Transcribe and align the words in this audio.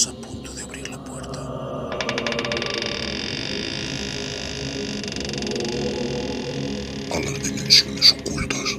Estás 0.00 0.14
a 0.14 0.26
punto 0.26 0.50
de 0.54 0.62
abrir 0.62 0.90
la 0.90 0.96
puerta. 1.04 1.40
A 7.10 7.20
las 7.20 7.44
dimensiones 7.44 8.16
ocultas. 8.18 8.78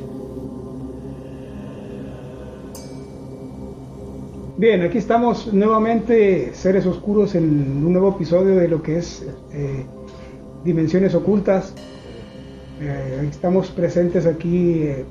Bien, 4.57 4.81
aquí 4.81 4.97
estamos 4.97 5.53
nuevamente, 5.53 6.55
seres 6.55 6.87
oscuros, 6.87 7.35
en 7.35 7.43
un 7.85 7.93
nuevo 7.93 8.15
episodio 8.15 8.55
de 8.55 8.67
lo 8.67 8.81
que 8.81 8.97
es 8.97 9.23
eh, 9.53 9.85
Dimensiones 10.63 11.13
Ocultas. 11.13 11.75
Eh, 12.79 13.27
estamos 13.29 13.69
presentes 13.69 14.25
aquí 14.25 14.79
eh, 14.85 15.05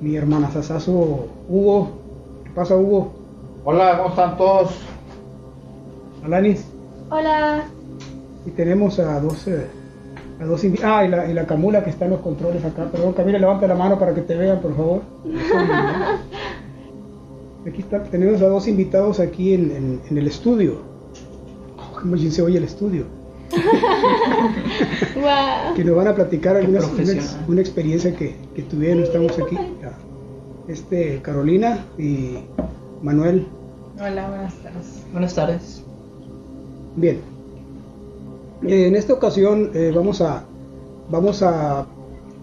mi 0.00 0.16
hermana 0.16 0.50
Sasazo 0.50 1.28
Hugo. 1.48 1.92
¿Qué 2.42 2.50
pasa, 2.50 2.76
Hugo? 2.76 3.12
Hola, 3.64 3.98
¿cómo 3.98 4.08
están 4.08 4.36
todos? 4.36 4.91
Alanis. 6.24 6.64
Hola. 7.10 7.64
Y 8.46 8.50
tenemos 8.50 8.98
a 8.98 9.20
dos, 9.20 9.46
eh, 9.48 9.66
a 10.40 10.44
dos 10.44 10.62
Ah, 10.82 11.04
y 11.04 11.08
la, 11.08 11.30
y 11.30 11.34
la 11.34 11.46
Camula 11.46 11.84
que 11.84 11.90
está 11.90 12.04
en 12.06 12.12
los 12.12 12.20
controles 12.20 12.64
acá. 12.64 12.88
Perdón, 12.90 13.12
Camila, 13.12 13.38
levanta 13.38 13.66
la 13.66 13.74
mano 13.74 13.98
para 13.98 14.14
que 14.14 14.22
te 14.22 14.36
vean, 14.36 14.60
por 14.60 14.76
favor. 14.76 15.02
Aquí 17.66 17.80
está, 17.82 18.02
tenemos 18.04 18.42
a 18.42 18.48
dos 18.48 18.66
invitados 18.66 19.20
aquí 19.20 19.54
en, 19.54 19.70
en- 19.70 20.00
en 20.10 20.18
el 20.18 20.26
estudio. 20.26 20.78
Oh, 21.78 21.92
¿Cómo 22.00 22.16
se 22.16 22.42
oye 22.42 22.58
el 22.58 22.64
estudio? 22.64 23.04
Guau. 25.14 25.74
que 25.76 25.84
nos 25.84 25.94
van 25.94 26.08
a 26.08 26.14
platicar 26.14 26.56
algunas, 26.56 26.90
una, 27.46 27.60
experiencia 27.60 28.16
que, 28.16 28.34
que 28.56 28.62
tuvieron. 28.62 29.04
Estamos 29.04 29.38
aquí. 29.38 29.56
Este, 30.66 31.20
Carolina 31.22 31.84
y 31.98 32.38
Manuel. 33.02 33.46
Hola, 34.00 34.28
buenas 34.28 34.54
tardes. 34.56 35.02
Buenas 35.12 35.34
tardes. 35.34 35.84
Bien. 36.96 37.20
Eh, 38.66 38.86
en 38.86 38.96
esta 38.96 39.12
ocasión 39.12 39.70
eh, 39.74 39.92
vamos 39.94 40.20
a 40.20 40.44
vamos 41.10 41.42
a 41.42 41.86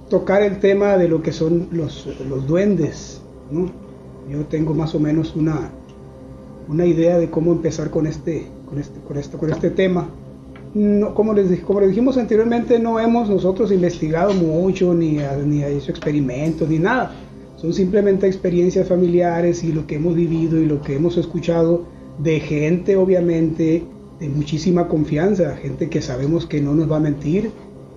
tocar 0.09 0.43
el 0.43 0.59
tema 0.59 0.97
de 0.97 1.07
lo 1.07 1.21
que 1.21 1.31
son 1.31 1.67
los, 1.71 2.07
los 2.27 2.47
duendes. 2.47 3.21
¿no? 3.51 3.71
Yo 4.29 4.45
tengo 4.45 4.73
más 4.73 4.93
o 4.95 4.99
menos 4.99 5.35
una, 5.35 5.71
una 6.67 6.85
idea 6.85 7.17
de 7.17 7.29
cómo 7.29 7.51
empezar 7.51 7.89
con 7.89 8.07
este, 8.07 8.47
con 8.67 8.79
este, 8.79 8.99
con 9.01 9.17
esto, 9.17 9.37
con 9.37 9.49
este 9.49 9.69
tema. 9.69 10.09
No, 10.73 11.15
como, 11.15 11.33
les, 11.33 11.61
como 11.61 11.81
les 11.81 11.89
dijimos 11.89 12.17
anteriormente, 12.17 12.77
no 12.79 12.99
hemos 12.99 13.27
nosotros 13.27 13.71
investigado 13.71 14.33
mucho, 14.35 14.93
ni, 14.93 15.17
ni 15.45 15.63
hecho 15.63 15.91
experimentos, 15.91 16.69
ni 16.69 16.77
nada. 16.77 17.11
Son 17.55 17.73
simplemente 17.73 18.27
experiencias 18.27 18.87
familiares 18.87 19.63
y 19.63 19.73
lo 19.73 19.87
que 19.87 19.95
hemos 19.95 20.15
vivido 20.15 20.57
y 20.57 20.65
lo 20.65 20.79
que 20.81 20.95
hemos 20.95 21.17
escuchado 21.17 21.85
de 22.19 22.39
gente, 22.39 22.95
obviamente, 22.95 23.83
de 24.19 24.29
muchísima 24.29 24.87
confianza, 24.87 25.55
gente 25.55 25.89
que 25.89 26.01
sabemos 26.01 26.45
que 26.45 26.61
no 26.61 26.73
nos 26.75 26.91
va 26.91 26.97
a 26.97 26.99
mentir, 26.99 27.51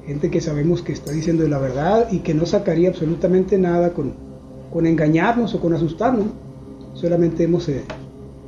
gente 0.07 0.31
que 0.31 0.41
sabemos 0.41 0.83
que 0.83 0.93
está 0.93 1.13
diciendo 1.13 1.47
la 1.49 1.59
verdad 1.59 2.09
y 2.11 2.21
que 2.21 2.35
no 2.35 2.47
sacaría 2.47 2.89
absolutamente 2.89 3.59
nada 3.59 3.93
con, 3.93 4.15
con 4.73 4.87
engañarnos 4.87 5.55
o 5.55 5.61
con 5.61 5.75
asustarnos. 5.75 6.27
Solamente 6.95 7.45
hemos 7.45 7.69
eh, 7.69 7.83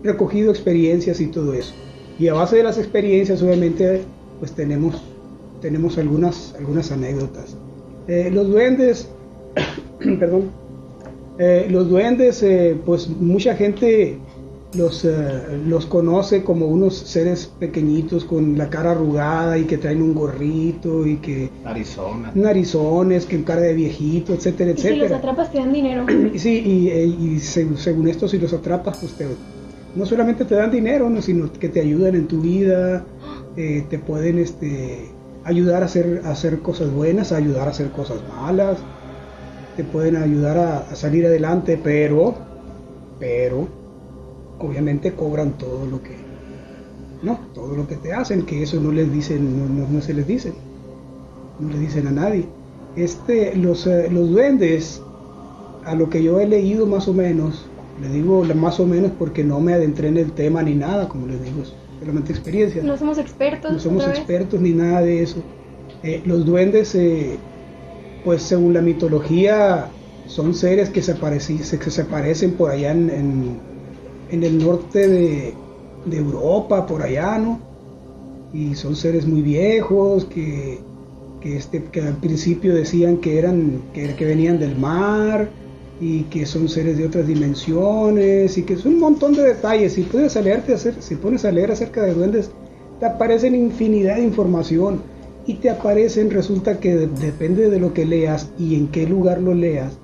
recogido 0.02 0.50
experiencias 0.50 1.20
y 1.20 1.26
todo 1.28 1.54
eso. 1.54 1.74
Y 2.18 2.28
a 2.28 2.34
base 2.34 2.56
de 2.56 2.62
las 2.62 2.78
experiencias, 2.78 3.42
obviamente, 3.42 4.02
pues 4.38 4.52
tenemos, 4.52 5.02
tenemos 5.60 5.98
algunas, 5.98 6.54
algunas 6.56 6.92
anécdotas. 6.92 7.56
Eh, 8.06 8.30
los 8.32 8.48
duendes, 8.48 9.08
perdón, 10.20 10.50
eh, 11.38 11.66
los 11.68 11.88
duendes, 11.88 12.44
pues 12.84 13.08
mucha 13.08 13.56
gente 13.56 14.18
los, 14.76 15.04
eh, 15.04 15.12
los 15.66 15.86
conoce 15.86 16.42
como 16.42 16.66
unos 16.66 16.94
seres 16.96 17.50
pequeñitos 17.58 18.24
con 18.24 18.58
la 18.58 18.68
cara 18.70 18.90
arrugada 18.92 19.56
y 19.58 19.64
que 19.64 19.78
traen 19.78 20.02
un 20.02 20.14
gorrito 20.14 21.06
y 21.06 21.16
que 21.18 21.50
Arizona. 21.64 22.32
narizones, 22.34 23.26
que 23.26 23.36
en 23.36 23.44
cara 23.44 23.60
de 23.62 23.74
viejito, 23.74 24.34
etcétera, 24.34 24.70
Y 24.72 24.76
si 24.76 24.82
los 24.88 24.94
etcétera. 24.96 25.16
atrapas 25.18 25.50
te 25.52 25.58
dan 25.58 25.72
dinero. 25.72 26.04
Y 26.34 26.38
sí, 26.38 26.62
y, 26.64 26.88
eh, 26.88 27.06
y 27.06 27.36
seg- 27.36 27.76
según 27.76 28.08
esto, 28.08 28.28
si 28.28 28.38
los 28.38 28.52
atrapas, 28.52 28.96
pues 28.98 29.12
te- 29.14 29.26
no 29.96 30.04
solamente 30.06 30.44
te 30.44 30.56
dan 30.56 30.70
dinero, 30.70 31.08
¿no? 31.08 31.22
sino 31.22 31.52
que 31.52 31.68
te 31.68 31.80
ayudan 31.80 32.14
en 32.16 32.26
tu 32.26 32.40
vida, 32.40 33.04
eh, 33.56 33.84
te 33.88 33.98
pueden 33.98 34.38
este, 34.38 35.08
ayudar 35.44 35.82
a 35.82 35.86
hacer, 35.86 36.22
a 36.24 36.30
hacer 36.32 36.58
cosas 36.60 36.90
buenas, 36.90 37.30
a 37.32 37.36
ayudar 37.36 37.68
a 37.68 37.70
hacer 37.70 37.90
cosas 37.90 38.18
malas, 38.36 38.78
te 39.76 39.84
pueden 39.84 40.16
ayudar 40.16 40.56
a, 40.58 40.78
a 40.78 40.94
salir 40.96 41.26
adelante, 41.26 41.78
pero, 41.82 42.34
pero, 43.20 43.66
obviamente 44.58 45.12
cobran 45.12 45.52
todo 45.58 45.86
lo 45.86 46.02
que, 46.02 46.16
no, 47.22 47.38
todo 47.54 47.76
lo 47.76 47.86
que 47.88 47.96
te 47.96 48.12
hacen, 48.12 48.42
que 48.42 48.62
eso 48.62 48.80
no 48.80 48.92
les 48.92 49.12
dicen, 49.12 49.58
no, 49.58 49.82
no- 49.82 49.88
no 49.88 50.00
se 50.00 50.14
les 50.14 50.26
dicen, 50.26 50.54
no 51.60 51.68
le 51.70 51.78
dicen 51.78 52.06
a 52.06 52.10
nadie. 52.12 52.46
Este, 52.96 53.56
los, 53.56 53.86
eh, 53.86 54.08
los 54.10 54.30
duendes, 54.30 55.00
a 55.84 55.94
lo 55.94 56.08
que 56.08 56.22
yo 56.22 56.40
he 56.40 56.46
leído 56.46 56.86
más 56.86 57.08
o 57.08 57.12
menos, 57.14 57.66
le 58.00 58.08
digo 58.08 58.44
más 58.54 58.80
o 58.80 58.86
menos 58.86 59.12
porque 59.18 59.44
no 59.44 59.60
me 59.60 59.72
adentré 59.74 60.08
en 60.08 60.16
el 60.16 60.32
tema 60.32 60.62
ni 60.62 60.74
nada, 60.74 61.08
como 61.08 61.26
les 61.26 61.42
digo, 61.42 61.62
solamente 62.00 62.32
experiencia. 62.32 62.82
No 62.82 62.96
somos 62.96 63.18
expertos. 63.18 63.72
No 63.72 63.78
somos 63.78 64.04
expertos 64.10 64.60
ni 64.60 64.70
nada 64.70 65.00
de 65.02 65.22
eso. 65.22 65.36
Eh, 66.02 66.22
los 66.26 66.44
duendes, 66.44 66.94
eh, 66.94 67.36
pues 68.24 68.42
según 68.42 68.74
la 68.74 68.80
mitología, 68.82 69.90
son 70.26 70.54
seres 70.54 70.90
que 70.90 71.02
se, 71.02 71.14
se- 71.40 71.78
que 71.78 71.90
se 71.90 72.04
parecen 72.04 72.52
por 72.52 72.70
allá 72.70 72.92
en, 72.92 73.10
en- 73.10 73.73
en 74.34 74.42
el 74.42 74.58
norte 74.58 75.08
de, 75.08 75.54
Europa, 76.12 76.86
por 76.86 77.02
allá, 77.02 77.38
¿no? 77.38 77.58
Y 78.52 78.74
son 78.74 78.94
seres 78.94 79.26
muy 79.26 79.40
viejos 79.40 80.26
que, 80.26 80.78
que, 81.40 81.56
este, 81.56 81.82
que 81.84 82.02
al 82.02 82.16
principio 82.18 82.74
decían 82.74 83.16
que 83.16 83.38
eran 83.38 83.80
que, 83.94 84.14
que 84.14 84.24
venían 84.26 84.58
del 84.58 84.76
mar 84.76 85.48
y 86.00 86.24
que 86.24 86.44
son 86.44 86.68
seres 86.68 86.98
de 86.98 87.06
otras 87.06 87.26
dimensiones 87.26 88.58
y 88.58 88.62
que 88.64 88.74
es 88.74 88.84
un 88.84 88.98
montón 89.00 89.34
de 89.34 89.42
detalles. 89.42 89.94
Si 89.94 90.02
puedes 90.02 90.36
leerte 90.36 90.74
hacer, 90.74 90.94
si 91.00 91.14
pones 91.16 91.44
a 91.46 91.50
leer 91.52 91.70
acerca 91.72 92.02
de 92.02 92.12
duendes, 92.12 92.50
te 93.00 93.06
aparecen 93.06 93.54
infinidad 93.54 94.16
de 94.16 94.24
información 94.24 95.00
y 95.46 95.54
te 95.54 95.70
aparecen, 95.70 96.30
resulta 96.30 96.80
que 96.80 96.94
de- 96.94 97.06
depende 97.06 97.70
de 97.70 97.80
lo 97.80 97.94
que 97.94 98.04
leas 98.04 98.50
y 98.58 98.74
en 98.74 98.88
qué 98.88 99.06
lugar 99.06 99.40
lo 99.40 99.54
leas, 99.54 99.94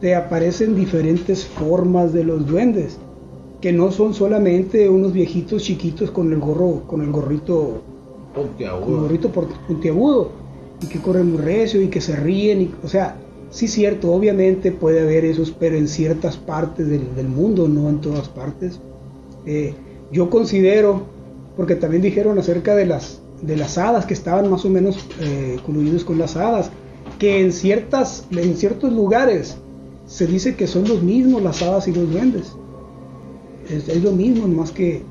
te 0.00 0.14
aparecen 0.14 0.76
diferentes 0.76 1.44
formas 1.44 2.12
de 2.12 2.24
los 2.24 2.46
duendes, 2.46 2.98
que 3.60 3.72
no 3.72 3.90
son 3.90 4.14
solamente 4.14 4.88
unos 4.88 5.12
viejitos 5.12 5.62
chiquitos 5.64 6.10
con 6.10 6.32
el 6.32 6.38
gorro, 6.38 6.82
con 6.86 7.02
el 7.02 7.10
gorrito 7.10 7.82
con 8.34 8.42
un 8.44 8.48
Puntiagudo. 8.50 9.00
gorrito 9.02 9.30
por- 9.32 9.48
puntiagudo 9.66 10.30
y 10.82 10.86
que 10.86 11.00
corren 11.00 11.32
muy 11.32 11.40
recio 11.42 11.80
y 11.82 11.88
que 11.88 12.00
se 12.00 12.14
ríen. 12.14 12.62
Y, 12.62 12.70
o 12.84 12.88
sea, 12.88 13.16
sí 13.50 13.66
cierto, 13.66 14.12
obviamente 14.12 14.70
puede 14.70 15.00
haber 15.00 15.24
esos, 15.24 15.50
pero 15.50 15.76
en 15.76 15.88
ciertas 15.88 16.36
partes 16.36 16.88
del, 16.88 17.14
del 17.16 17.26
mundo, 17.28 17.66
no 17.66 17.88
en 17.88 18.00
todas 18.00 18.28
partes. 18.28 18.78
Eh, 19.44 19.74
yo 20.12 20.30
considero, 20.30 21.02
porque 21.56 21.74
también 21.74 22.02
dijeron 22.02 22.38
acerca 22.38 22.76
de 22.76 22.86
las, 22.86 23.20
de 23.42 23.56
las 23.56 23.76
hadas 23.76 24.06
que 24.06 24.14
estaban 24.14 24.48
más 24.50 24.64
o 24.64 24.70
menos 24.70 25.04
eh, 25.20 25.58
coludidos 25.66 26.04
con 26.04 26.18
las 26.18 26.36
hadas, 26.36 26.70
que 27.18 27.40
en, 27.40 27.50
ciertas, 27.52 28.24
en 28.30 28.56
ciertos 28.56 28.92
lugares 28.92 29.56
se 30.06 30.26
dice 30.28 30.54
que 30.54 30.68
son 30.68 30.86
los 30.86 31.02
mismos 31.02 31.42
las 31.42 31.60
hadas 31.62 31.88
y 31.88 31.92
los 31.92 32.08
duendes. 32.10 32.52
Es, 33.70 33.88
es 33.88 34.02
lo 34.02 34.12
mismo, 34.12 34.46
más 34.48 34.70
que, 34.70 35.02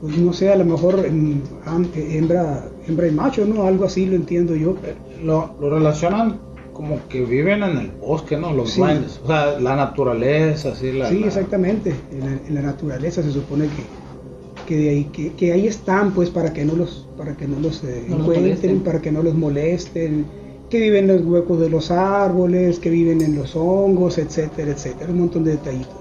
pues 0.00 0.16
no 0.18 0.32
sé, 0.32 0.50
a 0.50 0.56
lo 0.56 0.64
mejor 0.64 1.04
em, 1.06 1.40
am- 1.64 1.88
hembra, 1.94 2.68
hembra 2.88 3.06
y 3.06 3.10
macho, 3.12 3.44
¿no? 3.44 3.64
Algo 3.64 3.84
así 3.84 4.06
lo 4.06 4.16
entiendo 4.16 4.54
yo. 4.56 4.74
Lo, 5.22 5.50
lo 5.60 5.70
relacionan 5.70 6.38
como 6.72 6.98
que 7.08 7.22
viven 7.24 7.62
en 7.62 7.76
el 7.76 7.90
bosque, 8.00 8.36
¿no? 8.36 8.52
Los 8.52 8.70
Sí. 8.70 8.80
duendes. 8.80 9.20
O 9.22 9.26
sea, 9.26 9.60
la 9.60 9.76
naturaleza, 9.76 10.70
así 10.72 10.92
la. 10.92 11.08
Sí, 11.10 11.20
la- 11.20 11.26
exactamente. 11.26 11.94
En 12.12 12.20
la, 12.20 12.26
en 12.48 12.54
la 12.54 12.62
naturaleza 12.62 13.22
se 13.22 13.30
supone 13.30 13.66
que, 13.66 14.64
que, 14.66 14.76
de 14.76 14.88
ahí, 14.90 15.04
que, 15.12 15.32
que 15.34 15.52
ahí 15.52 15.66
están, 15.66 16.12
pues, 16.12 16.30
para 16.30 16.52
que 16.52 16.64
no 16.64 16.74
los, 16.74 17.06
para 17.18 17.36
que 17.36 17.46
no 17.46 17.60
los 17.60 17.84
eh, 17.84 18.04
No 18.08 18.16
encuentren, 18.20 18.42
molesten. 18.44 18.80
para 18.80 19.00
que 19.02 19.12
no 19.12 19.22
los 19.22 19.34
molesten, 19.34 20.24
que 20.70 20.80
viven 20.80 21.10
en 21.10 21.16
los 21.18 21.26
huecos 21.26 21.60
de 21.60 21.68
los 21.68 21.90
árboles, 21.90 22.78
que 22.78 22.88
viven 22.90 23.20
en 23.20 23.34
los 23.36 23.54
hongos, 23.56 24.18
etcétera, 24.18 24.70
etcétera, 24.72 25.10
un 25.12 25.18
montón 25.20 25.44
de 25.44 25.52
detallitos. 25.52 25.96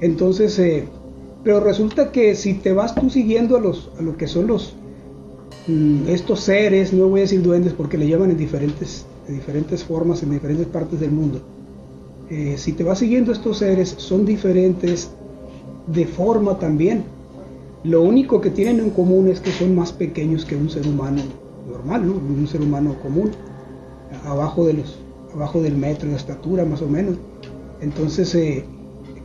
Entonces, 0.00 0.58
eh, 0.58 0.84
pero 1.42 1.60
resulta 1.60 2.12
que 2.12 2.34
si 2.34 2.54
te 2.54 2.72
vas 2.72 2.94
tú 2.94 3.08
siguiendo 3.10 3.56
a 3.56 3.60
los, 3.60 3.90
a 3.98 4.02
lo 4.02 4.16
que 4.16 4.26
son 4.26 4.46
los 4.46 4.74
mm, 5.66 6.08
estos 6.08 6.40
seres, 6.40 6.92
no 6.92 7.08
voy 7.08 7.20
a 7.20 7.22
decir 7.22 7.42
duendes 7.42 7.72
porque 7.72 7.96
le 7.96 8.08
llaman 8.08 8.30
en 8.30 8.36
diferentes, 8.36 9.06
de 9.26 9.34
diferentes 9.34 9.84
formas 9.84 10.22
en 10.22 10.30
diferentes 10.30 10.66
partes 10.66 11.00
del 11.00 11.12
mundo. 11.12 11.40
Eh, 12.28 12.56
si 12.58 12.72
te 12.72 12.84
vas 12.84 12.98
siguiendo 12.98 13.32
estos 13.32 13.58
seres, 13.58 13.94
son 13.98 14.24
diferentes 14.24 15.10
de 15.86 16.06
forma 16.06 16.58
también. 16.58 17.04
Lo 17.82 18.02
único 18.02 18.40
que 18.40 18.50
tienen 18.50 18.78
en 18.78 18.90
común 18.90 19.28
es 19.28 19.40
que 19.40 19.50
son 19.50 19.74
más 19.74 19.92
pequeños 19.92 20.44
que 20.44 20.54
un 20.54 20.68
ser 20.68 20.86
humano 20.86 21.22
normal, 21.68 22.06
¿no? 22.06 22.14
Un 22.14 22.46
ser 22.46 22.60
humano 22.60 22.96
común, 23.02 23.30
abajo 24.24 24.66
de 24.66 24.74
los, 24.74 24.98
abajo 25.34 25.62
del 25.62 25.76
metro 25.76 26.10
de 26.10 26.16
estatura 26.16 26.64
más 26.64 26.82
o 26.82 26.86
menos. 26.86 27.16
Entonces, 27.80 28.34
eh, 28.34 28.64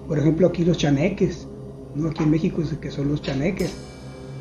por 0.08 0.18
ejemplo, 0.18 0.48
aquí 0.48 0.64
los 0.64 0.78
chaneques, 0.78 1.44
¿no? 1.95 2.09
Aquí 2.09 2.24
en 2.24 2.31
México 2.31 2.62
que 2.81 2.92
son 2.92 3.09
los 3.09 3.21
chaneques. 3.21 3.74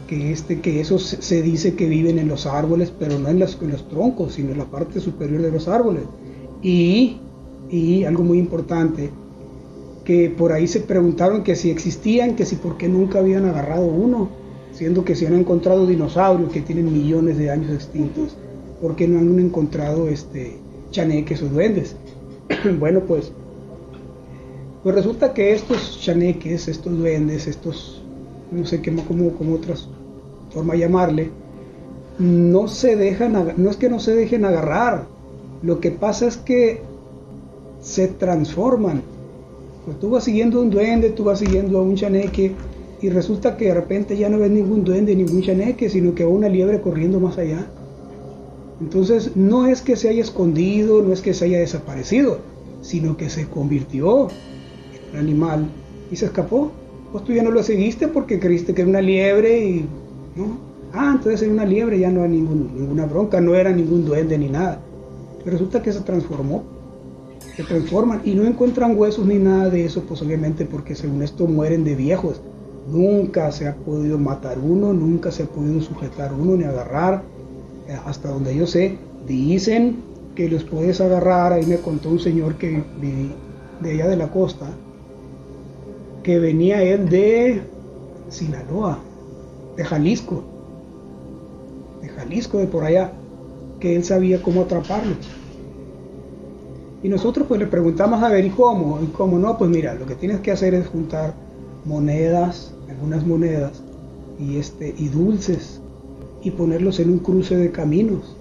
que 0.07 0.33
este 0.33 0.61
que 0.61 0.81
esos 0.83 1.03
se- 1.03 1.23
se 1.23 1.41
dice 1.43 1.75
que 1.77 1.89
viven 1.89 2.19
en 2.19 2.29
los 2.29 2.45
árboles, 2.47 2.93
pero 2.99 3.19
no 3.19 3.29
en, 3.31 3.39
las- 3.39 3.59
en 3.63 3.71
los 3.71 3.89
troncos, 3.89 4.35
sino 4.35 4.53
en 4.53 4.59
la 4.59 4.67
parte 4.67 5.01
superior 5.01 5.41
de 5.41 5.51
los 5.51 5.67
árboles. 5.67 6.05
Y, 6.63 7.17
y 7.71 8.05
algo 8.05 8.23
muy 8.23 8.39
importante, 8.39 9.11
que 10.05 10.29
por 10.31 10.53
ahí 10.53 10.67
se 10.67 10.81
preguntaron 10.81 11.43
que 11.43 11.57
si 11.57 11.71
existían, 11.71 12.37
que 12.37 12.45
si 12.45 12.57
por 12.57 12.77
qué 12.77 12.89
nunca 12.89 13.21
habían 13.21 13.47
agarrado 13.47 13.87
uno, 13.87 14.29
siendo 14.73 15.05
que 15.05 15.15
se 15.15 15.27
han 15.27 15.35
encontrado 15.35 15.87
dinosaurios 15.87 16.53
que 16.53 16.61
tienen 16.61 16.93
millones 16.93 17.39
de 17.39 17.51
años 17.51 17.71
extintos, 17.73 18.37
¿por 18.83 18.97
qué 18.97 19.09
no 19.09 19.19
han 19.19 19.39
encontrado 19.41 20.09
este 20.09 20.59
chaneques 20.91 21.43
o 21.43 21.49
duendes? 21.49 21.97
bueno, 22.79 23.01
pues, 23.07 23.33
pues 24.85 24.95
resulta 24.95 25.33
que 25.33 25.55
estos 25.55 25.99
chaneques, 25.99 26.69
estos 26.69 26.97
duendes, 26.99 27.47
estos, 27.47 28.03
no 28.53 28.67
sé 28.67 28.83
qué 28.83 28.95
como, 28.95 29.31
como 29.31 29.55
otras 29.55 29.89
forma 30.53 30.77
llamarle, 30.77 31.31
no 32.19 32.69
se 32.69 32.95
dejan, 32.95 33.55
no 33.57 33.71
es 33.71 33.77
que 33.77 33.89
no 33.89 33.99
se 33.99 34.15
dejen 34.15 34.45
agarrar, 34.45 35.07
lo 35.63 35.81
que 35.81 35.91
pasa 35.91 36.27
es 36.27 36.37
que 36.37 36.83
se 37.81 38.09
transforman. 38.09 39.03
Pues 39.87 39.99
tú 39.99 40.11
vas 40.11 40.25
siguiendo 40.25 40.61
un 40.61 40.69
duende, 40.69 41.11
tú 41.11 41.25
vas 41.25 41.39
siguiendo 41.39 41.79
a 41.79 41.83
un 41.83 41.95
chaneque 41.95 42.53
y 43.01 43.09
resulta 43.09 43.57
que 43.57 43.67
de 43.67 43.75
repente 43.75 44.19
ya 44.19 44.29
no 44.29 44.39
ves 44.39 44.51
ningún 44.51 44.85
duende, 44.85 45.17
ningún 45.17 45.41
chaneque, 45.41 45.89
sino 45.89 46.15
que 46.15 46.25
va 46.25 46.31
una 46.31 46.49
liebre 46.51 46.83
corriendo 46.83 47.21
más 47.21 47.39
allá. 47.39 47.67
Entonces 48.83 49.35
no 49.35 49.67
es 49.67 49.81
que 49.81 49.97
se 49.97 50.11
haya 50.11 50.21
escondido, 50.21 51.03
no 51.03 51.13
es 51.15 51.23
que 51.23 51.33
se 51.33 51.47
haya 51.47 51.59
desaparecido, 51.59 52.39
sino 52.83 53.17
que 53.17 53.31
se 53.31 53.47
convirtió 53.47 54.29
animal 55.19 55.67
y 56.11 56.17
se 56.17 56.27
escapó. 56.27 56.73
Pues 57.13 57.25
tú 57.25 57.33
ya 57.33 57.43
no 57.43 57.51
lo 57.51 57.63
seguiste 57.63 58.09
porque 58.09 58.41
creíste 58.41 58.75
que 58.75 58.83
era 58.83 58.91
una 58.91 59.01
liebre 59.01 59.65
y 59.65 59.87
no. 60.37 60.59
Ah, 60.93 61.13
entonces 61.17 61.43
era 61.43 61.53
una 61.53 61.65
liebre, 61.65 61.99
ya 61.99 62.11
no 62.11 62.23
hay 62.23 62.29
ningún- 62.31 62.71
ninguna 62.77 63.07
bronca, 63.07 63.41
no 63.41 63.55
era 63.55 63.71
ningún 63.73 64.05
duende 64.05 64.37
ni 64.39 64.49
nada. 64.49 64.81
Resulta 65.45 65.83
que 65.83 65.93
se 65.93 66.01
transformó 66.01 66.65
se 67.57 67.63
transforman 67.63 68.21
y 68.25 68.35
no 68.35 68.45
encuentran 68.45 68.99
huesos 68.99 69.27
ni 69.27 69.37
nada 69.37 69.71
de 69.71 69.85
eso, 69.85 70.03
pues 70.09 70.21
obviamente 70.23 70.65
porque 70.65 70.97
según 70.97 71.23
esto 71.23 71.47
mueren 71.47 71.85
de 71.85 71.95
viejos. 71.95 72.41
Nunca 72.91 73.53
se 73.53 73.69
ha 73.69 73.77
podido 73.77 74.19
matar 74.19 74.59
uno, 74.59 74.93
nunca 74.93 75.31
se 75.31 75.45
ha 75.45 75.47
podido 75.47 75.81
sujetar 75.81 76.33
uno 76.33 76.57
ni 76.57 76.65
agarrar. 76.65 77.23
Eh, 77.89 77.97
Hasta 78.07 78.29
donde 78.31 78.57
yo 78.57 78.67
sé, 78.67 78.97
dicen 79.29 79.97
que 80.35 80.49
los 80.49 80.65
puedes 80.65 81.01
agarrar. 81.01 81.53
Ahí 81.53 81.65
me 81.67 81.77
contó 81.77 82.09
un 82.09 82.19
señor 82.19 82.57
que 82.57 82.83
vi- 83.01 83.31
de 83.81 83.91
allá 83.93 84.09
de 84.09 84.17
la 84.17 84.31
costa, 84.33 84.67
que 86.25 86.41
venía 86.41 86.83
él 86.83 87.09
de 87.09 87.63
Sinaloa, 88.31 88.99
de 89.77 89.85
Jalisco, 89.85 90.43
de 92.01 92.09
Jalisco, 92.09 92.59
de 92.59 92.67
por 92.67 92.83
allá, 92.83 93.13
que 93.79 93.95
él 93.95 94.03
sabía 94.03 94.43
cómo 94.43 94.63
atraparlos. 94.63 95.19
Y 97.03 97.09
nosotros 97.11 97.47
pues 97.47 97.61
le 97.61 97.67
preguntamos 97.67 98.23
a 98.23 98.31
ver, 98.31 98.45
¿y 98.47 98.51
cómo? 98.51 98.99
¿Y 99.03 99.07
cómo 99.09 99.39
no? 99.39 99.59
Pues 99.59 99.71
mira, 99.71 99.95
lo 99.95 100.07
que 100.07 100.15
tienes 100.15 100.41
que 100.41 100.51
hacer 100.51 100.73
es 100.73 100.89
juntar 100.89 101.35
monedas, 101.85 102.73
algunas 102.89 103.27
monedas, 103.27 103.83
y, 104.41 104.57
este, 104.57 104.95
y 104.97 105.09
dulces, 105.09 105.81
y 106.43 106.51
ponerlos 106.51 107.01
en 107.01 107.11
un 107.11 107.19
cruce 107.19 107.57
de 107.57 107.71
caminos. 107.71 108.35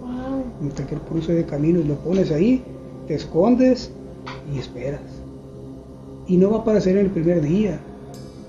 Wow. 0.00 0.42
En 0.60 0.70
cualquier 0.70 1.00
cruce 1.02 1.32
de 1.32 1.46
caminos 1.46 1.86
lo 1.86 1.94
pones 1.94 2.32
ahí, 2.32 2.64
te 3.06 3.14
escondes 3.14 3.92
y 4.52 4.58
esperas. 4.58 5.17
Y 6.28 6.36
no 6.36 6.50
va 6.50 6.58
a 6.58 6.60
aparecer 6.60 6.96
en 6.96 7.06
el 7.06 7.10
primer 7.10 7.40
día. 7.40 7.80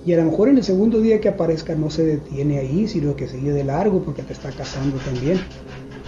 Y 0.06 0.14
a 0.14 0.18
lo 0.18 0.32
mejor 0.32 0.50
en 0.50 0.58
el 0.58 0.64
segundo 0.64 1.02
día 1.02 1.20
que 1.20 1.30
aparezca 1.30 1.76
no 1.76 1.90
se 1.90 2.06
detiene 2.06 2.60
ahí, 2.60 2.88
sino 2.88 3.16
que 3.16 3.28
sigue 3.28 3.52
de 3.52 3.64
largo 3.64 4.02
porque 4.02 4.24
te 4.24 4.34
está 4.34 4.52
cazando 4.52 4.98
también. 4.98 5.40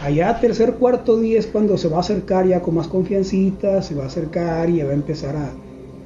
Allá 0.02 0.40
tercer, 0.40 0.74
cuarto 0.76 1.20
día 1.20 1.38
es 1.38 1.46
cuando 1.46 1.78
se 1.78 1.88
va 1.88 1.98
a 1.98 2.00
acercar 2.00 2.48
ya 2.48 2.62
con 2.62 2.76
más 2.76 2.88
confiancita, 2.88 3.82
se 3.82 3.94
va 3.94 4.04
a 4.04 4.08
acercar 4.08 4.70
y 4.70 4.78
ya 4.78 4.86
va 4.86 4.92
a 4.92 4.96
empezar 4.96 5.36
a, 5.36 5.52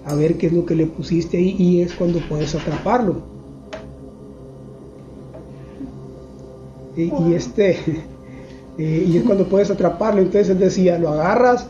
a 0.06 0.15
ver 0.15 0.35
qué 0.38 0.47
es 0.47 0.53
lo 0.53 0.65
que 0.65 0.75
le 0.75 0.85
pusiste 0.85 1.38
ahí 1.38 1.56
y 1.57 1.81
es 1.81 1.94
cuando 1.94 2.19
puedes 2.27 2.53
atraparlo. 2.56 3.21
Y, 6.97 7.03
y 7.03 7.33
este, 7.33 7.77
eh, 8.77 9.06
y 9.07 9.17
es 9.17 9.23
cuando 9.23 9.47
puedes 9.47 9.71
atraparlo. 9.71 10.21
Entonces 10.21 10.50
él 10.50 10.59
decía, 10.59 11.00
lo 11.00 11.09
agarras, 11.09 11.67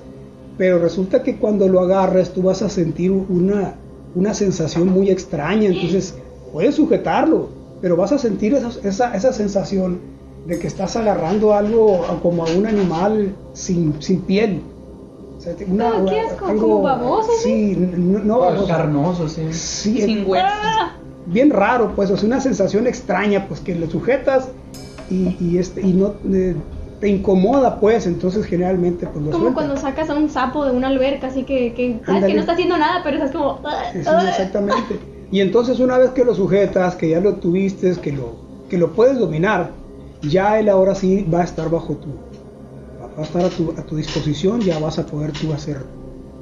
pero 0.58 0.80
resulta 0.80 1.24
que 1.24 1.38
cuando 1.38 1.68
lo 1.68 1.82
agarras 1.82 2.34
tú 2.34 2.42
vas 2.44 2.62
a 2.62 2.70
sentir 2.70 3.12
una, 3.12 3.76
una 4.16 4.34
sensación 4.34 4.88
muy 4.90 5.10
extraña. 5.10 5.70
Entonces 5.70 6.16
puedes 6.52 6.76
sujetarlo, 6.76 7.50
pero 7.82 7.96
vas 7.98 8.12
a 8.12 8.18
sentir 8.18 8.54
esa, 8.54 8.70
esa, 8.88 9.16
esa 9.16 9.34
sensación 9.34 10.00
de 10.48 10.60
que 10.60 10.68
estás 10.68 10.96
agarrando 10.96 11.54
algo 11.54 12.02
como 12.22 12.46
a 12.46 12.50
un 12.52 12.66
animal 12.66 13.36
sin, 13.54 14.02
sin 14.02 14.22
piel. 14.22 14.62
O 15.38 15.42
sea, 15.42 15.54
una- 15.68 15.90
Ah, 15.90 16.06
¿qué 16.08 16.20
asco? 16.22 16.46
¿Como 16.46 16.82
baboso, 16.82 17.30
Sí, 17.44 17.76
no, 17.76 18.20
no 18.20 18.40
baboso. 18.40 18.68
Carnoso, 18.68 19.28
sí. 19.28 19.42
Sí, 19.52 20.02
Sin 20.02 20.26
huesos. 20.30 20.50
Ah, 20.54 20.96
bien 21.26 21.50
raro, 21.50 21.94
pues, 21.96 22.10
o 22.12 22.18
sea, 22.18 22.28
una 22.28 22.40
sensación 22.40 22.88
extraña, 22.88 23.48
pues, 23.48 23.60
que 23.60 23.76
lo 23.76 23.90
sujetas 23.90 24.48
y, 25.10 25.36
y, 25.40 25.58
este, 25.58 25.82
y 25.82 25.94
no 25.94 26.14
eh, 26.32 26.56
te 27.06 27.10
incomoda, 27.12 27.80
pues, 27.80 28.08
entonces 28.08 28.48
generalmente, 28.48 29.06
pues, 29.06 29.24
lo 29.24 29.30
como 29.30 29.54
cuando 29.54 29.78
sacas 29.78 30.10
a 30.10 30.16
un 30.16 30.28
sapo 30.28 30.66
de 30.66 30.72
una 30.72 30.88
alberca, 30.88 31.28
así 31.28 31.44
que, 31.44 31.72
que 31.76 32.00
sabes 32.04 32.08
Ándale. 32.08 32.28
que 32.28 32.34
no 32.34 32.40
está 32.40 32.54
haciendo 32.54 32.78
nada, 32.80 33.02
pero 33.04 33.18
estás 33.18 33.30
como. 33.30 33.60
Sí, 33.94 34.04
sí, 34.04 34.10
exactamente. 34.28 35.00
Y 35.30 35.40
entonces 35.40 35.80
una 35.80 36.00
vez 36.00 36.10
que 36.12 36.26
lo 36.26 36.34
sujetas, 36.34 36.96
que 36.96 37.10
ya 37.10 37.20
lo 37.20 37.36
tuviste, 37.36 37.94
que 38.02 38.12
lo, 38.12 38.38
que 38.72 38.80
lo 38.80 38.94
puedes 38.94 39.20
dominar, 39.20 39.70
ya 40.24 40.58
él 40.58 40.68
ahora 40.68 40.96
sí 40.96 41.28
va 41.32 41.42
a 41.42 41.44
estar 41.44 41.70
bajo 41.70 41.94
tu, 41.94 42.08
va 43.16 43.22
a 43.22 43.24
estar 43.24 43.46
a 43.46 43.50
tu, 43.50 43.72
a 43.78 43.84
tu 43.84 43.98
disposición, 43.98 44.62
ya 44.62 44.80
vas 44.80 44.98
a 44.98 45.06
poder 45.06 45.32
tú 45.32 45.54
hacer 45.54 45.78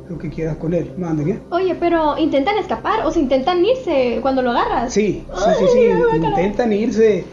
lo 0.09 0.17
que 0.17 0.29
quieras 0.29 0.57
con 0.57 0.73
él. 0.73 0.91
Mande, 0.97 1.23
¿qué? 1.23 1.39
Oye, 1.51 1.75
pero 1.79 2.17
intentan 2.17 2.57
escapar 2.57 3.05
o 3.05 3.11
se 3.11 3.19
intentan 3.19 3.63
irse 3.65 4.19
cuando 4.21 4.41
lo 4.41 4.51
agarras. 4.51 4.93
Sí, 4.93 5.23
sí, 5.33 5.49
sí, 5.59 5.65
sí, 5.73 6.17
intentan 6.17 6.73
irse. 6.73 7.23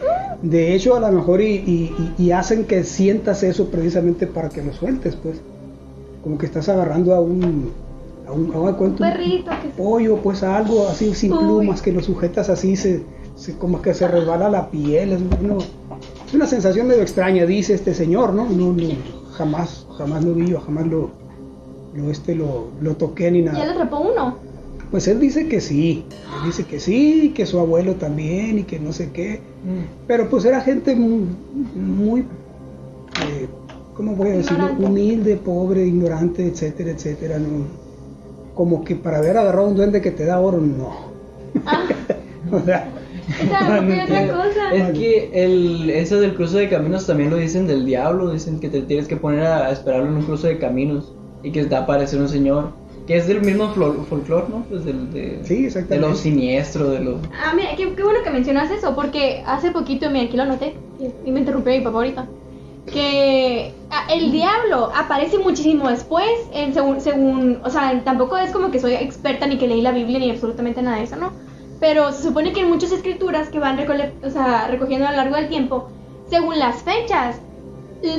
De 0.41 0.73
hecho, 0.73 0.95
a 0.95 0.99
lo 0.99 1.11
mejor 1.11 1.41
y, 1.41 1.45
y- 1.55 2.13
y- 2.17 2.23
y 2.23 2.31
hacen 2.31 2.65
que 2.65 2.83
sientas 2.83 3.43
eso 3.43 3.67
precisamente 3.69 4.25
para 4.27 4.49
que 4.49 4.63
lo 4.63 4.73
sueltes, 4.73 5.15
pues. 5.15 5.41
Como 6.23 6.37
que 6.37 6.45
estás 6.45 6.69
agarrando 6.69 7.13
a 7.13 7.19
un, 7.19 7.71
a 8.27 8.31
un, 8.31 8.53
a 8.53 8.59
un. 8.59 8.75
Un 8.79 8.95
perrito 8.95 9.51
que- 9.61 9.69
pollo, 9.81 10.17
pues 10.17 10.41
a 10.43 10.57
algo 10.57 10.87
así 10.87 11.13
sin 11.13 11.33
Uy. 11.33 11.39
plumas, 11.39 11.81
que 11.81 11.91
lo 11.91 12.01
sujetas 12.01 12.49
así, 12.49 12.75
se, 12.75 13.03
se- 13.35 13.57
como 13.57 13.81
que 13.81 13.93
se 13.93 14.07
resbala 14.07 14.49
la 14.49 14.69
piel. 14.71 15.11
Es, 15.13 15.19
uno- 15.41 15.57
es 16.25 16.33
una 16.33 16.47
sensación 16.47 16.87
medio 16.87 17.01
extraña, 17.01 17.45
dice 17.45 17.73
este 17.73 17.93
señor, 17.93 18.33
¿no? 18.33 18.45
No, 18.45 18.71
no, 18.71 18.87
jamás, 19.33 19.85
jamás 19.97 20.23
lo 20.23 20.33
vi 20.33 20.47
yo, 20.47 20.61
jamás 20.61 20.87
lo, 20.87 21.09
lo, 21.93 22.09
este, 22.09 22.35
lo, 22.35 22.69
lo 22.81 22.95
toqué 22.95 23.31
ni 23.31 23.41
nada. 23.41 23.57
Ya 23.57 23.65
lo 23.65 23.71
atrapó 23.71 23.99
uno. 23.99 24.37
Pues 24.91 25.07
él 25.07 25.21
dice 25.21 25.47
que 25.47 25.61
sí, 25.61 26.03
él 26.11 26.47
dice 26.47 26.65
que 26.65 26.79
sí, 26.79 27.31
que 27.33 27.45
su 27.45 27.59
abuelo 27.59 27.95
también 27.95 28.59
y 28.59 28.63
que 28.63 28.77
no 28.77 28.91
sé 28.91 29.11
qué. 29.11 29.39
Pero 30.05 30.29
pues 30.29 30.43
era 30.43 30.59
gente 30.59 30.95
muy, 30.95 31.27
muy 31.75 32.19
eh, 32.21 33.47
¿cómo 33.95 34.15
voy 34.15 34.29
a 34.29 34.33
decirlo? 34.33 34.65
Ignorante. 34.65 34.85
Humilde, 34.85 35.37
pobre, 35.37 35.85
ignorante, 35.85 36.45
etcétera, 36.45 36.91
etcétera. 36.91 37.39
No, 37.39 37.65
como 38.53 38.83
que 38.83 38.97
para 38.97 39.19
haber 39.19 39.37
agarrado 39.37 39.69
un 39.69 39.75
duende 39.75 40.01
que 40.01 40.11
te 40.11 40.25
da 40.25 40.39
oro, 40.39 40.59
no. 40.59 41.11
o 42.51 42.59
sea, 42.65 42.89
O 43.29 43.47
sea, 43.47 43.77
porque 43.77 44.01
otra 44.03 44.27
cosa. 44.27 44.73
Es 44.73 44.97
que 44.97 45.29
el, 45.33 45.89
eso 45.89 46.19
del 46.19 46.35
cruce 46.35 46.57
de 46.57 46.69
caminos 46.69 47.07
también 47.07 47.29
lo 47.29 47.37
dicen 47.37 47.65
del 47.65 47.85
diablo, 47.85 48.31
dicen 48.31 48.59
que 48.59 48.67
te 48.67 48.81
tienes 48.81 49.07
que 49.07 49.15
poner 49.15 49.43
a, 49.43 49.67
a 49.67 49.71
esperarlo 49.71 50.07
en 50.07 50.15
un 50.15 50.23
cruce 50.23 50.49
de 50.49 50.57
caminos 50.57 51.13
y 51.43 51.51
que 51.51 51.65
va 51.65 51.79
a 51.79 51.81
aparecer 51.81 52.19
un 52.19 52.29
señor, 52.29 52.71
que 53.07 53.17
es 53.17 53.27
del 53.27 53.41
mismo 53.41 53.73
fol- 53.73 54.05
folclore, 54.05 54.45
¿no? 54.49 54.63
Pues 54.69 54.85
del, 54.85 55.11
de, 55.11 55.39
Sí, 55.43 55.65
exactamente. 55.65 55.95
de 56.05 56.11
lo 56.11 56.15
siniestro, 56.15 56.89
de 56.89 56.99
lo... 56.99 57.17
Ah, 57.43 57.53
mira, 57.55 57.69
qué, 57.75 57.93
qué 57.93 58.03
bueno 58.03 58.19
que 58.23 58.29
mencionas 58.29 58.69
eso, 58.71 58.95
porque 58.95 59.43
hace 59.45 59.71
poquito, 59.71 60.09
mira, 60.09 60.25
aquí 60.25 60.37
lo 60.37 60.45
noté, 60.45 60.75
y 61.25 61.31
me 61.31 61.39
interrumpió 61.39 61.73
mi 61.73 61.81
papá 61.81 61.97
ahorita, 61.97 62.27
que 62.91 63.73
ah, 63.89 64.07
el 64.11 64.31
diablo 64.31 64.91
aparece 64.95 65.37
muchísimo 65.39 65.89
después, 65.89 66.27
en, 66.53 66.73
según, 66.73 66.99
según, 67.01 67.59
o 67.63 67.69
sea, 67.69 68.01
tampoco 68.03 68.37
es 68.37 68.51
como 68.51 68.71
que 68.71 68.79
soy 68.79 68.93
experta 68.93 69.47
ni 69.47 69.57
que 69.57 69.67
leí 69.67 69.81
la 69.81 69.91
Biblia 69.91 70.19
ni 70.19 70.29
absolutamente 70.31 70.81
nada 70.81 70.97
de 70.97 71.03
eso, 71.03 71.15
¿no? 71.15 71.31
Pero 71.79 72.11
se 72.11 72.23
supone 72.23 72.53
que 72.53 72.61
en 72.61 72.69
muchas 72.69 72.91
escrituras 72.91 73.49
que 73.49 73.59
van 73.59 73.79
o 73.79 74.29
sea, 74.29 74.67
recogiendo 74.67 75.07
a 75.07 75.11
lo 75.11 75.17
largo 75.17 75.35
del 75.35 75.49
tiempo, 75.49 75.89
según 76.29 76.59
las 76.59 76.83
fechas, 76.83 77.41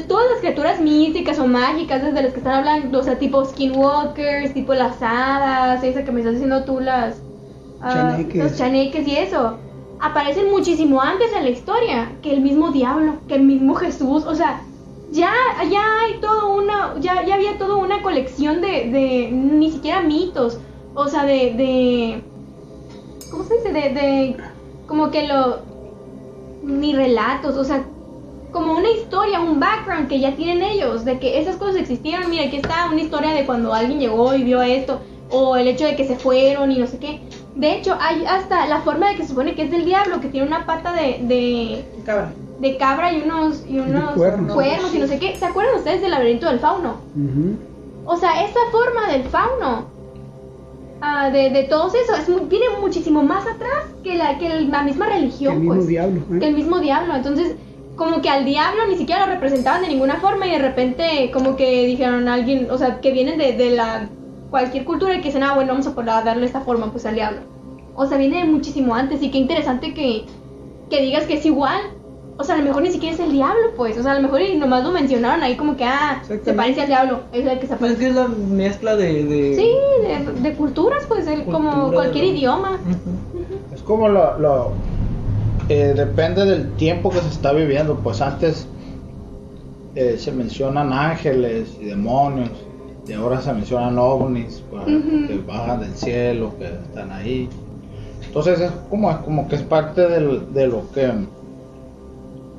todas 0.07 0.31
las 0.31 0.41
criaturas 0.41 0.81
místicas 0.81 1.39
o 1.39 1.47
mágicas 1.47 2.03
desde 2.03 2.23
las 2.23 2.33
que 2.33 2.39
están 2.39 2.55
hablando, 2.55 3.01
o 3.01 3.03
sea, 3.03 3.19
tipo 3.19 3.45
skinwalkers, 3.45 4.55
tipo 4.55 4.75
las 4.75 5.03
hadas, 5.03 5.83
esa 5.83 6.05
que 6.05 6.13
me 6.13 6.21
estás 6.21 6.35
diciendo 6.35 6.65
tú, 6.65 6.81
las... 6.81 7.21
ah, 7.81 7.93
Chaneques. 7.93 8.43
los 8.45 8.57
chaneques 8.57 9.09
y 9.09 9.17
eso, 9.17 9.59
aparecen 10.01 10.51
muchísimo 10.51 11.01
antes 11.01 11.33
en 11.33 11.45
la 11.45 11.51
historia 11.51 12.13
que 12.23 12.33
el 12.33 12.41
mismo 12.41 12.71
diablo, 12.71 13.15
que 13.29 13.35
el 13.35 13.43
mismo 13.43 13.75
Jesús, 13.75 14.25
o 14.25 14.35
sea, 14.35 14.63
ya, 15.11 15.33
ya 15.71 16.01
hay 16.01 16.21
todo 16.21 16.55
una, 16.55 16.95
ya, 17.01 17.25
ya 17.25 17.35
había 17.35 17.59
toda 17.59 17.77
una 17.77 18.03
colección 18.03 18.61
de, 18.61 18.91
de, 18.91 19.31
ni 19.31 19.71
siquiera 19.71 20.01
mitos, 20.01 20.59
o 20.95 21.09
sea, 21.09 21.25
de, 21.25 21.55
de, 21.55 22.23
¿cómo 23.31 23.45
se 23.45 23.57
dice? 23.57 23.73
De, 23.73 23.81
de, 23.91 24.37
como 24.87 25.11
que 25.11 25.27
lo, 25.27 25.59
ni 26.63 26.95
relatos, 26.95 27.57
o 27.57 27.65
sea, 27.65 27.85
como 28.53 28.75
una 28.75 28.91
historia, 28.91 29.41
un 29.41 29.59
background 29.59 30.09
que 30.09 30.21
ya 30.21 30.37
tienen 30.37 30.63
ellos, 30.63 31.05
de 31.05 31.19
que 31.19 31.41
esas 31.41 31.57
cosas 31.57 31.77
existieron, 31.77 32.29
mira, 32.31 32.45
aquí 32.45 32.57
está 32.57 32.87
una 32.93 33.01
historia 33.01 33.31
de 33.31 33.47
cuando 33.47 33.73
alguien 33.73 33.99
llegó 33.99 34.35
y 34.35 34.43
vio 34.45 34.61
esto, 34.63 35.01
o 35.31 35.57
el 35.57 35.67
hecho 35.69 35.87
de 35.87 35.97
que 35.97 36.07
se 36.07 36.17
fueron 36.17 36.71
y 36.71 36.79
no 36.79 36.87
sé 36.87 36.99
qué. 36.99 37.21
De 37.57 37.77
hecho, 37.77 37.97
hay 38.01 38.25
hasta 38.27 38.67
la 38.67 38.81
forma 38.83 39.09
de 39.09 39.17
que 39.17 39.23
se 39.23 39.31
supone 39.31 39.55
que 39.55 39.63
es 39.63 39.71
del 39.71 39.85
diablo, 39.87 40.21
que 40.21 40.29
tiene 40.29 40.47
una 40.47 40.67
pata 40.67 40.93
de, 40.93 41.19
de, 41.23 41.85
Cabra. 42.05 42.33
de 42.61 42.77
cabra 42.77 43.13
y 43.13 43.23
unos, 43.23 43.65
y 43.69 43.79
unos 43.79 44.13
cuernos. 44.13 44.53
cuernos 44.53 44.95
y 44.95 44.99
no 44.99 45.07
sé 45.07 45.19
qué. 45.19 45.35
¿Se 45.37 45.45
acuerdan 45.47 45.77
ustedes 45.77 46.03
del 46.03 46.11
laberinto 46.11 46.47
del 46.47 46.61
fauno? 46.61 46.97
O 48.05 48.17
sea, 48.17 48.45
esa 48.45 48.59
forma 48.71 49.11
del 49.13 49.23
fauno, 49.25 49.85
ah, 51.01 51.31
de, 51.31 51.51
de 51.51 51.63
todos 51.65 51.95
eso, 51.95 52.15
es 52.17 52.29
muy- 52.29 52.45
viene 52.47 52.67
muchísimo 52.81 53.23
más 53.23 53.47
atrás 53.47 53.87
que 54.03 54.15
la, 54.17 54.39
que 54.39 54.49
la 54.63 54.83
misma 54.83 55.07
religión, 55.07 55.55
El 55.55 55.61
mismo 55.61 55.75
pues. 55.77 55.89
diablo. 55.89 56.21
¿eh? 56.35 56.39
Que 56.41 56.47
el 56.49 56.55
mismo 56.55 56.79
diablo. 56.81 57.15
Entonces, 57.15 57.55
como 57.97 58.23
que 58.23 58.29
al 58.31 58.45
diablo 58.45 58.87
ni 58.89 58.97
siquiera 58.97 59.27
lo 59.27 59.33
representaban 59.33 59.83
de 59.83 59.89
ninguna 59.89 60.17
forma 60.17 60.47
y 60.47 60.51
de 60.53 60.59
repente 60.59 61.31
como 61.33 61.57
que 61.57 61.87
dijeron 61.87 62.27
a 62.29 62.35
alguien, 62.35 62.69
o 62.71 62.79
sea, 62.79 63.01
que 63.01 63.13
vienen 63.13 63.39
de, 63.39 63.53
de 63.53 63.71
la 63.71 64.09
cualquier 64.51 64.85
cultura 64.85 65.15
y 65.15 65.21
que 65.21 65.29
dicen, 65.29 65.43
ah, 65.43 65.55
bueno, 65.55 65.73
vamos 65.73 65.87
a 65.87 65.95
poder 65.95 66.25
darle 66.25 66.47
esta 66.47 66.61
forma 66.63 66.91
pues 66.91 67.07
al 67.07 67.15
diablo. 67.15 67.41
O 67.95 68.07
sea, 68.07 68.17
viene 68.19 68.39
de 68.39 68.45
muchísimo 68.45 68.95
antes 68.95 69.23
y 69.23 69.31
qué 69.31 69.39
interesante 69.39 69.93
que, 69.95 70.25
que 70.89 71.03
digas 71.03 71.25
que 71.25 71.35
es 71.35 71.45
igual. 71.47 71.79
O 72.39 72.45
sea, 72.45 72.55
a 72.55 72.59
lo 72.59 72.65
mejor 72.65 72.83
ni 72.83 72.91
siquiera 72.91 73.15
es 73.15 73.21
el 73.21 73.31
diablo, 73.33 73.73
pues. 73.77 73.99
O 73.99 74.03
sea, 74.03 74.13
a 74.13 74.15
lo 74.15 74.23
mejor 74.23 74.41
y 74.41 74.57
nomás 74.57 74.83
lo 74.83 74.91
mencionaron 74.91 75.43
ahí 75.43 75.55
como 75.57 75.77
que, 75.77 75.85
ah, 75.85 76.23
se 76.27 76.39
parece 76.55 76.81
al 76.81 76.87
diablo. 76.87 77.21
Es 77.31 77.47
el 77.47 77.59
que 77.61 77.67
se 77.67 77.77
Pues 77.77 77.93
es 77.93 77.97
parece. 77.99 77.99
que 77.99 78.07
es 78.09 78.15
la 78.15 78.29
mezcla 78.29 78.97
de. 78.97 79.25
de... 79.25 79.57
Sí, 79.57 79.71
de, 80.07 80.41
de 80.49 80.57
culturas, 80.57 81.05
pues, 81.07 81.27
el- 81.27 81.45
como 81.45 81.93
cualquier 81.93 82.25
idioma. 82.25 82.73
Ujú. 82.73 83.75
Es 83.75 83.83
como 83.83 84.09
lo, 84.09 84.39
lo- 84.39 84.73
eh, 85.69 85.93
depende 85.97 86.45
del 86.45 86.73
tiempo 86.77 87.11
que 87.11 87.21
se 87.21 87.29
está 87.29 87.53
viviendo. 87.53 87.97
Pues 87.97 88.21
antes 88.21 88.67
eh, 89.95 90.17
se 90.19 90.33
mencionan 90.33 90.93
ángeles 90.93 91.77
y 91.81 91.85
demonios 91.87 92.51
y 93.07 93.13
ahora 93.13 93.41
se 93.43 93.53
mencionan 93.53 93.99
ovnis 93.99 94.63
pues, 94.71 94.85
que 94.85 95.41
bajan 95.47 95.81
del 95.81 95.95
cielo, 95.95 96.55
que 96.59 96.67
están 96.67 97.11
ahí. 97.13 97.49
Entonces 98.27 98.61
es 98.61 98.71
como, 98.89 99.21
como 99.23 99.49
que 99.49 99.57
es 99.57 99.63
parte 99.63 100.09
del- 100.09 100.53
de 100.55 100.67
lo 100.69 100.91
que 100.93 101.11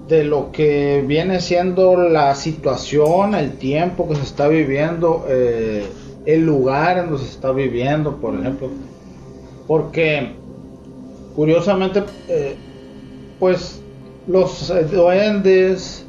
de 0.08 0.26
lo 0.26 0.52
que 0.52 1.02
viene 1.08 1.40
siendo 1.40 1.96
la 1.96 2.36
situación, 2.36 3.36
el 3.36 3.54
tiempo 3.54 4.08
que 4.10 4.16
se 4.16 4.24
está 4.24 4.50
viviendo, 4.50 5.26
eh, 5.30 5.86
el 6.26 6.46
lugar 6.46 6.98
en 6.98 7.06
donde 7.10 7.24
se 7.24 7.30
está 7.32 7.54
viviendo, 7.54 8.18
por 8.18 8.36
ejemplo. 8.38 8.68
Porque 9.66 10.34
curiosamente, 11.38 12.04
eh, 12.28 12.58
pues 13.44 13.82
los 14.26 14.70
eh, 14.70 14.86
duendes, 14.86 16.06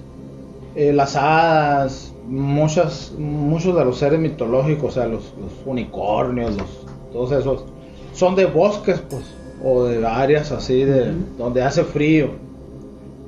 eh, 0.76 0.92
las 0.92 1.16
hadas, 1.16 2.14
muchas, 2.28 3.12
muchos 3.18 3.74
de 3.76 3.84
los 3.84 3.98
seres 3.98 4.20
mitológicos, 4.20 4.90
o 4.90 4.92
sea, 4.92 5.08
los, 5.08 5.34
los 5.40 5.52
unicornios, 5.66 6.56
los, 6.56 6.86
todos 7.12 7.32
esos, 7.32 7.64
son 8.12 8.36
de 8.36 8.44
bosques, 8.44 9.02
pues, 9.10 9.34
o 9.64 9.82
de 9.82 10.06
áreas 10.06 10.52
así, 10.52 10.84
de 10.84 11.12
donde 11.36 11.60
hace 11.62 11.82
frío. 11.82 12.28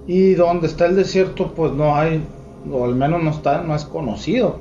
Y 0.07 0.35
donde 0.35 0.69
está 0.69 0.87
el 0.87 0.95
desierto, 0.95 1.53
pues 1.57 1.73
no 1.73 1.97
hay, 1.97 2.23
o 2.71 2.85
al 2.85 2.95
menos 2.95 3.25
no 3.25 3.31
está, 3.31 3.63
no 3.63 3.75
es 3.75 3.85
conocido. 3.85 4.61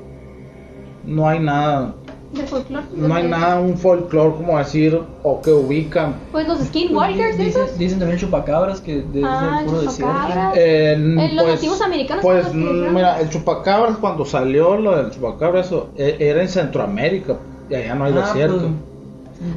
No 1.04 1.28
hay 1.28 1.38
nada, 1.38 1.94
De 2.32 2.42
folclore. 2.44 2.84
no 2.94 3.14
hay 3.14 3.28
nada, 3.28 3.60
un 3.60 3.78
folclore 3.78 4.34
como 4.36 4.58
decir, 4.58 5.00
o 5.22 5.40
que 5.40 5.52
ubican. 5.52 6.14
Pues 6.32 6.46
los 6.48 6.58
Skin 6.58 6.94
Warriors, 6.94 7.38
Dicen, 7.38 7.62
esos. 7.62 7.78
dicen 7.78 7.98
también 8.00 8.18
chupacabras 8.18 8.80
que 8.80 9.02
de, 9.02 9.22
Ah, 9.24 9.52
es 9.54 9.60
el 9.62 9.66
puro 9.68 9.80
desierto. 9.82 10.14
Eh, 10.56 11.30
los 11.34 11.46
nativos 11.46 11.80
americanos 11.80 12.22
son 12.22 12.32
Pues, 12.32 12.44
los 12.44 12.52
que 12.52 12.90
mm, 12.90 12.94
mira, 12.94 13.20
el 13.20 13.30
chupacabras 13.30 13.96
cuando 13.98 14.24
salió 14.24 14.76
lo 14.76 14.96
del 14.96 15.10
chupacabras 15.12 15.66
eso, 15.66 15.88
e- 15.96 16.16
era 16.18 16.42
en 16.42 16.48
Centroamérica 16.48 17.36
y 17.70 17.74
allá 17.76 17.94
no 17.94 18.04
hay 18.04 18.12
Ah, 18.16 18.20
desierto. 18.26 18.58
pues, 18.58 18.70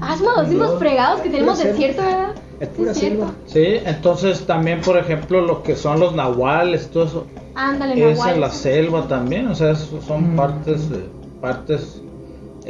Ah, 0.01 0.15
somos 0.17 0.37
los 0.37 0.47
mismos 0.49 0.77
fregados 0.77 1.21
que 1.21 1.29
tenemos 1.29 1.57
desierto, 1.63 2.01
¿verdad? 2.03 2.35
Es 2.59 2.67
Sí, 2.69 2.73
pura 2.77 2.93
cierto. 2.93 3.17
selva. 3.25 3.33
Sí, 3.47 3.65
entonces 3.85 4.45
también, 4.45 4.81
por 4.81 4.97
ejemplo, 4.97 5.41
lo 5.41 5.63
que 5.63 5.75
son 5.75 5.99
los 5.99 6.13
nahuales, 6.13 6.89
todo 6.91 7.05
eso, 7.05 7.25
Ándale, 7.55 8.11
es 8.11 8.17
Nahual. 8.19 8.35
en 8.35 8.41
la 8.41 8.49
selva 8.51 9.07
también, 9.07 9.47
o 9.47 9.55
sea, 9.55 9.73
son 9.75 10.33
Mm. 10.33 10.35
partes, 10.35 10.81
eh, 10.93 11.05
partes, 11.41 12.01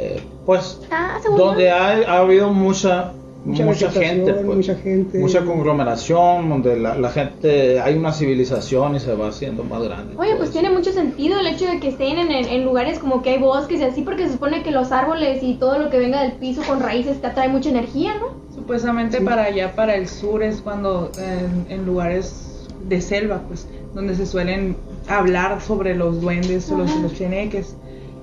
eh, 0.02 0.20
pues, 0.46 0.80
Ah, 0.90 1.18
donde 1.36 1.70
ha, 1.70 1.88
ha 2.10 2.18
habido 2.18 2.50
mucha, 2.52 3.12
Mucha 3.42 3.90
gente, 3.90 4.34
pues, 4.34 4.56
mucha 4.56 4.74
gente. 4.74 5.18
mucha 5.18 5.42
conglomeración, 5.46 6.50
donde 6.50 6.78
la, 6.78 6.94
la 6.98 7.08
gente, 7.08 7.80
hay 7.80 7.96
una 7.96 8.12
civilización 8.12 8.96
y 8.96 9.00
se 9.00 9.14
va 9.14 9.28
haciendo 9.28 9.64
más 9.64 9.82
grande. 9.82 10.14
Oye, 10.18 10.36
pues 10.36 10.50
eso. 10.50 10.58
tiene 10.60 10.74
mucho 10.74 10.92
sentido 10.92 11.40
el 11.40 11.46
hecho 11.46 11.64
de 11.66 11.80
que 11.80 11.88
estén 11.88 12.18
en, 12.18 12.64
lugares 12.64 12.98
como 12.98 13.22
que 13.22 13.30
hay 13.30 13.38
bosques 13.38 13.80
y 13.80 13.84
así, 13.84 14.02
porque 14.02 14.26
se 14.26 14.34
supone 14.34 14.62
que 14.62 14.70
los 14.70 14.92
árboles 14.92 15.42
y 15.42 15.54
todo 15.54 15.78
lo 15.78 15.88
que 15.88 15.98
venga 15.98 16.22
del 16.22 16.32
piso 16.32 16.60
con 16.68 16.80
raíces 16.80 17.20
te 17.22 17.28
atrae 17.28 17.48
mucha 17.48 17.70
energía, 17.70 18.12
¿no? 18.20 18.26
Supuestamente 18.54 19.18
Sí. 19.18 19.24
para 19.24 19.44
allá, 19.44 19.74
para 19.74 19.94
el 19.94 20.06
sur, 20.06 20.42
es 20.42 20.60
cuando 20.60 21.10
en, 21.18 21.64
en 21.72 21.86
lugares 21.86 22.66
de 22.88 23.00
selva, 23.00 23.40
pues, 23.48 23.66
donde 23.94 24.14
se 24.16 24.26
suelen 24.26 24.76
hablar 25.08 25.62
sobre 25.62 25.94
los 25.94 26.20
duendes 26.20 26.70
o 26.70 26.76
los, 26.76 26.94
los 26.96 27.14
cheneques. 27.14 27.74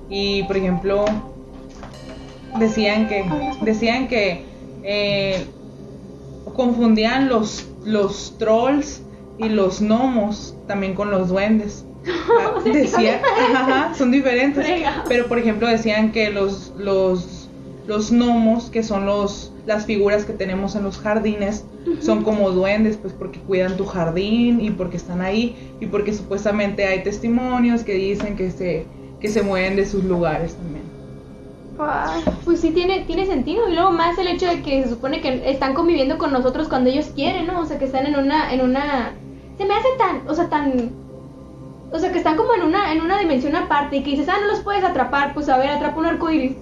Y, 0.08 0.44
por 0.44 0.56
ejemplo, 0.56 1.04
decían 2.58 3.08
que, 3.08 3.24
decían 3.62 4.08
que 4.08 4.44
eh, 4.82 5.44
confundían 6.54 7.28
los, 7.28 7.68
los 7.84 8.36
trolls 8.38 9.02
y 9.38 9.48
los 9.48 9.80
gnomos 9.80 10.56
también 10.66 10.94
con 10.94 11.10
los 11.10 11.28
duendes. 11.28 11.84
Ah, 12.40 12.60
ajá, 13.54 13.94
son 13.94 14.10
diferentes. 14.10 14.64
Pero 15.08 15.26
por 15.26 15.38
ejemplo 15.38 15.66
decían 15.66 16.12
que 16.12 16.30
los 16.30 16.72
los 16.78 17.48
los 17.86 18.12
gnomos, 18.12 18.70
que 18.70 18.82
son 18.82 19.06
los 19.06 19.52
las 19.66 19.86
figuras 19.86 20.24
que 20.24 20.32
tenemos 20.32 20.74
en 20.74 20.84
los 20.84 20.98
jardines, 20.98 21.64
son 22.00 22.22
como 22.22 22.50
duendes, 22.50 22.96
pues 22.96 23.12
porque 23.12 23.40
cuidan 23.40 23.76
tu 23.76 23.84
jardín 23.86 24.60
y 24.60 24.70
porque 24.70 24.96
están 24.96 25.20
ahí 25.20 25.56
y 25.80 25.86
porque 25.86 26.12
supuestamente 26.12 26.86
hay 26.86 27.02
testimonios 27.02 27.82
que 27.82 27.94
dicen 27.94 28.36
que 28.36 28.50
se 28.50 28.86
que 29.20 29.28
se 29.28 29.42
mueven 29.42 29.76
de 29.76 29.86
sus 29.86 30.04
lugares 30.04 30.54
también. 30.54 30.97
Pues 32.44 32.60
sí, 32.60 32.70
tiene, 32.70 33.04
tiene 33.04 33.26
sentido. 33.26 33.68
Y 33.68 33.74
luego 33.74 33.90
más 33.90 34.18
el 34.18 34.26
hecho 34.28 34.46
de 34.46 34.62
que 34.62 34.82
se 34.82 34.90
supone 34.90 35.20
que 35.20 35.48
están 35.50 35.74
conviviendo 35.74 36.18
con 36.18 36.32
nosotros 36.32 36.68
cuando 36.68 36.90
ellos 36.90 37.06
quieren, 37.14 37.46
¿no? 37.46 37.60
O 37.60 37.64
sea, 37.66 37.78
que 37.78 37.84
están 37.84 38.06
en 38.06 38.16
una, 38.16 38.52
en 38.52 38.60
una... 38.62 39.12
Se 39.56 39.64
me 39.64 39.74
hace 39.74 39.88
tan, 39.98 40.28
o 40.28 40.34
sea, 40.34 40.48
tan... 40.48 40.90
O 41.90 41.98
sea, 41.98 42.12
que 42.12 42.18
están 42.18 42.36
como 42.36 42.54
en 42.54 42.62
una, 42.62 42.92
en 42.92 43.00
una 43.00 43.18
dimensión 43.18 43.56
aparte 43.56 43.96
y 43.96 44.02
que 44.02 44.10
dices, 44.10 44.28
ah, 44.28 44.36
no 44.40 44.48
los 44.48 44.60
puedes 44.60 44.84
atrapar, 44.84 45.32
pues 45.34 45.48
a 45.48 45.56
ver, 45.56 45.70
atrapa 45.70 45.98
un 45.98 46.06
arcoíris. 46.06 46.56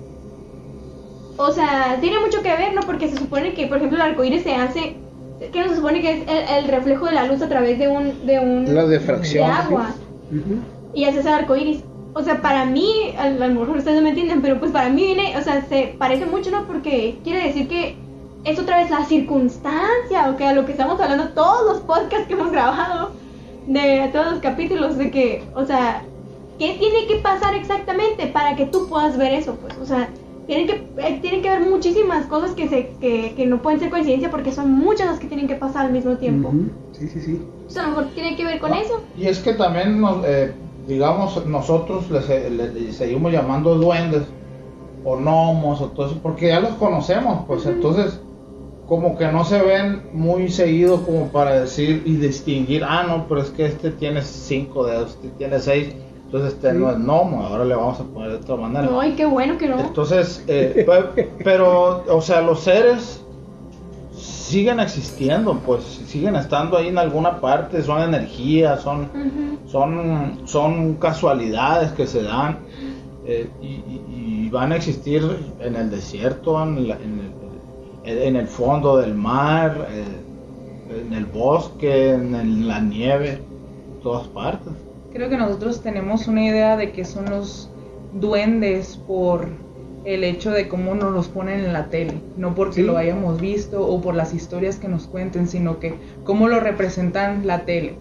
O 1.36 1.50
sea, 1.52 1.98
tiene 2.00 2.20
mucho 2.20 2.42
que 2.42 2.48
ver, 2.56 2.74
¿no? 2.74 2.82
Porque 2.82 3.08
se 3.08 3.16
supone 3.18 3.52
que, 3.54 3.66
por 3.66 3.78
ejemplo, 3.78 3.98
el 3.98 4.10
arcoíris 4.10 4.42
se 4.42 4.54
hace... 4.54 4.96
Que 5.52 5.60
no 5.60 5.68
se 5.68 5.76
supone 5.76 6.00
que 6.00 6.12
es 6.22 6.28
el, 6.28 6.64
el 6.64 6.68
reflejo 6.70 7.06
de 7.06 7.12
la 7.12 7.26
luz 7.26 7.42
a 7.42 7.48
través 7.48 7.78
de 7.78 7.88
un... 7.88 8.26
De 8.26 8.38
un 8.38 8.74
La 8.74 8.86
de 8.86 8.98
difracción. 8.98 9.50
agua 9.50 9.90
Ujú. 10.30 10.60
y 10.94 11.04
haces 11.04 11.26
el 11.26 11.32
arco 11.32 11.56
iris. 11.56 11.82
O 12.18 12.22
sea, 12.22 12.40
para 12.40 12.64
mí, 12.64 12.90
a, 13.18 13.28
lo 13.28 13.46
mejor 13.60 13.76
ustedes 13.76 13.98
no 13.98 14.02
me 14.02 14.08
entienden, 14.08 14.40
pero 14.40 14.58
pues 14.58 14.72
para 14.72 14.88
mí 14.88 15.02
viene, 15.02 15.36
o 15.36 15.42
sea, 15.42 15.62
se 15.66 15.94
parece 15.98 16.24
mucho, 16.24 16.50
¿no? 16.50 16.66
Porque 16.66 17.18
quiere 17.22 17.46
decir 17.46 17.68
que 17.68 17.94
es 18.44 18.58
otra 18.58 18.78
vez 18.78 18.88
la 18.88 19.04
circunstancia, 19.04 20.30
o 20.30 20.36
que 20.38 20.46
a 20.46 20.54
lo 20.54 20.64
que 20.64 20.72
estamos 20.72 20.98
hablando 20.98 21.28
todos 21.34 21.66
los 21.66 21.82
podcasts 21.82 22.26
que 22.26 22.32
hemos 22.32 22.50
grabado, 22.50 23.10
de 23.66 24.08
todos 24.14 24.32
los 24.32 24.40
capítulos, 24.40 24.96
de 24.96 25.10
que, 25.10 25.44
o 25.54 25.66
sea, 25.66 26.04
¿qué 26.58 26.78
tiene 26.78 27.06
que 27.06 27.16
pasar 27.16 27.54
exactamente 27.54 28.28
para 28.28 28.56
que 28.56 28.64
tú 28.64 28.88
puedas 28.88 29.18
ver 29.18 29.34
eso? 29.34 29.56
Pues, 29.56 29.76
o 29.76 29.84
sea, 29.84 30.08
tienen 30.46 30.66
que, 30.66 30.88
eh, 30.96 31.18
tienen 31.20 31.42
que 31.42 31.50
haber 31.50 31.68
muchísimas 31.68 32.24
cosas 32.28 32.52
que, 32.52 32.66
se, 32.70 32.92
que, 32.98 33.34
que 33.36 33.44
no 33.44 33.60
pueden 33.60 33.78
ser 33.78 33.90
coincidencia 33.90 34.30
porque 34.30 34.52
son 34.52 34.72
muchas 34.72 35.08
las 35.08 35.18
que 35.18 35.26
tienen 35.26 35.48
que 35.48 35.56
pasar 35.56 35.84
al 35.84 35.92
mismo 35.92 36.16
tiempo. 36.16 36.50
Sí, 36.92 37.08
sí, 37.08 37.20
sí. 37.20 37.42
O 37.66 37.70
sea, 37.70 37.82
a 37.82 37.86
lo 37.88 37.90
mejor 37.90 38.14
tiene 38.14 38.36
que 38.36 38.44
ver 38.46 38.58
con 38.58 38.70
No, 38.70 38.76
eso. 38.76 39.02
Y 39.18 39.26
es 39.26 39.38
que 39.40 39.52
también, 39.52 40.00
nos, 40.00 40.24
eh, 40.24 40.54
digamos, 40.86 41.44
nosotros 41.46 42.10
les, 42.10 42.28
le- 42.28 42.72
le 42.72 42.92
seguimos 42.92 43.32
llamando 43.32 43.74
duendes 43.76 44.22
o 45.04 45.16
gnomos 45.16 45.80
o 45.80 45.86
todo 45.86 46.06
eso, 46.06 46.18
porque 46.22 46.48
ya 46.48 46.60
los 46.60 46.70
conocemos, 46.72 47.44
pues 47.46 47.64
entonces 47.66 48.20
como 48.88 49.16
que 49.16 49.26
no 49.26 49.44
se 49.44 49.60
ven 49.60 50.02
muy 50.12 50.48
seguido 50.48 51.02
como 51.04 51.26
para 51.28 51.60
decir 51.60 52.02
y 52.06 52.16
distinguir, 52.16 52.84
ah, 52.84 53.04
no, 53.06 53.26
pero 53.28 53.40
es 53.40 53.50
que 53.50 53.66
este 53.66 53.90
tiene 53.90 54.22
cinco 54.22 54.86
dedos, 54.86 55.10
este 55.10 55.28
tiene 55.30 55.58
seis, 55.58 55.92
entonces 56.26 56.54
este 56.54 56.72
no 56.72 56.90
es 56.90 56.98
gnomo, 56.98 57.42
ahora 57.44 57.64
le 57.64 57.74
vamos 57.74 57.98
a 58.00 58.04
poner 58.04 58.30
de 58.30 58.36
otra 58.36 58.56
manera. 58.56 58.88
Ay, 59.00 59.12
qué 59.16 59.26
bueno 59.26 59.58
que 59.58 59.68
no. 59.68 59.78
Entonces, 59.80 60.44
eh, 60.46 60.84
pe- 61.14 61.30
pero, 61.42 62.04
o 62.08 62.20
sea, 62.20 62.40
los 62.42 62.60
seres 62.60 63.24
siguen 64.46 64.80
existiendo, 64.80 65.58
pues 65.66 65.82
siguen 66.06 66.36
estando 66.36 66.76
ahí 66.76 66.88
en 66.88 66.98
alguna 66.98 67.40
parte, 67.40 67.82
son 67.82 68.02
energías, 68.02 68.80
son, 68.82 69.08
son, 69.66 70.40
son 70.44 70.94
casualidades 70.94 71.90
que 71.92 72.06
se 72.06 72.22
dan 72.22 72.58
eh, 73.26 73.48
y, 73.60 73.66
y- 73.66 74.04
y 74.46 74.48
van 74.50 74.72
a 74.72 74.76
existir 74.76 75.20
en 75.60 75.74
el 75.76 75.90
desierto, 75.90 76.62
en, 76.62 76.88
la- 76.88 76.94
en 76.96 77.20
el, 78.04 78.18
en 78.18 78.36
el 78.36 78.46
fondo 78.46 78.96
del 78.98 79.14
mar, 79.14 79.88
eh, 79.90 80.04
en 81.06 81.12
el 81.12 81.26
bosque, 81.26 82.12
en, 82.12 82.34
el- 82.34 82.68
la 82.68 82.80
nieve, 82.80 83.40
todas 84.02 84.28
partes. 84.28 84.72
Creo 85.12 85.28
que 85.28 85.36
nosotros 85.36 85.80
tenemos 85.80 86.28
una 86.28 86.44
idea 86.44 86.76
de 86.76 86.92
que 86.92 87.04
son 87.04 87.24
los 87.30 87.68
duendes 88.12 88.96
por 89.08 89.48
el 90.06 90.22
hecho 90.22 90.52
de 90.52 90.68
cómo 90.68 90.94
nos 90.94 91.12
los 91.12 91.28
ponen 91.28 91.64
en 91.64 91.72
la 91.72 91.86
tele, 91.86 92.14
no 92.36 92.54
porque 92.54 92.76
Sí. 92.76 92.82
lo 92.82 92.96
hayamos 92.96 93.40
visto 93.40 93.84
o 93.84 94.00
por 94.00 94.14
las 94.14 94.32
historias 94.32 94.76
que 94.76 94.86
nos 94.86 95.08
cuenten, 95.08 95.48
sino 95.48 95.80
que 95.80 95.94
cómo 96.24 96.48
lo 96.48 96.60
representan 96.60 97.46
la 97.46 97.64
tele. 97.64 97.96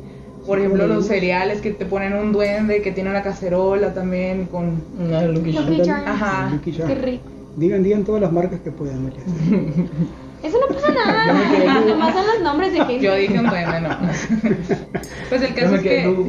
Por 0.46 0.60
ejemplo, 0.60 0.86
los 0.86 1.08
cereales 1.08 1.62
que 1.62 1.72
te 1.72 1.86
ponen 1.86 2.14
un 2.14 2.32
duende 2.32 2.84
que 2.84 2.92
tiene 2.92 3.10
una 3.10 3.24
cacerola 3.24 3.96
también 3.96 4.46
con... 4.46 4.84
Una 5.00 5.24
Lucky 5.24 5.54
Lucky. 5.54 5.90
Ajá. 5.90 6.52
Lucky. 6.52 6.72
Qué 6.74 6.96
rico. 6.96 7.24
Digan, 7.58 7.82
digan 7.82 8.04
todas 8.04 8.22
las 8.22 8.32
marcas 8.32 8.60
que 8.60 8.70
puedan, 8.70 9.04
María. 9.04 9.22
Eso 10.44 10.60
no 10.60 10.76
pasa 10.76 10.88
Yo 11.28 11.34
me 11.34 11.58
quedé 11.58 11.66
nada. 11.66 11.86
Nomás 11.86 12.14
son 12.14 12.28
los 12.28 12.42
nombres 12.44 12.74
de 12.74 12.86
gente. 12.86 13.04
Yo 13.04 13.16
dije 13.16 13.40
un 13.40 13.50
duende, 13.50 13.82
no. 13.82 13.90
pues 15.30 15.42
el 15.42 15.56
caso 15.56 15.76
es 15.76 15.82
que... 15.82 16.04
Lu. 16.04 16.28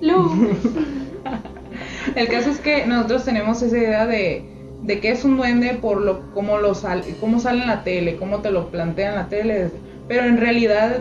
Lu. 0.00 0.56
El 2.16 2.28
caso 2.28 2.50
es 2.50 2.58
que 2.58 2.86
nosotros 2.86 3.24
tenemos 3.24 3.62
esa 3.62 3.76
idea 3.76 4.06
de, 4.06 4.44
de 4.82 5.00
que 5.00 5.10
es 5.10 5.24
un 5.24 5.36
duende 5.36 5.74
por 5.80 6.00
lo 6.00 6.20
cómo 6.34 6.58
lo 6.58 6.74
sal, 6.74 7.02
cómo 7.20 7.38
sale 7.38 7.62
en 7.62 7.68
la 7.68 7.84
tele, 7.84 8.16
cómo 8.16 8.38
te 8.38 8.50
lo 8.50 8.68
plantean 8.70 9.10
en 9.12 9.16
la 9.18 9.28
tele, 9.28 9.70
pero 10.08 10.24
en 10.24 10.36
realidad 10.38 10.96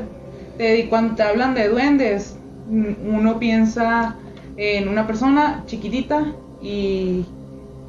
te- 0.58 0.88
cuando 0.88 1.16
te 1.16 1.24
hablan 1.24 1.54
de 1.56 1.68
duendes, 1.70 2.38
mm, 2.70 3.16
uno 3.16 3.40
piensa 3.40 4.16
en 4.58 4.88
una 4.88 5.08
persona 5.08 5.64
chiquitita 5.66 6.26
y 6.62 7.26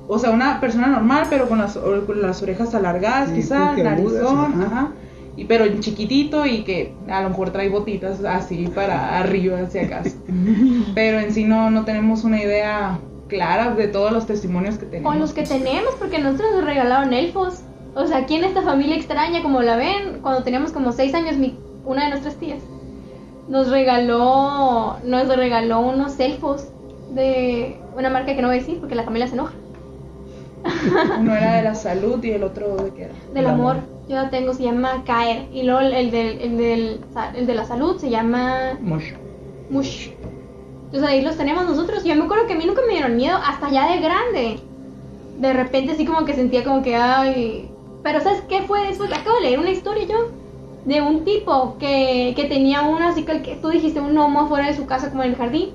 o 0.08 0.18
sea, 0.18 0.30
una 0.30 0.60
persona 0.60 0.88
normal, 0.88 1.26
pero 1.30 1.48
con 1.48 1.58
las, 1.58 1.76
con 1.76 2.20
las 2.22 2.42
orejas 2.42 2.74
alargadas, 2.74 3.28
Sí, 3.30 3.36
quizás, 3.36 3.78
narizón, 3.78 4.52
ajá. 4.52 4.64
ajá. 4.66 4.88
Y, 5.36 5.44
pero 5.44 5.64
chiquitito 5.80 6.44
y 6.44 6.62
que 6.62 6.92
a 7.08 7.22
lo 7.22 7.30
mejor 7.30 7.50
trae 7.50 7.68
botitas 7.70 8.22
así 8.24 8.68
para 8.74 9.18
arriba, 9.18 9.60
hacia 9.60 9.82
acá. 9.84 10.02
Pero 10.94 11.20
en 11.20 11.32
sí 11.32 11.44
no, 11.44 11.70
no 11.70 11.84
tenemos 11.86 12.24
una 12.24 12.42
idea 12.42 12.98
clara 13.32 13.74
de 13.74 13.88
todos 13.88 14.12
los 14.12 14.26
testimonios 14.26 14.76
que 14.78 14.86
tenemos. 14.86 15.14
O 15.14 15.18
los 15.18 15.32
que 15.32 15.42
tenemos, 15.42 15.94
porque 15.98 16.18
nosotros 16.18 16.52
nos 16.54 16.64
regalaron 16.64 17.12
elfos. 17.12 17.62
O 17.94 18.06
sea, 18.06 18.18
aquí 18.18 18.36
en 18.36 18.44
esta 18.44 18.62
familia 18.62 18.96
extraña, 18.96 19.42
como 19.42 19.62
la 19.62 19.76
ven, 19.76 20.20
cuando 20.22 20.42
teníamos 20.42 20.72
como 20.72 20.92
seis 20.92 21.14
años, 21.14 21.36
mi, 21.36 21.58
una 21.84 22.04
de 22.04 22.10
nuestras 22.10 22.36
tías 22.36 22.62
nos 23.48 23.68
regaló, 23.68 24.98
nos 25.04 25.36
regaló 25.36 25.80
unos 25.80 26.18
elfos 26.20 26.68
de 27.14 27.76
una 27.96 28.08
marca 28.08 28.34
que 28.34 28.40
no 28.40 28.48
voy 28.48 28.56
a 28.58 28.60
decir 28.60 28.78
porque 28.78 28.94
la 28.94 29.02
familia 29.04 29.26
se 29.26 29.34
enoja. 29.34 29.54
Uno 31.18 31.34
era 31.34 31.56
de 31.56 31.62
la 31.62 31.74
salud 31.74 32.22
y 32.22 32.30
el 32.30 32.44
otro 32.44 32.76
de 32.76 32.92
qué 32.94 33.02
era. 33.04 33.14
Del 33.34 33.44
El 33.44 33.46
amor. 33.46 33.76
amor. 33.76 33.88
Yo 34.08 34.16
la 34.16 34.30
tengo, 34.30 34.54
se 34.54 34.62
llama 34.62 35.02
Caer. 35.04 35.48
Y 35.52 35.64
luego 35.64 35.80
el 35.80 36.10
del, 36.10 36.40
el 36.40 36.56
del, 36.56 37.00
el 37.34 37.46
de 37.46 37.54
la 37.54 37.64
salud 37.64 37.98
se 37.98 38.10
llama 38.10 38.78
Mush. 38.80 39.12
Mush. 39.68 40.10
Entonces 40.92 41.08
ahí 41.08 41.22
los 41.22 41.36
tenemos 41.38 41.64
nosotros. 41.64 42.04
Yo 42.04 42.14
me 42.14 42.24
acuerdo 42.24 42.46
que 42.46 42.52
a 42.52 42.56
mí 42.56 42.66
nunca 42.66 42.82
me 42.86 42.92
dieron 42.92 43.16
miedo, 43.16 43.38
hasta 43.42 43.70
ya 43.70 43.88
de 43.90 44.00
grande. 44.00 44.60
De 45.38 45.52
repente 45.54 45.92
así 45.92 46.04
como 46.04 46.24
que 46.26 46.34
sentía 46.34 46.62
como 46.64 46.82
que, 46.82 46.94
ay... 46.96 47.70
Pero 48.02 48.20
¿sabes 48.20 48.42
qué 48.48 48.62
fue 48.62 48.86
después? 48.88 49.10
Acabo 49.12 49.36
de 49.36 49.42
leer 49.42 49.58
una 49.58 49.70
historia 49.70 50.04
yo. 50.04 50.28
De 50.84 51.00
un 51.00 51.24
tipo 51.24 51.76
que, 51.78 52.34
que 52.36 52.44
tenía 52.44 52.82
uno, 52.82 53.08
así 53.08 53.22
que, 53.24 53.40
que 53.42 53.54
tú 53.56 53.68
dijiste, 53.68 54.00
un 54.00 54.12
gnomo 54.14 54.40
afuera 54.40 54.66
de 54.66 54.76
su 54.76 54.84
casa 54.86 55.08
como 55.10 55.22
en 55.22 55.30
el 55.30 55.36
jardín. 55.36 55.70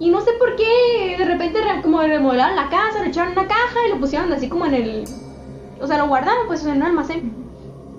Y 0.00 0.10
no 0.10 0.20
sé 0.20 0.32
por 0.38 0.56
qué, 0.56 1.14
de 1.16 1.24
repente 1.24 1.60
re- 1.62 1.80
como 1.80 2.02
remodelaron 2.02 2.56
la 2.56 2.68
casa, 2.68 2.98
lo 3.00 3.04
echaron 3.06 3.32
una 3.32 3.46
caja 3.46 3.78
y 3.86 3.90
lo 3.92 3.98
pusieron 4.00 4.30
así 4.32 4.48
como 4.48 4.66
en 4.66 4.74
el... 4.74 5.04
O 5.80 5.86
sea, 5.86 5.98
lo 5.98 6.08
guardaron 6.08 6.46
pues 6.48 6.64
en 6.66 6.72
un 6.76 6.82
almacén. 6.82 7.32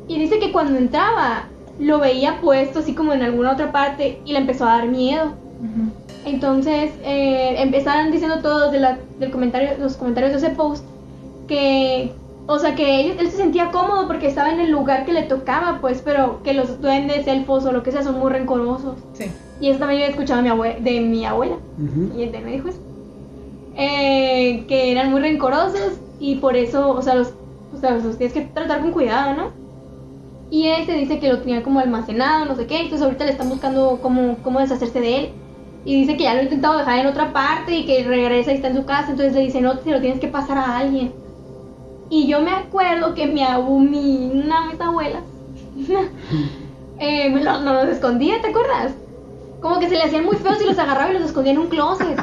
Y 0.08 0.20
dice 0.20 0.38
que 0.40 0.52
cuando 0.52 0.78
entraba, 0.78 1.46
lo 1.80 2.00
veía 2.00 2.40
puesto 2.42 2.80
así 2.80 2.94
como 2.94 3.14
en 3.14 3.24
alguna 3.24 3.54
otra 3.54 3.72
parte 3.72 4.20
y 4.26 4.34
le 4.34 4.40
empezó 4.40 4.66
a 4.66 4.76
dar 4.78 4.88
miedo. 4.90 5.34
Ujú. 5.62 5.92
Entonces 6.26 6.92
eh, 7.04 7.56
empezaron 7.62 8.12
diciendo 8.12 8.40
todos 8.42 8.72
de 8.72 8.80
la- 8.80 8.98
del 9.20 9.32
comentario, 9.32 9.70
los 9.80 9.96
comentarios 9.98 10.32
de 10.34 10.38
ese 10.48 10.56
post 10.56 10.84
que, 11.48 12.12
o 12.48 12.58
sea, 12.60 12.76
que 12.76 13.02
él, 13.12 13.18
él 13.20 13.30
se 13.30 13.38
sentía 13.38 13.70
cómodo 13.72 14.08
porque 14.08 14.28
estaba 14.28 14.52
en 14.52 14.60
el 14.60 14.72
lugar 14.72 15.06
que 15.06 15.14
le 15.14 15.24
tocaba, 15.24 15.80
pues, 15.82 16.02
pero 16.04 16.42
que 16.44 16.54
los 16.54 16.82
duendes, 16.82 17.28
elfos 17.28 17.66
o 17.66 17.72
lo 17.72 17.84
que 17.84 17.92
sea 17.92 18.04
son 18.04 18.20
muy 18.20 18.32
rencorosos. 18.32 18.96
Sí. 19.14 19.26
Y 19.62 19.70
eso 19.70 19.80
también 19.80 20.02
yo 20.02 20.08
he 20.08 20.10
escuchado 20.10 20.42
de 20.42 20.50
mi, 20.50 20.56
abue- 20.56 20.80
de 20.80 21.00
mi 21.02 21.26
abuela. 21.26 21.56
Ujú. 21.78 22.18
Y 22.20 22.24
él 22.24 22.32
me 22.44 22.52
dijo 22.52 22.68
eso. 22.70 22.80
Eh, 23.78 24.66
que 24.68 24.92
eran 24.92 25.12
muy 25.12 25.20
rencorosos 25.22 26.00
y 26.20 26.36
por 26.36 26.56
eso, 26.56 26.90
o 26.92 27.02
sea, 27.02 27.16
los, 27.16 27.34
o 27.76 27.80
sea, 27.80 27.92
los 27.92 28.18
tienes 28.18 28.34
que 28.34 28.42
tratar 28.42 28.82
con 28.82 28.92
cuidado, 28.92 29.34
¿no? 29.36 29.50
Y 30.50 30.68
este 30.68 30.94
dice 30.94 31.20
que 31.20 31.28
lo 31.28 31.40
tenía 31.40 31.62
como 31.64 31.80
almacenado, 31.80 32.46
no 32.46 32.56
sé 32.56 32.68
qué, 32.68 32.78
entonces 32.82 33.02
ahorita 33.02 33.26
le 33.26 33.32
están 33.32 33.50
buscando 33.50 34.00
cómo, 34.02 34.38
cómo 34.44 34.60
deshacerse 34.60 35.02
de 35.02 35.18
él. 35.18 35.30
Y 35.86 36.02
dice 36.02 36.18
que 36.18 36.24
ya 36.24 36.34
lo 36.34 36.40
ha 36.40 36.44
intentado 36.44 36.80
dejar 36.80 37.00
en 37.00 37.08
otra 37.08 37.32
parte 37.32 37.76
y 37.76 37.86
que 37.86 38.04
regresa 38.04 38.52
y 38.52 38.56
está 38.56 38.70
en 38.70 38.76
su 38.76 38.86
casa, 38.86 39.12
entonces 39.12 39.34
le 39.34 39.42
dice, 39.42 39.62
no, 39.62 39.78
te 39.78 39.92
lo 39.92 40.02
tienes 40.02 40.20
que 40.20 40.28
pasar 40.28 40.58
a 40.58 40.78
alguien. 40.78 41.14
Y 42.10 42.28
yo 42.28 42.42
me 42.42 42.52
acuerdo 42.52 43.14
que 43.14 43.28
mi 43.28 43.44
abu, 43.44 43.80
mi, 43.80 44.32
una 44.34 44.72
abuelas, 44.80 45.24
eh, 47.00 47.30
nos 47.30 47.62
los 47.62 47.90
escondía, 47.90 48.42
¿te 48.42 48.50
acuerdas? 48.50 48.94
Como 49.62 49.80
que 49.80 49.88
se 49.88 49.96
le 49.96 50.04
hacían 50.04 50.26
muy 50.26 50.38
feos 50.38 50.62
y 50.62 50.66
los 50.66 50.78
agarraba 50.78 51.12
y 51.12 51.14
los 51.14 51.24
escondía 51.24 51.54
en 51.54 51.60
un 51.60 51.68
closet. 51.68 52.20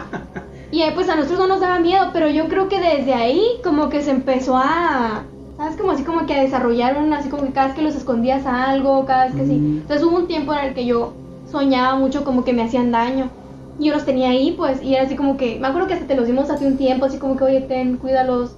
Y 0.72 0.83
eh, 0.83 0.92
pues 0.94 1.09
a 1.09 1.16
nosotros 1.16 1.38
no 1.38 1.48
nos 1.48 1.61
daba 1.61 1.79
miedo, 1.81 2.11
pero 2.12 2.29
yo 2.29 2.48
creo 2.48 2.68
que 2.68 2.81
desde 2.81 3.12
ahí 3.12 3.42
como 3.62 3.90
que 3.90 4.01
se 4.01 4.11
empezó 4.11 4.57
a, 4.57 5.22
¿sabes? 5.59 5.77
Como 5.77 5.92
así 5.92 6.03
como 6.03 6.25
que 6.25 6.35
a 6.35 6.42
desarrollar 6.42 6.96
un, 6.96 7.12
así 7.12 7.29
como 7.29 7.44
que 7.44 7.53
cada 7.53 7.66
vez 7.66 7.77
que 7.77 7.83
los 7.83 7.94
escondías 7.94 8.46
a 8.46 8.70
algo, 8.70 9.05
cada 9.05 9.27
vez 9.27 9.35
que 9.35 9.46
sí. 9.46 9.55
Entonces 9.55 10.03
hubo 10.03 10.16
un 10.16 10.27
tiempo 10.27 10.55
en 10.55 10.64
el 10.64 10.75
que 10.75 10.87
yo 10.87 11.12
soñaba 11.51 11.96
mucho 11.96 12.25
como 12.25 12.42
que 12.42 12.55
me 12.55 12.62
hacían 12.62 12.90
daño. 12.90 13.29
Y 13.78 13.87
yo 13.87 13.94
los 13.94 14.04
tenía 14.04 14.30
ahí, 14.30 14.52
pues, 14.56 14.82
y 14.82 14.94
era 14.94 15.04
así 15.04 15.16
como 15.16 15.37
que, 15.37 15.58
me 15.58 15.66
acuerdo 15.66 15.88
que 15.88 15.94
hasta 15.94 16.06
te 16.06 16.14
los 16.14 16.26
dimos 16.26 16.50
hace 16.50 16.66
un 16.66 16.76
tiempo, 16.76 17.06
así 17.06 17.18
como 17.18 17.37
que, 17.37 17.44
oye, 17.44 17.61
ten, 17.62 17.96
cuídalos. 17.96 18.56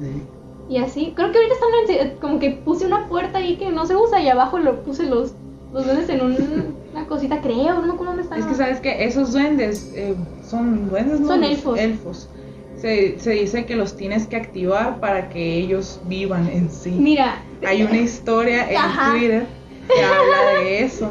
Sí. 0.00 0.22
Y 0.68 0.78
así, 0.78 1.12
creo 1.14 1.30
que 1.32 1.38
ahorita 1.38 1.54
están 1.54 2.06
en- 2.08 2.16
como 2.18 2.38
que 2.38 2.50
puse 2.50 2.86
una 2.86 3.08
puerta 3.08 3.38
ahí 3.38 3.56
que 3.56 3.70
no 3.70 3.86
se 3.86 3.94
usa 3.94 4.20
y 4.22 4.28
abajo 4.28 4.58
lo 4.58 4.82
puse 4.82 5.04
los, 5.04 5.34
los 5.72 5.84
duendes 5.84 6.08
en 6.08 6.22
un- 6.22 6.74
una 6.92 7.06
cosita, 7.06 7.40
creo, 7.42 7.74
no 7.74 7.82
me 7.82 7.92
acuerdo 7.92 8.04
dónde 8.12 8.22
están. 8.22 8.38
Es 8.38 8.46
que 8.46 8.54
sabes 8.54 8.80
que 8.80 9.04
esos 9.04 9.32
duendes 9.32 9.92
eh, 9.94 10.14
son 10.44 10.88
duendes, 10.88 11.20
¿no? 11.20 11.26
Son 11.28 11.44
elfos. 11.44 11.78
elfos. 11.78 12.28
Se, 12.76 13.18
se 13.20 13.30
dice 13.32 13.64
que 13.66 13.76
los 13.76 13.96
tienes 13.96 14.26
que 14.26 14.36
activar 14.36 14.98
para 14.98 15.28
que 15.28 15.56
ellos 15.58 16.00
vivan 16.08 16.48
en 16.48 16.68
sí. 16.70 16.90
Mira, 16.90 17.36
Hay 17.66 17.82
una 17.82 17.98
historia 17.98 18.68
en 18.70 18.76
Ajá. 18.76 19.12
Twitter 19.12 19.46
que 19.94 20.02
habla 20.04 20.60
de 20.64 20.84
eso, 20.84 21.10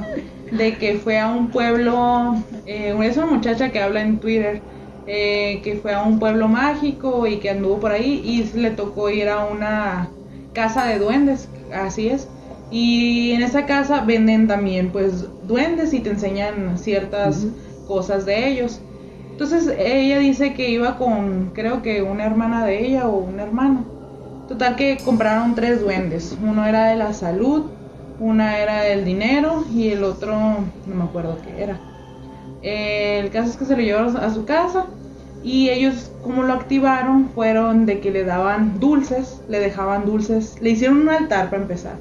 de 0.51 0.77
que 0.77 0.95
fue 0.95 1.17
a 1.17 1.29
un 1.29 1.49
pueblo, 1.49 2.35
eh, 2.65 2.95
es 3.03 3.17
una 3.17 3.25
muchacha 3.25 3.71
que 3.71 3.79
habla 3.79 4.01
en 4.01 4.19
Twitter, 4.19 4.61
eh, 5.07 5.61
que 5.63 5.75
fue 5.75 5.93
a 5.93 6.03
un 6.03 6.19
pueblo 6.19 6.47
mágico 6.47 7.25
y 7.25 7.37
que 7.37 7.49
anduvo 7.49 7.79
por 7.79 7.91
ahí 7.91 8.21
y 8.23 8.57
le 8.57 8.71
tocó 8.71 9.09
ir 9.09 9.29
a 9.29 9.45
una 9.45 10.09
casa 10.53 10.85
de 10.85 10.99
duendes, 10.99 11.49
así 11.73 12.09
es. 12.09 12.27
Y 12.69 13.31
en 13.31 13.41
esa 13.43 13.65
casa 13.65 14.01
venden 14.01 14.47
también 14.47 14.91
pues 14.91 15.25
duendes 15.47 15.93
y 15.93 15.99
te 15.99 16.11
enseñan 16.11 16.77
ciertas 16.77 17.47
cosas 17.87 18.25
de 18.25 18.47
ellos. 18.49 18.81
Entonces 19.31 19.73
ella 19.77 20.19
dice 20.19 20.53
que 20.53 20.69
iba 20.69 20.97
con, 20.97 21.51
creo 21.53 21.81
que 21.81 22.01
una 22.01 22.25
hermana 22.25 22.65
de 22.65 22.85
ella 22.85 23.07
o 23.07 23.17
un 23.17 23.39
hermano. 23.39 23.85
Total 24.47 24.75
que 24.75 24.97
compraron 25.03 25.55
tres 25.55 25.81
duendes. 25.81 26.37
Uno 26.41 26.65
era 26.65 26.87
de 26.87 26.97
la 26.97 27.13
salud, 27.13 27.65
una 28.21 28.59
era 28.59 28.83
del 28.83 29.03
dinero 29.03 29.65
y 29.73 29.89
el 29.89 30.03
otro 30.03 30.35
no 30.85 30.95
me 30.95 31.03
acuerdo 31.03 31.39
qué 31.43 31.63
era. 31.63 31.79
El 32.61 33.31
caso 33.31 33.49
es 33.49 33.57
que 33.57 33.65
se 33.65 33.75
lo 33.75 33.81
llevaron 33.81 34.15
a 34.15 34.31
su 34.31 34.45
casa 34.45 34.85
y 35.43 35.69
ellos 35.69 36.11
como 36.23 36.43
lo 36.43 36.53
activaron 36.53 37.29
fueron 37.33 37.87
de 37.87 37.99
que 37.99 38.11
le 38.11 38.23
daban 38.23 38.79
dulces, 38.79 39.41
le 39.49 39.59
dejaban 39.59 40.05
dulces, 40.05 40.55
le 40.61 40.69
hicieron 40.69 41.01
un 41.01 41.09
altar 41.09 41.49
para 41.49 41.63
empezar 41.63 41.95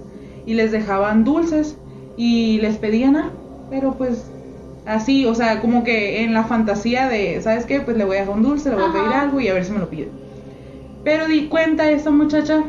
y 0.44 0.54
les 0.54 0.72
dejaban 0.72 1.24
dulces 1.24 1.76
y 2.18 2.60
les 2.60 2.76
pedían 2.76 3.16
algo, 3.16 3.66
pero 3.70 3.94
pues 3.94 4.30
así, 4.84 5.24
o 5.24 5.34
sea, 5.34 5.62
como 5.62 5.84
que 5.84 6.22
en 6.22 6.34
la 6.34 6.44
fantasía 6.44 7.08
de, 7.08 7.40
¿sabes 7.40 7.64
qué? 7.64 7.80
Pues 7.80 7.96
le 7.96 8.04
voy 8.04 8.18
a 8.18 8.20
dejar 8.20 8.36
un 8.36 8.42
dulce, 8.42 8.68
le 8.68 8.76
voy 8.76 8.90
a 8.90 8.92
pedir 8.92 9.12
algo 9.14 9.40
y 9.40 9.48
a 9.48 9.54
ver 9.54 9.64
si 9.64 9.72
me 9.72 9.78
lo 9.78 9.88
pide. 9.88 10.08
Pero 11.02 11.28
di 11.28 11.46
cuenta 11.46 11.90
esta 11.90 12.10
muchacha 12.10 12.62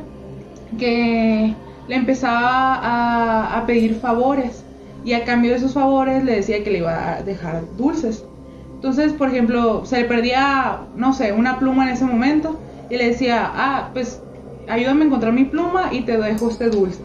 que 0.79 1.53
le 1.87 1.95
empezaba 1.95 2.75
a, 2.75 3.57
a 3.57 3.65
pedir 3.65 3.95
favores 3.95 4.63
y 5.03 5.13
a 5.13 5.23
cambio 5.25 5.51
de 5.51 5.57
esos 5.57 5.73
favores 5.73 6.23
le 6.23 6.35
decía 6.35 6.63
que 6.63 6.71
le 6.71 6.77
iba 6.79 7.13
a 7.15 7.23
dejar 7.23 7.63
dulces. 7.77 8.23
Entonces, 8.75 9.13
por 9.13 9.29
ejemplo, 9.29 9.85
se 9.85 9.97
le 10.01 10.05
perdía, 10.05 10.79
no 10.95 11.13
sé, 11.13 11.33
una 11.33 11.59
pluma 11.59 11.83
en 11.87 11.93
ese 11.93 12.05
momento 12.05 12.59
y 12.89 12.97
le 12.97 13.07
decía, 13.07 13.49
ah, 13.53 13.89
pues 13.93 14.21
ayúdame 14.69 15.03
a 15.03 15.05
encontrar 15.07 15.33
mi 15.33 15.45
pluma 15.45 15.89
y 15.91 16.01
te 16.01 16.17
dejo 16.17 16.49
este 16.49 16.69
dulce. 16.69 16.99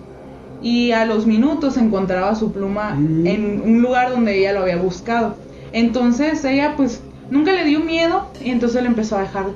Y 0.63 0.93
a 0.93 1.05
los 1.05 1.27
minutos 1.27 1.77
encontraba 1.77 2.35
su 2.35 2.51
pluma 2.53 2.95
Mm. 2.95 3.27
en 3.27 3.63
un 3.63 3.83
lugar 3.83 4.11
donde 4.11 4.39
ella 4.39 4.53
lo 4.53 4.61
había 4.61 4.77
buscado. 4.77 5.35
Entonces 5.73 6.45
ella 6.45 6.75
pues 6.77 7.03
nunca 7.31 7.53
le 7.53 7.65
dio 7.65 7.81
miedo 7.81 8.27
y 8.43 8.51
entonces 8.51 8.83
le 8.83 8.89
empezó 8.89 9.17
a 9.19 9.23
dejar 9.23 9.47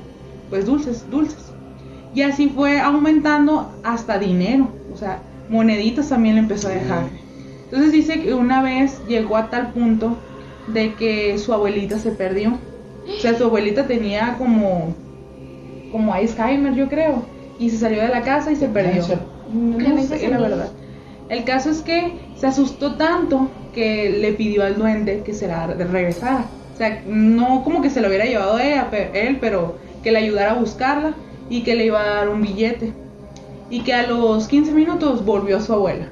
pues 0.50 0.66
dulces, 0.66 1.08
dulces. 1.10 1.52
Y 2.14 2.22
así 2.22 2.48
fue 2.48 2.80
aumentando 2.80 3.70
hasta 3.84 4.18
dinero, 4.18 4.68
sea, 5.00 5.20
moneditas 5.48 6.08
también 6.08 6.36
le 6.36 6.42
empezó 6.42 6.68
a 6.68 6.72
dejar. 6.72 7.04
Entonces 7.64 7.92
dice 7.92 8.20
que 8.20 8.34
una 8.34 8.62
vez 8.62 9.00
llegó 9.08 9.36
a 9.36 9.50
tal 9.50 9.72
punto 9.72 10.16
de 10.68 10.94
que 10.94 11.38
su 11.38 11.52
abuelita 11.52 11.98
se 11.98 12.10
perdió. 12.12 12.58
O 13.06 13.20
sea, 13.20 13.34
su 13.34 13.44
abuelita 13.44 13.86
tenía 13.86 14.36
como 14.38 14.94
como 15.90 16.14
Alzheimer, 16.14 16.74
yo 16.74 16.88
creo, 16.88 17.24
y 17.58 17.70
se 17.70 17.78
salió 17.78 18.00
de 18.02 18.08
la 18.08 18.22
casa 18.22 18.52
y 18.52 18.56
se 18.56 18.68
perdió. 18.68 19.04
No 19.52 19.78
Demencia 19.78 20.18
sé, 20.18 20.28
la 20.28 20.38
verdad. 20.38 20.70
El 21.28 21.44
caso 21.44 21.70
es 21.70 21.80
que 21.82 22.12
se 22.36 22.46
asustó 22.46 22.96
tanto 22.96 23.50
que 23.74 24.10
le 24.10 24.32
pidió 24.32 24.64
al 24.64 24.76
duende 24.76 25.22
que 25.24 25.32
se 25.32 25.46
la 25.46 25.66
regresara. 25.66 26.46
O 26.74 26.76
sea, 26.76 27.02
no 27.06 27.62
como 27.62 27.82
que 27.82 27.90
se 27.90 28.00
lo 28.00 28.08
hubiera 28.08 28.24
llevado 28.24 28.58
ella, 28.58 28.88
él, 29.12 29.38
pero 29.40 29.76
que 30.02 30.10
le 30.10 30.18
ayudara 30.18 30.52
a 30.52 30.54
buscarla 30.54 31.14
y 31.48 31.62
que 31.62 31.74
le 31.74 31.86
iba 31.86 32.00
a 32.00 32.14
dar 32.14 32.28
un 32.28 32.42
billete. 32.42 32.92
Y 33.70 33.80
que 33.80 33.94
a 33.94 34.06
los 34.06 34.48
15 34.48 34.72
minutos 34.72 35.24
volvió 35.24 35.56
a 35.56 35.60
su 35.60 35.72
abuela. 35.72 36.08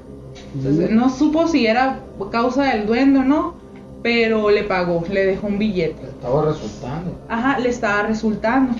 Entonces, 0.54 0.90
no 0.90 1.10
supo 1.10 1.46
si 1.48 1.66
era 1.66 2.00
causa 2.30 2.64
del 2.64 2.86
duende 2.86 3.20
o 3.20 3.24
no, 3.24 3.54
pero 4.02 4.50
le 4.50 4.62
pagó, 4.62 5.04
le 5.10 5.26
dejó 5.26 5.48
un 5.48 5.58
billete. 5.58 6.02
Estaba 6.06 6.46
resultando. 6.46 7.18
Ajá, 7.28 7.58
le 7.58 7.68
estaba 7.68 8.02
resultando. 8.04 8.74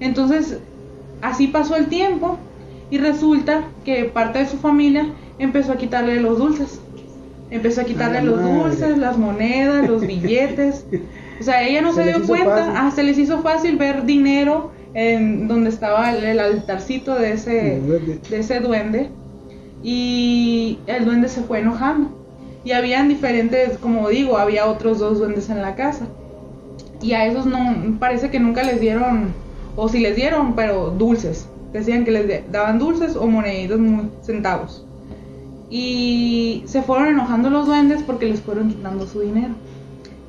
Entonces, 0.00 0.58
así 1.22 1.46
pasó 1.46 1.76
el 1.76 1.86
tiempo 1.86 2.36
y 2.90 2.98
resulta 2.98 3.64
que 3.84 4.04
parte 4.04 4.40
de 4.40 4.46
su 4.46 4.58
familia 4.58 5.06
empezó 5.38 5.72
a 5.72 5.76
quitarle 5.76 6.20
los 6.20 6.38
dulces. 6.38 6.80
Empezó 7.50 7.82
a 7.82 7.84
quitarle 7.84 8.18
A 8.18 8.22
la 8.22 8.30
los 8.30 8.40
madre. 8.40 8.58
dulces, 8.58 8.98
las 8.98 9.16
monedas, 9.18 9.88
los 9.88 10.06
billetes. 10.06 10.84
O 11.38 11.42
sea, 11.42 11.62
ella 11.68 11.82
no 11.82 11.92
Se 11.92 12.02
dio 12.04 12.26
cuenta, 12.26 12.72
ah, 12.78 12.90
se 12.90 13.02
les 13.02 13.18
hizo 13.18 13.42
fácil 13.42 13.76
ver 13.76 14.06
dinero 14.06 14.70
en 14.96 15.46
donde 15.46 15.68
estaba 15.68 16.10
el, 16.10 16.24
el 16.24 16.40
altarcito 16.40 17.14
de 17.16 17.34
ese, 17.34 17.82
de 18.30 18.38
ese 18.38 18.60
duende 18.60 19.10
y 19.82 20.78
el 20.86 21.04
duende 21.04 21.28
se 21.28 21.42
fue 21.42 21.60
enojando. 21.60 22.08
Y 22.64 22.72
habían 22.72 23.10
diferentes, 23.10 23.76
como 23.76 24.08
digo, 24.08 24.38
había 24.38 24.64
otros 24.64 24.98
dos 24.98 25.18
duendes 25.18 25.50
en 25.50 25.60
la 25.60 25.74
casa. 25.74 26.06
Y 27.02 27.12
a 27.12 27.26
esos 27.26 27.44
no, 27.44 27.98
parece 28.00 28.30
que 28.30 28.40
nunca 28.40 28.62
les 28.62 28.80
dieron, 28.80 29.34
o 29.76 29.90
si 29.90 30.00
les 30.00 30.16
dieron, 30.16 30.54
pero 30.54 30.88
dulces. 30.88 31.46
Decían 31.74 32.06
que 32.06 32.12
les 32.12 32.50
daban 32.50 32.78
dulces 32.78 33.16
o 33.16 33.26
moneditos 33.26 33.78
muy 33.78 34.08
centavos. 34.22 34.82
Y 35.68 36.62
se 36.64 36.80
fueron 36.80 37.08
enojando 37.08 37.50
los 37.50 37.66
duendes 37.66 38.02
porque 38.02 38.24
les 38.24 38.40
fueron 38.40 38.70
quitando 38.70 39.06
su 39.06 39.20
dinero. 39.20 39.52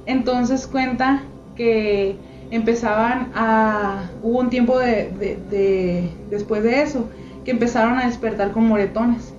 Entonces 0.05 0.67
cuenta 0.67 1.23
que 1.55 2.17
empezaban 2.51 3.29
a... 3.35 4.09
Hubo 4.23 4.39
un 4.39 4.49
tiempo 4.49 4.79
de, 4.79 5.11
de- 5.19 5.37
de- 5.49 6.09
después 6.29 6.63
de 6.63 6.81
eso 6.81 7.05
que 7.43 7.51
empezaron 7.51 7.97
a 7.97 8.05
despertar 8.05 8.51
con 8.51 8.67
moretones. 8.67 9.33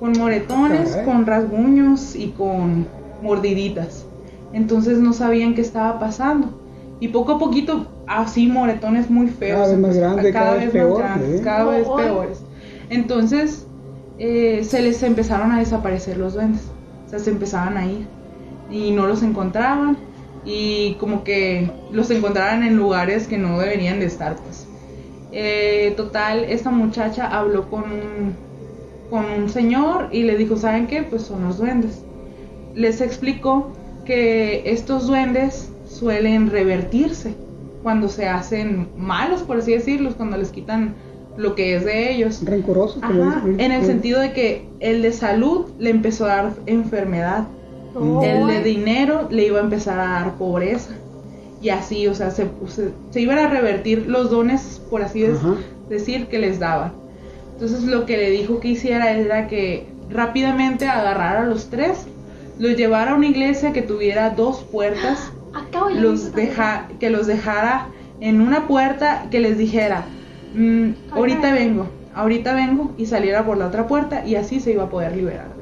Con 0.00 0.12
moretones, 0.12 0.96
con 1.04 1.26
rasguños 1.26 2.14
y 2.14 2.28
con 2.28 2.86
mordiditas. 3.22 4.04
Entonces 4.52 4.98
no 4.98 5.12
sabían 5.12 5.54
qué 5.54 5.60
estaba 5.60 5.98
pasando. 5.98 6.50
Y 7.00 7.08
poco 7.08 7.32
a 7.32 7.38
poquito, 7.38 7.86
así 8.06 8.46
moretones 8.46 9.10
muy 9.10 9.28
feos. 9.28 9.58
Cada 9.60 9.68
vez 9.70 9.78
más 9.78 9.90
empezaron- 9.96 10.14
grande, 10.14 10.32
cada 10.32 10.54
vez 10.54 10.64
más 10.64 10.72
peor, 10.72 10.98
grandes, 10.98 11.40
¿eh? 11.40 11.42
cada 11.44 11.64
vez 11.70 11.86
oh. 11.88 11.96
peores. 11.96 12.42
Entonces 12.90 13.66
eh, 14.18 14.62
se 14.64 14.82
les 14.82 15.02
empezaron 15.02 15.52
a 15.52 15.58
desaparecer 15.58 16.16
los 16.16 16.34
duendes. 16.34 16.62
O 17.06 17.10
sea, 17.10 17.18
se 17.18 17.30
empezaban 17.30 17.76
a 17.76 17.86
ir. 17.86 18.06
Y 18.70 18.90
no 18.92 19.06
los 19.06 19.22
encontraban. 19.22 19.96
Y 20.44 20.94
como 20.94 21.24
que 21.24 21.70
los 21.92 22.10
encontraban 22.10 22.62
en 22.62 22.76
lugares 22.76 23.26
que 23.26 23.38
no 23.38 23.58
deberían 23.58 24.00
de 24.00 24.06
estar, 24.06 24.36
pues. 24.36 24.66
Eh, 25.30 25.92
total, 25.96 26.44
esta 26.44 26.70
muchacha 26.70 27.26
habló 27.26 27.68
con 27.68 27.84
un, 27.84 28.34
con 29.10 29.24
un 29.26 29.48
señor 29.48 30.08
y 30.10 30.22
le 30.22 30.36
dijo, 30.36 30.56
¿saben 30.56 30.86
qué? 30.86 31.02
Pues 31.02 31.22
son 31.22 31.44
los 31.44 31.58
duendes. 31.58 32.02
Les 32.74 33.00
explicó 33.00 33.72
que 34.04 34.62
estos 34.64 35.06
duendes 35.06 35.70
suelen 35.86 36.50
revertirse 36.50 37.34
cuando 37.82 38.08
se 38.08 38.26
hacen 38.26 38.88
malos, 38.96 39.42
por 39.42 39.58
así 39.58 39.72
decirlo, 39.72 40.14
cuando 40.16 40.36
les 40.36 40.50
quitan 40.50 40.94
lo 41.36 41.54
que 41.54 41.76
es 41.76 41.84
de 41.84 42.12
ellos. 42.12 42.44
Rencorosos, 42.44 43.02
Ajá, 43.02 43.42
en 43.46 43.72
el 43.72 43.84
sentido 43.84 44.20
de 44.20 44.32
que 44.32 44.68
el 44.80 45.02
de 45.02 45.12
salud 45.12 45.66
le 45.78 45.90
empezó 45.90 46.24
a 46.24 46.28
dar 46.28 46.52
enfermedad, 46.66 47.46
El 48.22 48.46
de 48.46 48.62
dinero 48.62 49.28
le 49.30 49.46
iba 49.46 49.58
a 49.58 49.62
empezar 49.62 49.98
a 49.98 50.08
dar 50.08 50.34
pobreza. 50.34 50.90
Y 51.60 51.70
así, 51.70 52.06
o 52.06 52.14
sea, 52.14 52.30
se, 52.30 52.48
se, 52.68 52.90
se 53.10 53.20
iban 53.20 53.38
a 53.38 53.48
revertir 53.48 54.06
los 54.06 54.30
dones, 54.30 54.80
por 54.90 55.02
así 55.02 55.24
decir, 55.88 56.26
que 56.28 56.38
les 56.38 56.58
daban. 56.58 56.92
Entonces 57.54 57.82
lo 57.84 58.06
que 58.06 58.16
le 58.16 58.30
dijo 58.30 58.60
que 58.60 58.68
hiciera 58.68 59.10
era 59.10 59.48
que 59.48 59.86
rápidamente 60.10 60.86
agarrara 60.86 61.42
a 61.42 61.46
los 61.46 61.68
tres, 61.68 62.06
los 62.58 62.76
llevara 62.76 63.12
a 63.12 63.14
una 63.14 63.26
iglesia 63.26 63.72
que 63.72 63.82
tuviera 63.82 64.30
dos 64.30 64.60
puertas 64.70 65.32
Acabo 65.54 65.90
los 65.90 66.34
deja, 66.34 66.88
que 67.00 67.10
los 67.10 67.26
dejara 67.26 67.88
en 68.20 68.40
una 68.40 68.68
puerta 68.68 69.26
que 69.30 69.40
les 69.40 69.56
dijera, 69.58 70.04
"Mm, 70.54 70.90
ahorita 71.10 71.52
vengo, 71.52 71.86
ahorita 72.14 72.54
vengo 72.54 72.92
y 72.98 73.06
saliera 73.06 73.44
por 73.44 73.56
la 73.56 73.66
otra 73.66 73.86
puerta 73.86 74.26
y 74.26 74.36
así 74.36 74.60
se 74.60 74.72
iba 74.72 74.84
a 74.84 74.88
poder 74.90 75.16
liberar. 75.16 75.57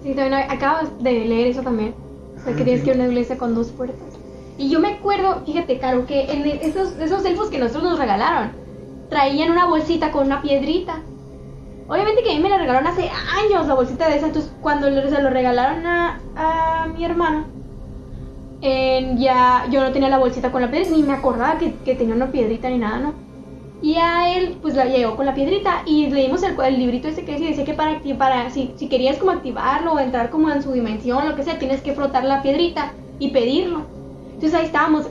Sí, 0.00 0.14
también 0.14 0.34
acabo 0.34 0.88
de 1.00 1.12
leer 1.24 1.48
eso 1.48 1.62
también. 1.62 1.94
O 2.36 2.40
sea, 2.40 2.54
que 2.54 2.64
tienes 2.64 2.82
que 2.82 2.90
ir 2.90 2.96
a 2.96 2.98
una 3.00 3.08
iglesia 3.08 3.36
con 3.38 3.54
dos 3.54 3.72
puertas. 3.72 4.20
Y 4.56 4.70
yo 4.70 4.80
me 4.80 4.88
acuerdo, 4.94 5.44
fíjate, 5.44 5.78
Caro, 5.78 6.06
que 6.06 6.30
en 6.32 6.46
esos, 6.46 6.96
esos 6.98 7.24
elfos 7.24 7.50
que 7.50 7.58
nosotros 7.58 7.84
nos 7.84 7.98
regalaron, 7.98 8.52
traían 9.08 9.50
una 9.52 9.66
bolsita 9.66 10.10
con 10.12 10.26
una 10.26 10.42
piedrita. 10.42 11.02
Obviamente 11.88 12.22
que 12.22 12.32
a 12.32 12.34
mí 12.34 12.40
me 12.40 12.48
la 12.50 12.58
regalaron 12.58 12.86
hace 12.88 13.10
años 13.10 13.66
la 13.66 13.74
bolsita 13.74 14.08
de 14.08 14.16
esa, 14.16 14.26
entonces 14.26 14.52
cuando 14.60 14.88
se 14.88 15.22
lo 15.22 15.30
regalaron 15.30 15.86
a, 15.86 16.20
a 16.36 16.86
mi 16.88 17.04
hermana, 17.04 17.46
en- 18.60 19.18
ya 19.18 19.66
yo 19.70 19.80
no 19.80 19.92
tenía 19.92 20.08
la 20.08 20.18
bolsita 20.18 20.50
con 20.52 20.62
la 20.62 20.70
piedrita, 20.70 20.94
ni 20.96 21.02
me 21.02 21.12
acordaba 21.14 21.58
que, 21.58 21.82
que 21.82 21.94
tenía 21.94 22.14
una 22.14 22.30
piedrita 22.30 22.68
ni 22.68 22.78
nada, 22.78 22.98
¿no? 22.98 23.27
Y 23.80 23.94
a 23.94 24.36
él, 24.36 24.58
pues 24.60 24.74
la 24.74 24.86
llegó 24.86 25.14
con 25.14 25.26
la 25.26 25.34
piedrita 25.34 25.82
y 25.86 26.08
leímos 26.10 26.42
el, 26.42 26.58
el 26.60 26.78
librito 26.78 27.08
ese 27.08 27.24
que 27.24 27.32
decía, 27.32 27.48
decía 27.48 27.64
que 27.64 27.74
para, 27.74 28.00
para 28.18 28.50
si, 28.50 28.72
si 28.76 28.88
querías 28.88 29.18
como 29.18 29.30
activarlo 29.30 29.92
o 29.92 29.98
entrar 30.00 30.30
como 30.30 30.50
en 30.50 30.62
su 30.62 30.72
dimensión, 30.72 31.28
lo 31.28 31.36
que 31.36 31.44
sea, 31.44 31.58
tienes 31.58 31.80
que 31.80 31.92
frotar 31.92 32.24
la 32.24 32.42
piedrita 32.42 32.92
y 33.20 33.30
pedirlo. 33.30 33.82
Entonces 34.34 34.54
ahí 34.54 34.66
estábamos. 34.66 35.06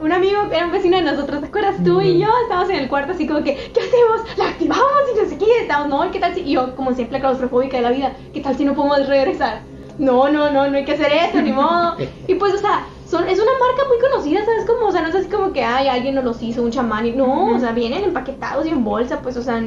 Un 0.00 0.12
amigo, 0.12 0.42
era 0.52 0.64
un 0.64 0.72
vecino 0.72 0.96
de 0.96 1.02
nosotros, 1.02 1.40
¿te 1.40 1.46
acuerdas? 1.48 1.82
Tú 1.84 2.00
y 2.00 2.20
yo 2.20 2.28
estábamos 2.44 2.70
en 2.70 2.76
el 2.76 2.88
cuarto 2.88 3.12
así 3.12 3.26
como 3.26 3.42
que, 3.42 3.54
¿qué 3.56 3.80
hacemos? 3.80 4.36
¿La 4.36 4.50
activamos? 4.50 4.86
Y 5.12 5.18
no 5.18 5.28
sé 5.28 5.36
qué, 5.36 5.62
estábamos, 5.62 5.88
no, 5.88 6.10
¿qué 6.12 6.20
tal 6.20 6.34
si? 6.34 6.42
Y 6.42 6.52
yo, 6.52 6.76
como 6.76 6.94
siempre 6.94 7.18
claustrofóbica 7.18 7.78
de 7.78 7.82
la 7.82 7.90
vida, 7.90 8.12
¿qué 8.32 8.40
tal 8.40 8.56
si 8.56 8.64
no 8.64 8.74
podemos 8.74 9.08
regresar? 9.08 9.62
No, 9.98 10.28
no, 10.28 10.50
no, 10.52 10.68
no 10.68 10.76
hay 10.76 10.84
que 10.84 10.92
hacer 10.92 11.12
eso, 11.12 11.42
ni 11.42 11.50
modo. 11.50 11.96
Y 12.28 12.36
pues, 12.36 12.54
o 12.54 12.58
sea, 12.58 12.86
son, 13.08 13.26
es 13.26 13.38
una 13.38 13.52
marca 13.52 13.88
muy 13.88 13.98
conocida, 13.98 14.44
¿sabes? 14.44 14.66
Como, 14.66 14.86
o 14.86 14.92
sea, 14.92 15.00
no 15.00 15.08
es 15.08 15.14
así 15.14 15.28
como 15.28 15.52
que, 15.52 15.64
ay, 15.64 15.88
alguien 15.88 16.14
nos 16.14 16.24
los 16.24 16.42
hizo, 16.42 16.62
un 16.62 16.70
chamán, 16.70 17.06
y 17.06 17.12
no, 17.12 17.54
o 17.54 17.58
sea, 17.58 17.72
vienen 17.72 18.04
empaquetados 18.04 18.66
y 18.66 18.70
en 18.70 18.84
bolsa, 18.84 19.20
pues, 19.22 19.36
o 19.36 19.42
sea, 19.42 19.62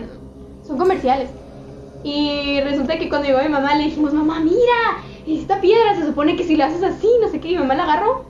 son 0.65 0.77
comerciales. 0.77 1.29
Y 2.03 2.61
resulta 2.61 2.97
que 2.97 3.09
cuando 3.09 3.27
llegó 3.27 3.41
mi 3.41 3.49
mamá 3.49 3.75
le 3.75 3.85
dijimos, 3.85 4.13
mamá, 4.13 4.39
mira, 4.39 4.99
esta 5.27 5.59
piedra 5.59 5.95
se 5.95 6.05
supone 6.05 6.35
que 6.35 6.43
si 6.43 6.55
la 6.55 6.67
haces 6.67 6.83
así, 6.83 7.09
no 7.19 7.29
sé 7.29 7.39
qué, 7.39 7.49
y 7.49 7.51
mi 7.53 7.59
mamá 7.59 7.75
la 7.75 7.83
agarró. 7.83 8.25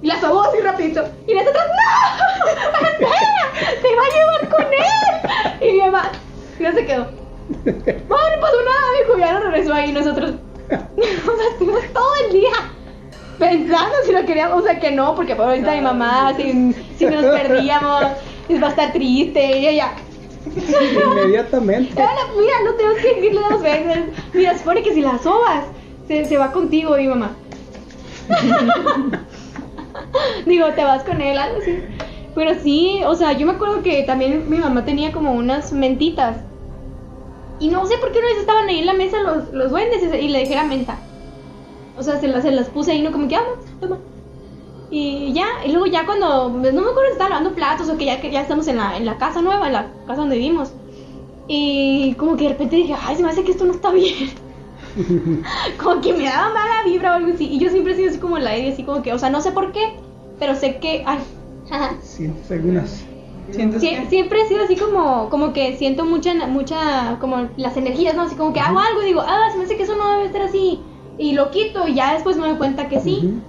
Y 0.00 0.06
la 0.06 0.20
sobó 0.20 0.42
así 0.42 0.58
rapidito. 0.60 1.04
Y 1.26 1.34
nosotros, 1.34 1.64
¡no! 1.66 2.48
¡Espera! 2.88 3.80
¡Te 3.82 3.96
va 3.96 4.02
a 4.02 4.14
llevar 4.14 4.48
con 4.48 4.66
él! 4.72 5.68
Y 5.68 5.72
mi 5.72 5.80
mamá, 5.80 6.12
no 6.60 6.72
se 6.72 6.86
quedó. 6.86 7.06
No, 7.64 7.72
no 7.72 8.40
pasó 8.40 8.56
nada, 8.62 9.18
ya 9.18 9.32
no 9.32 9.40
regresó 9.40 9.74
ahí 9.74 9.92
nosotros. 9.92 10.32
O 10.70 11.70
sea, 11.80 11.92
todo 11.92 12.14
el 12.26 12.32
día 12.32 12.50
pensando 13.38 13.94
si 14.04 14.12
lo 14.12 14.24
queríamos, 14.24 14.62
o 14.62 14.64
sea, 14.64 14.78
que 14.78 14.90
no, 14.90 15.14
porque 15.14 15.36
por 15.36 15.46
ahorita 15.46 15.74
mi 15.74 15.80
mamá, 15.80 16.34
si, 16.36 16.74
si 16.96 17.06
nos 17.06 17.24
perdíamos, 17.24 18.02
va 18.62 18.66
a 18.66 18.70
estar 18.70 18.92
triste, 18.92 19.58
y 19.58 19.66
ella, 19.68 19.92
Inmediatamente. 20.46 22.02
Mira, 22.38 22.54
no 22.64 22.74
tenemos 22.74 22.98
que 22.98 23.14
decirle 23.14 23.40
dos 23.50 23.62
veces. 23.62 23.98
Mira, 24.32 24.56
supone 24.58 24.82
que 24.82 24.94
si 24.94 25.00
la 25.00 25.18
sobas, 25.18 25.64
se, 26.06 26.24
se 26.24 26.38
va 26.38 26.52
contigo, 26.52 26.96
mi 26.96 27.08
mamá. 27.08 27.32
Digo, 30.46 30.66
te 30.74 30.84
vas 30.84 31.02
con 31.04 31.20
él, 31.20 31.38
algo 31.38 31.60
así. 31.60 31.80
Pero 32.34 32.54
sí, 32.62 33.00
o 33.04 33.14
sea, 33.14 33.32
yo 33.32 33.46
me 33.46 33.52
acuerdo 33.52 33.82
que 33.82 34.02
también 34.04 34.48
mi 34.48 34.58
mamá 34.58 34.84
tenía 34.84 35.12
como 35.12 35.32
unas 35.32 35.72
mentitas. 35.72 36.36
Y 37.58 37.68
no 37.68 37.86
sé 37.86 37.98
por 37.98 38.12
qué 38.12 38.20
no 38.20 38.28
les 38.28 38.38
estaban 38.38 38.68
ahí 38.68 38.78
en 38.78 38.86
la 38.86 38.92
mesa 38.92 39.20
los, 39.20 39.52
los 39.52 39.70
duendes 39.70 40.02
y 40.02 40.28
le 40.28 40.40
dijera 40.40 40.64
menta. 40.64 40.98
O 41.98 42.02
sea, 42.02 42.20
se 42.20 42.28
las, 42.28 42.42
se 42.42 42.50
las 42.52 42.68
puse 42.68 42.92
ahí, 42.92 43.02
no 43.02 43.12
como 43.12 43.28
que, 43.28 43.36
ah, 43.36 43.42
toma. 43.80 43.98
Y 44.90 45.32
ya, 45.34 45.46
y 45.66 45.70
luego 45.72 45.86
ya 45.86 46.06
cuando, 46.06 46.48
no 46.48 46.58
me 46.60 46.68
acuerdo 46.68 47.04
si 47.06 47.12
estaba 47.12 47.30
lavando 47.30 47.52
platos 47.54 47.88
o 47.90 47.98
que 47.98 48.06
ya, 48.06 48.20
que 48.20 48.30
ya 48.30 48.40
estamos 48.42 48.66
en 48.68 48.76
la, 48.78 48.96
en 48.96 49.04
la 49.04 49.18
casa 49.18 49.42
nueva, 49.42 49.66
en 49.66 49.72
la 49.74 49.90
casa 50.06 50.20
donde 50.22 50.36
vivimos. 50.36 50.70
Y 51.48 52.14
como 52.14 52.36
que 52.36 52.44
de 52.44 52.50
repente 52.50 52.76
dije, 52.76 52.94
ay, 52.98 53.16
se 53.16 53.22
me 53.22 53.30
hace 53.30 53.42
que 53.44 53.50
esto 53.52 53.64
no 53.64 53.72
está 53.72 53.90
bien. 53.90 54.30
como 55.82 56.00
que 56.00 56.12
me 56.12 56.24
daba 56.24 56.48
mala 56.54 56.84
vibra 56.84 57.12
o 57.12 57.14
algo 57.16 57.32
así. 57.34 57.46
Y 57.46 57.58
yo 57.58 57.70
siempre 57.70 57.92
he 57.92 57.96
sido 57.96 58.10
así 58.10 58.18
como 58.18 58.38
la 58.38 58.56
Eddie, 58.56 58.72
así 58.72 58.82
como 58.84 59.02
que, 59.02 59.12
o 59.12 59.18
sea, 59.18 59.30
no 59.30 59.40
sé 59.40 59.52
por 59.52 59.72
qué, 59.72 59.94
pero 60.38 60.54
sé 60.54 60.76
que, 60.76 61.02
ay, 61.06 61.18
Sientes 62.02 62.50
algunas 62.50 63.04
¿Sientes 63.50 63.82
Sie- 63.82 64.08
siempre 64.08 64.40
he 64.42 64.48
sido 64.48 64.64
así 64.64 64.76
como, 64.76 65.28
como 65.30 65.52
que 65.52 65.76
siento 65.76 66.04
mucha, 66.04 66.34
mucha, 66.46 67.16
como 67.20 67.48
las 67.56 67.76
energías, 67.76 68.14
¿no? 68.14 68.22
Así 68.22 68.36
como 68.36 68.52
que 68.52 68.60
hago 68.60 68.78
algo 68.78 69.02
y 69.02 69.06
digo, 69.06 69.20
ah, 69.22 69.48
se 69.52 69.58
me 69.58 69.64
hace 69.64 69.76
que 69.76 69.82
eso 69.84 69.96
no 69.96 70.10
debe 70.12 70.26
estar 70.26 70.42
así. 70.42 70.78
Y 71.18 71.32
lo 71.32 71.50
quito 71.50 71.86
y 71.88 71.94
ya 71.94 72.14
después 72.14 72.36
me 72.36 72.46
doy 72.48 72.56
cuenta 72.56 72.88
que 72.88 73.00
sí. 73.00 73.20
Ujú. 73.24 73.40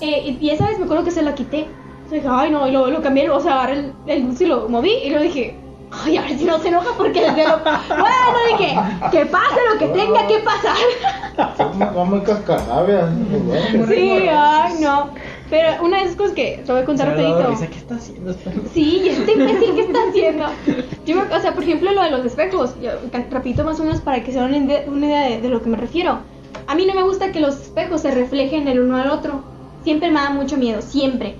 Eh, 0.00 0.36
y 0.40 0.50
esa 0.50 0.66
vez 0.66 0.78
me 0.78 0.84
acuerdo 0.84 1.04
que 1.04 1.10
se 1.12 1.22
la 1.22 1.34
quité. 1.34 1.66
O 2.10 2.14
dije, 2.14 2.26
ay, 2.28 2.50
no, 2.50 2.66
y 2.68 2.72
lo, 2.72 2.88
lo 2.90 3.00
cambié, 3.00 3.30
o 3.30 3.40
sea, 3.40 3.54
agarré 3.62 3.72
el, 3.78 3.92
el 4.06 4.26
dulce 4.26 4.44
y 4.44 4.48
lo 4.48 4.68
moví 4.68 4.90
y 5.04 5.08
luego 5.08 5.24
dije, 5.24 5.56
ay, 5.90 6.16
a 6.18 6.22
ver 6.22 6.36
si 6.38 6.44
no 6.44 6.58
se 6.58 6.68
enoja 6.68 6.90
porque 6.98 7.20
desde 7.22 7.44
lo... 7.48 7.58
Bueno, 7.88 8.58
dije, 8.58 8.74
que 9.10 9.26
pase 9.26 9.60
lo 9.72 9.78
que 9.78 9.86
tenga 9.86 10.26
que 10.26 10.38
pasar. 10.40 11.56
Son 11.56 12.10
muy 12.10 12.20
cascarrabias. 12.20 13.10
Muy 13.12 13.86
sí, 13.94 14.28
ay, 14.30 14.74
no. 14.82 15.08
Pero 15.48 15.84
una 15.84 15.98
de 15.98 16.04
esas 16.04 16.16
cosas 16.16 16.32
que 16.34 16.62
te 16.66 16.72
voy 16.72 16.82
a 16.82 16.84
contar 16.84 17.08
rapidito. 17.08 17.54
¿Qué 17.70 17.78
está 17.78 17.94
haciendo 17.94 18.30
esta? 18.32 18.50
Sí, 18.74 19.02
este 19.08 19.32
imbécil, 19.32 19.74
¿qué 19.74 19.80
está 19.82 19.98
haciendo? 20.08 20.44
Yo 21.06 21.16
me- 21.16 21.34
o 21.34 21.40
sea, 21.40 21.54
por 21.54 21.62
ejemplo, 21.62 21.92
lo 21.92 22.02
de 22.02 22.10
los 22.10 22.24
espejos. 22.26 22.74
Yo, 22.82 22.90
repito 23.30 23.62
más 23.64 23.78
o 23.80 23.84
menos 23.84 24.00
para 24.00 24.22
que 24.22 24.32
se 24.32 24.40
den 24.40 24.70
una 24.88 25.06
idea 25.06 25.22
de, 25.28 25.40
de 25.40 25.48
lo 25.48 25.62
que 25.62 25.68
me 25.70 25.76
refiero. 25.76 26.18
A 26.66 26.74
mí 26.74 26.86
no 26.86 26.94
me 26.94 27.02
gusta 27.02 27.32
que 27.32 27.40
los 27.40 27.60
espejos 27.60 28.02
se 28.02 28.10
reflejen 28.10 28.68
el 28.68 28.80
uno 28.80 28.96
al 28.96 29.10
otro. 29.10 29.42
Siempre 29.84 30.10
me 30.10 30.20
da 30.20 30.30
mucho 30.30 30.56
miedo, 30.56 30.80
siempre. 30.82 31.34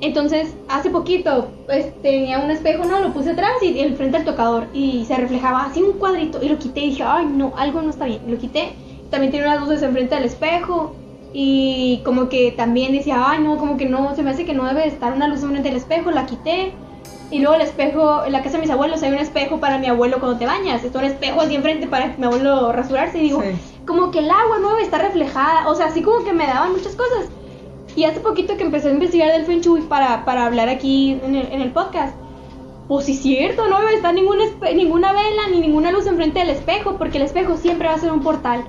Entonces, 0.00 0.54
hace 0.68 0.90
poquito, 0.90 1.48
pues 1.66 2.00
tenía 2.02 2.40
un 2.40 2.50
espejo, 2.50 2.84
¿no? 2.84 3.00
Lo 3.00 3.12
puse 3.12 3.30
atrás 3.30 3.52
y 3.62 3.78
el 3.78 3.96
frente 3.96 4.16
al 4.18 4.24
tocador. 4.24 4.66
Y 4.74 5.04
se 5.06 5.16
reflejaba 5.16 5.64
así 5.64 5.82
un 5.82 5.98
cuadrito. 5.98 6.42
Y 6.42 6.48
lo 6.48 6.58
quité 6.58 6.80
y 6.80 6.90
dije, 6.90 7.04
ay, 7.04 7.26
no, 7.26 7.52
algo 7.56 7.80
no 7.80 7.90
está 7.90 8.04
bien. 8.04 8.20
Lo 8.26 8.36
quité. 8.38 8.72
También 9.10 9.30
tenía 9.30 9.46
unas 9.46 9.60
luces 9.60 9.82
enfrente 9.82 10.14
del 10.14 10.24
espejo. 10.24 10.94
Y 11.32 12.02
como 12.04 12.28
que 12.28 12.52
también 12.52 12.92
decía, 12.92 13.16
ay, 13.30 13.40
no, 13.42 13.56
como 13.56 13.76
que 13.76 13.86
no, 13.86 14.14
se 14.14 14.22
me 14.22 14.30
hace 14.30 14.44
que 14.44 14.54
no 14.54 14.66
debe 14.66 14.86
estar 14.86 15.12
una 15.12 15.28
luz 15.28 15.42
enfrente 15.42 15.68
del 15.68 15.78
espejo. 15.78 16.10
La 16.10 16.26
quité. 16.26 16.72
Y 17.34 17.40
luego 17.40 17.56
el 17.56 17.62
espejo, 17.62 18.24
en 18.24 18.30
la 18.32 18.42
casa 18.42 18.58
de 18.58 18.62
mis 18.62 18.70
abuelos 18.70 19.02
hay 19.02 19.10
un 19.10 19.18
espejo 19.18 19.58
para 19.58 19.78
mi 19.78 19.88
abuelo 19.88 20.20
cuando 20.20 20.38
te 20.38 20.46
bañas. 20.46 20.84
Está 20.84 21.00
un 21.00 21.04
espejo 21.06 21.40
así 21.40 21.56
enfrente 21.56 21.88
para 21.88 22.14
mi 22.16 22.24
abuelo 22.26 22.70
rasurarse. 22.70 23.18
Y 23.18 23.22
digo, 23.22 23.42
Sí. 23.42 23.56
como 23.86 24.12
que 24.12 24.20
el 24.20 24.30
agua 24.30 24.58
no 24.60 24.68
debe 24.70 24.82
estar 24.82 25.00
reflejada. 25.02 25.68
O 25.68 25.74
sea, 25.74 25.86
así 25.86 26.00
como 26.02 26.22
que 26.24 26.32
me 26.32 26.46
daban 26.46 26.70
muchas 26.70 26.94
cosas. 26.94 27.26
Y 27.96 28.04
hace 28.04 28.20
poquito 28.20 28.56
que 28.56 28.62
empecé 28.62 28.88
a 28.88 28.92
investigar 28.92 29.32
del 29.32 29.46
Feng 29.46 29.60
Shui 29.62 29.80
para, 29.82 30.24
para 30.24 30.46
hablar 30.46 30.68
aquí 30.68 31.18
en 31.24 31.34
el, 31.34 31.52
en 31.52 31.60
el 31.60 31.72
podcast. 31.72 32.14
Pues 32.86 33.06
sí, 33.06 33.14
cierto, 33.16 33.66
no 33.66 33.80
debe 33.80 33.94
estar 33.96 34.14
ningún 34.14 34.38
espe- 34.38 34.74
ninguna 34.76 35.12
vela 35.12 35.48
ni 35.50 35.58
ninguna 35.58 35.90
luz 35.90 36.06
enfrente 36.06 36.38
del 36.38 36.50
espejo, 36.50 36.98
porque 36.98 37.16
el 37.18 37.24
espejo 37.24 37.56
siempre 37.56 37.88
va 37.88 37.94
a 37.94 37.98
ser 37.98 38.12
un 38.12 38.22
portal. 38.22 38.64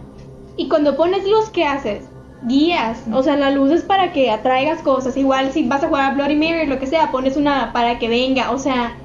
Y 0.57 0.69
cuando 0.69 0.95
pones 0.95 1.27
luz, 1.27 1.49
¿qué 1.51 1.65
haces? 1.65 2.05
Guías. 2.45 2.99
O 3.11 3.23
sea, 3.23 3.35
la 3.35 3.51
luz 3.51 3.71
es 3.71 3.81
para 3.81 4.13
que 4.13 4.31
atraigas 4.31 4.81
cosas. 4.81 5.17
Igual 5.17 5.51
si 5.51 5.67
vas 5.67 5.83
a 5.83 5.87
jugar 5.87 6.11
a 6.11 6.13
Bloody 6.15 6.35
Mirror, 6.35 6.67
lo 6.67 6.79
que 6.79 6.87
sea, 6.87 7.11
pones 7.11 7.37
una 7.37 7.73
para 7.73 7.99
que 7.99 8.07
venga. 8.07 8.51
O 8.51 8.59
sea, 8.59 8.95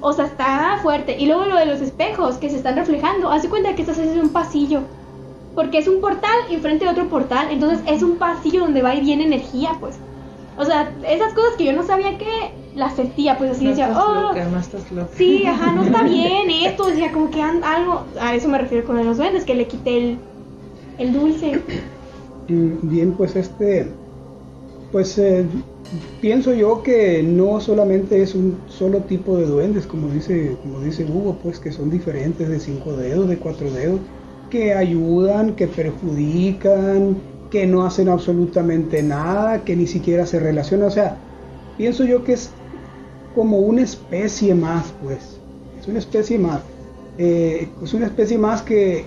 o 0.00 0.12
sea, 0.12 0.26
está 0.26 0.78
fuerte. 0.82 1.16
Y 1.18 1.26
luego 1.26 1.44
lo 1.44 1.56
de 1.56 1.66
los 1.66 1.80
espejos 1.80 2.36
que 2.36 2.50
se 2.50 2.56
están 2.56 2.76
reflejando. 2.76 3.30
Haz 3.30 3.42
de 3.42 3.48
cuenta 3.48 3.74
que 3.74 3.82
estás 3.82 3.98
haciendo 3.98 4.22
un 4.22 4.30
pasillo. 4.30 4.80
Porque 5.54 5.78
es 5.78 5.88
un 5.88 6.00
portal 6.00 6.36
enfrente 6.50 6.84
de 6.84 6.90
otro 6.90 7.08
portal. 7.08 7.48
Entonces 7.50 7.80
es 7.86 8.02
un 8.02 8.16
pasillo 8.16 8.60
donde 8.60 8.82
va 8.82 8.94
y 8.94 9.00
viene 9.00 9.24
energía, 9.24 9.76
pues. 9.80 9.98
O 10.58 10.64
sea, 10.64 10.90
esas 11.06 11.34
cosas 11.34 11.54
que 11.56 11.64
yo 11.64 11.72
no 11.72 11.82
sabía 11.82 12.16
que 12.16 12.52
las 12.74 12.94
sentía, 12.94 13.36
pues 13.36 13.50
así 13.50 13.64
no 13.64 13.70
decía, 13.70 13.88
estás 13.88 14.04
oh, 14.06 14.14
loca, 14.14 14.44
no 14.46 14.58
estás 14.58 14.90
loca. 14.90 15.08
sí, 15.16 15.44
ajá, 15.46 15.72
no 15.72 15.82
está 15.84 16.02
bien 16.04 16.50
esto. 16.50 16.86
Decía, 16.86 17.12
como 17.12 17.30
que 17.30 17.42
algo. 17.42 18.04
A 18.20 18.34
eso 18.34 18.48
me 18.48 18.58
refiero 18.58 18.86
con 18.86 19.04
los 19.04 19.16
duendes, 19.18 19.44
que 19.44 19.54
le 19.54 19.66
quité 19.66 19.98
el, 19.98 20.18
el 20.98 21.12
dulce. 21.12 21.62
Bien, 22.48 23.12
pues 23.16 23.34
este, 23.34 23.88
pues 24.92 25.18
eh, 25.18 25.44
pienso 26.20 26.54
yo 26.54 26.82
que 26.82 27.22
no 27.22 27.60
solamente 27.60 28.22
es 28.22 28.34
un 28.34 28.56
solo 28.68 29.00
tipo 29.00 29.36
de 29.36 29.46
duendes, 29.46 29.86
como 29.86 30.08
dice, 30.08 30.56
como 30.62 30.80
dice 30.80 31.04
Hugo, 31.04 31.38
pues 31.42 31.58
que 31.58 31.72
son 31.72 31.90
diferentes 31.90 32.48
de 32.48 32.60
cinco 32.60 32.92
dedos, 32.92 33.28
de 33.28 33.38
cuatro 33.38 33.70
dedos, 33.70 34.00
que 34.50 34.74
ayudan, 34.74 35.56
que 35.56 35.66
perjudican, 35.66 37.16
que 37.50 37.66
no 37.66 37.84
hacen 37.84 38.08
absolutamente 38.08 39.02
nada, 39.02 39.64
que 39.64 39.74
ni 39.74 39.86
siquiera 39.86 40.24
se 40.24 40.38
relacionan. 40.38 40.86
O 40.86 40.90
sea, 40.90 41.16
pienso 41.76 42.04
yo 42.04 42.22
que 42.22 42.34
es 42.34 42.50
como 43.34 43.58
una 43.58 43.82
especie 43.82 44.54
más, 44.54 44.92
pues, 45.02 45.38
es 45.80 45.88
una 45.88 45.98
especie 45.98 46.38
más. 46.38 46.60
Eh, 47.18 47.68
es 47.82 47.94
una 47.94 48.06
especie 48.06 48.38
más 48.38 48.62
que, 48.62 49.06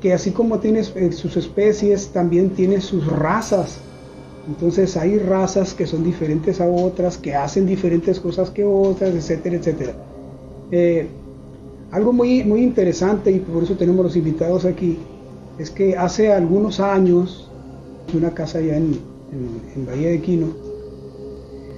que 0.00 0.12
así 0.12 0.30
como 0.30 0.58
tiene 0.58 0.80
eh, 0.80 1.12
sus 1.12 1.36
especies, 1.36 2.08
también 2.08 2.50
tiene 2.50 2.80
sus 2.80 3.06
razas. 3.06 3.78
Entonces 4.48 4.96
hay 4.96 5.18
razas 5.18 5.74
que 5.74 5.86
son 5.86 6.02
diferentes 6.02 6.60
a 6.60 6.66
otras, 6.66 7.18
que 7.18 7.34
hacen 7.34 7.66
diferentes 7.66 8.18
cosas 8.18 8.50
que 8.50 8.64
otras, 8.64 9.14
etcétera, 9.14 9.56
etcétera. 9.56 9.92
Eh, 10.70 11.06
algo 11.90 12.12
muy, 12.12 12.44
muy 12.44 12.62
interesante 12.62 13.30
y 13.30 13.40
por 13.40 13.62
eso 13.64 13.74
tenemos 13.76 14.04
los 14.04 14.16
invitados 14.16 14.64
aquí, 14.64 14.98
es 15.58 15.70
que 15.70 15.96
hace 15.96 16.32
algunos 16.32 16.80
años, 16.80 17.50
una 18.14 18.30
casa 18.30 18.58
allá 18.58 18.76
en, 18.76 18.98
en- 19.76 19.86
Bahía 19.86 20.08
de 20.10 20.20
Quino, 20.20 20.46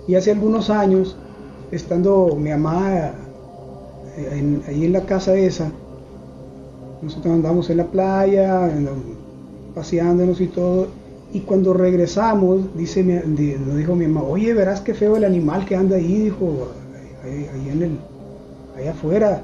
y 0.06 0.14
hace 0.14 0.30
algunos 0.30 0.70
años, 0.70 1.16
estando 1.70 2.36
mi 2.36 2.50
mamá 2.50 3.12
eh, 4.16 4.28
en- 4.32 4.62
ahí 4.68 4.84
en 4.84 4.92
la 4.92 5.00
casa 5.04 5.34
esa, 5.34 5.72
nosotros 7.02 7.34
andamos 7.34 7.68
en 7.70 7.78
la 7.78 7.86
playa, 7.86 8.70
paseándonos 9.74 10.40
y 10.40 10.46
todo, 10.46 10.86
y 11.32 11.40
cuando 11.40 11.72
regresamos, 11.72 12.60
dice 12.76 13.02
nos 13.02 13.76
dijo 13.76 13.96
mi 13.96 14.06
mamá, 14.06 14.26
oye, 14.26 14.52
verás 14.54 14.80
qué 14.80 14.94
feo 14.94 15.16
el 15.16 15.24
animal 15.24 15.64
que 15.64 15.74
anda 15.74 15.96
ahí, 15.96 16.24
dijo, 16.24 16.68
ahí, 17.24 17.48
ahí 17.52 17.68
en 17.70 17.82
el, 17.82 17.98
allá 18.76 18.90
afuera. 18.92 19.42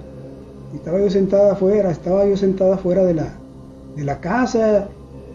Estaba 0.74 1.00
yo 1.00 1.08
sentada 1.08 1.52
afuera, 1.52 1.90
estaba 1.90 2.26
yo 2.26 2.36
sentada 2.36 2.74
afuera 2.74 3.04
de 3.04 3.14
la, 3.14 3.32
de 3.96 4.04
la 4.04 4.20
casa, 4.20 4.88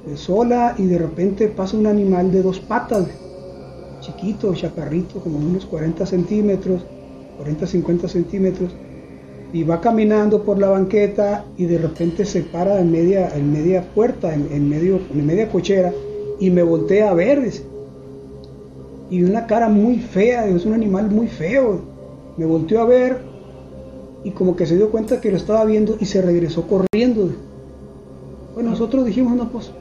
eh, 0.07 0.15
sola, 0.15 0.75
y 0.77 0.85
de 0.85 0.99
repente 0.99 1.47
pasa 1.47 1.75
un 1.75 1.87
animal 1.87 2.31
de 2.31 2.43
dos 2.43 2.59
patas, 2.59 3.07
chiquito, 4.01 4.53
chaparrito, 4.53 5.19
como 5.21 5.39
unos 5.39 5.65
40 5.65 6.05
centímetros, 6.05 6.83
40, 7.37 7.65
50 7.65 8.07
centímetros, 8.07 8.71
y 9.53 9.63
va 9.63 9.79
caminando 9.79 10.43
por 10.43 10.57
la 10.57 10.69
banqueta 10.69 11.45
y 11.57 11.65
de 11.65 11.77
repente 11.77 12.25
se 12.25 12.41
para 12.41 12.79
en 12.81 12.91
media, 12.91 13.29
en 13.35 13.53
media 13.53 13.83
puerta, 13.93 14.33
en, 14.33 14.47
en 14.51 14.67
medio, 14.67 14.99
en 15.13 15.25
media 15.25 15.47
cochera, 15.49 15.93
y 16.39 16.49
me 16.49 16.63
voltea 16.63 17.11
a 17.11 17.13
ver, 17.13 17.41
dice. 17.41 17.63
y 19.09 19.23
una 19.23 19.45
cara 19.45 19.69
muy 19.69 19.99
fea, 19.99 20.47
es 20.47 20.65
un 20.65 20.73
animal 20.73 21.09
muy 21.09 21.27
feo. 21.27 21.81
Me 22.35 22.45
volteó 22.45 22.81
a 22.81 22.85
ver 22.85 23.19
y 24.23 24.31
como 24.31 24.55
que 24.55 24.65
se 24.65 24.75
dio 24.75 24.89
cuenta 24.89 25.21
que 25.21 25.29
lo 25.29 25.37
estaba 25.37 25.63
viendo 25.65 25.97
y 25.99 26.05
se 26.05 26.21
regresó 26.21 26.67
corriendo. 26.67 27.29
Bueno, 28.55 28.71
nosotros 28.71 29.05
dijimos, 29.05 29.35
no, 29.35 29.49
pues, 29.49 29.71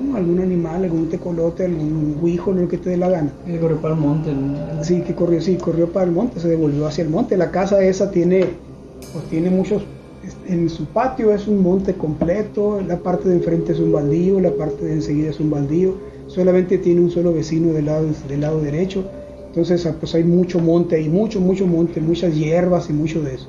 no, 0.00 0.16
algún 0.16 0.40
animal, 0.40 0.84
algún 0.84 1.08
tecolote, 1.08 1.64
algún 1.64 2.18
guijo, 2.22 2.52
lo 2.52 2.68
que 2.68 2.78
te 2.78 2.90
dé 2.90 2.96
la 2.96 3.10
gana. 3.10 3.32
Y 3.46 3.56
corrió 3.58 3.80
para 3.80 3.94
el 3.94 4.00
monte. 4.00 4.32
¿no? 4.32 4.82
Sí, 4.84 5.02
que 5.02 5.14
corrió, 5.14 5.40
sí, 5.40 5.56
corrió 5.56 5.92
para 5.92 6.06
el 6.06 6.12
monte, 6.12 6.40
se 6.40 6.48
devolvió 6.48 6.86
hacia 6.86 7.04
el 7.04 7.10
monte. 7.10 7.36
La 7.36 7.50
casa 7.50 7.82
esa 7.82 8.10
tiene, 8.10 8.46
pues 9.12 9.24
tiene 9.30 9.50
muchos, 9.50 9.82
en 10.46 10.68
su 10.68 10.84
patio 10.86 11.32
es 11.32 11.48
un 11.48 11.62
monte 11.62 11.94
completo, 11.94 12.80
la 12.86 12.98
parte 12.98 13.28
de 13.28 13.36
enfrente 13.36 13.72
es 13.72 13.80
un 13.80 13.92
baldío, 13.92 14.40
la 14.40 14.52
parte 14.52 14.84
de 14.84 14.94
enseguida 14.94 15.30
es 15.30 15.40
un 15.40 15.50
baldío, 15.50 15.94
solamente 16.26 16.78
tiene 16.78 17.00
un 17.00 17.10
solo 17.10 17.32
vecino 17.32 17.72
del 17.72 17.86
lado, 17.86 18.06
lado 18.38 18.60
derecho. 18.60 19.04
Entonces, 19.48 19.84
ah, 19.86 19.96
pues 19.98 20.14
hay 20.14 20.22
mucho 20.22 20.60
monte 20.60 20.96
ahí, 20.96 21.08
mucho, 21.08 21.40
mucho 21.40 21.66
monte, 21.66 22.00
muchas 22.00 22.36
hierbas 22.36 22.88
y 22.88 22.92
mucho 22.92 23.20
de 23.22 23.34
eso. 23.34 23.48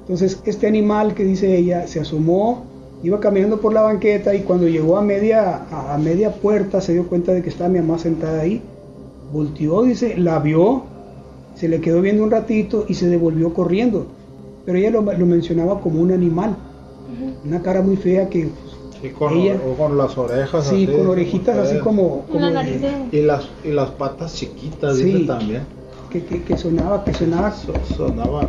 Entonces, 0.00 0.40
este 0.44 0.66
animal 0.66 1.14
que 1.14 1.24
dice 1.24 1.56
ella 1.56 1.86
se 1.86 2.00
asomó, 2.00 2.64
iba 3.04 3.20
caminando 3.20 3.60
por 3.60 3.72
la 3.72 3.82
banqueta 3.82 4.34
y 4.34 4.40
cuando 4.40 4.66
llegó 4.66 4.96
a 4.96 5.02
media, 5.02 5.66
a, 5.70 5.94
a 5.94 5.98
media 5.98 6.32
puerta 6.32 6.80
se 6.80 6.94
dio 6.94 7.06
cuenta 7.06 7.32
de 7.32 7.42
que 7.42 7.50
estaba 7.50 7.70
mi 7.70 7.78
mamá 7.78 7.98
sentada 7.98 8.40
ahí. 8.40 8.60
Volteó, 9.32 9.84
dice, 9.84 10.16
la 10.16 10.40
vio, 10.40 10.82
se 11.54 11.68
le 11.68 11.80
quedó 11.80 12.00
viendo 12.00 12.24
un 12.24 12.30
ratito 12.30 12.84
y 12.88 12.94
se 12.94 13.08
devolvió 13.08 13.52
corriendo. 13.52 14.06
Pero 14.68 14.78
ella 14.80 14.90
lo, 14.90 15.00
lo 15.00 15.24
mencionaba 15.24 15.80
como 15.80 15.98
un 16.02 16.12
animal, 16.12 16.54
una 17.42 17.62
cara 17.62 17.80
muy 17.80 17.96
fea 17.96 18.28
que, 18.28 18.50
Y 19.02 19.08
con, 19.18 19.32
Ella- 19.32 19.58
o 19.66 19.72
con 19.78 19.96
las 19.96 20.18
orejas 20.18 20.66
sí, 20.66 20.84
así, 20.84 20.94
con 20.94 21.06
orejitas 21.06 21.56
así 21.56 21.78
como, 21.78 22.26
como 22.26 22.38
La 22.40 22.48
de- 22.48 22.52
nariz 22.52 22.80
de... 22.82 22.92
Y 23.18 23.22
las, 23.22 23.48
y 23.64 23.68
las 23.70 23.88
patas 23.92 24.34
chiquitas, 24.34 24.98
Sí. 24.98 25.04
dice 25.04 25.24
también. 25.26 25.62
que, 26.10 26.22
que- 26.22 26.42
que 26.42 26.56
sonaba, 26.58 27.02
que 27.02 27.14
sonaba 27.14 27.50
So- 27.52 27.72
sonaba. 27.96 28.46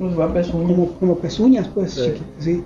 Pues 0.00 0.18
va 0.18 0.24
a 0.24 0.32
pezuña. 0.34 0.66
como, 0.66 0.88
como 0.98 1.16
pezuñas, 1.18 1.68
pues, 1.68 1.92
Sí. 1.92 2.00
chiquitas, 2.06 2.26
sí. 2.40 2.64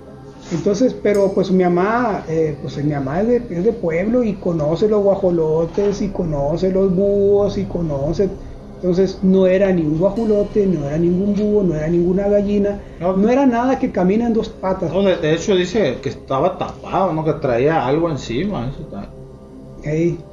Entonces, 0.52 0.94
pero 1.02 1.32
pues 1.32 1.50
mi 1.50 1.64
mamá, 1.64 2.24
eh, 2.28 2.56
pues 2.62 2.82
mi 2.82 2.92
mamá 2.94 3.20
es 3.20 3.28
de, 3.28 3.36
es 3.50 3.64
de 3.64 3.72
pueblo 3.74 4.22
y 4.22 4.32
conoce 4.36 4.88
los 4.88 5.02
guajolotes 5.02 6.00
y 6.00 6.08
conoce 6.08 6.70
los 6.72 6.94
búhos 6.96 7.58
y 7.58 7.64
conoce, 7.64 8.30
entonces 8.76 9.18
no 9.22 9.46
era 9.46 9.72
ni 9.72 9.82
un 9.82 9.98
guajolote, 9.98 10.66
no 10.66 10.86
era 10.86 10.98
ningún 10.98 11.34
búho, 11.34 11.62
no 11.62 11.74
era 11.74 11.88
ninguna 11.88 12.28
gallina, 12.28 12.78
No. 13.00 13.16
no 13.16 13.28
era 13.30 13.46
nada 13.46 13.78
que 13.78 13.90
camina 13.90 14.26
en 14.26 14.34
dos 14.34 14.50
patas. 14.50 14.92
No, 14.92 15.02
de, 15.02 15.34
hecho 15.34 15.56
dice 15.56 15.96
que 16.02 16.10
estaba 16.10 16.58
tapado, 16.58 17.12
¿no? 17.12 17.24
Que 17.24 17.32
traía 17.34 17.86
algo 17.86 18.10
encima. 18.10 18.68
Eso 18.68 18.82
está. 18.82 19.08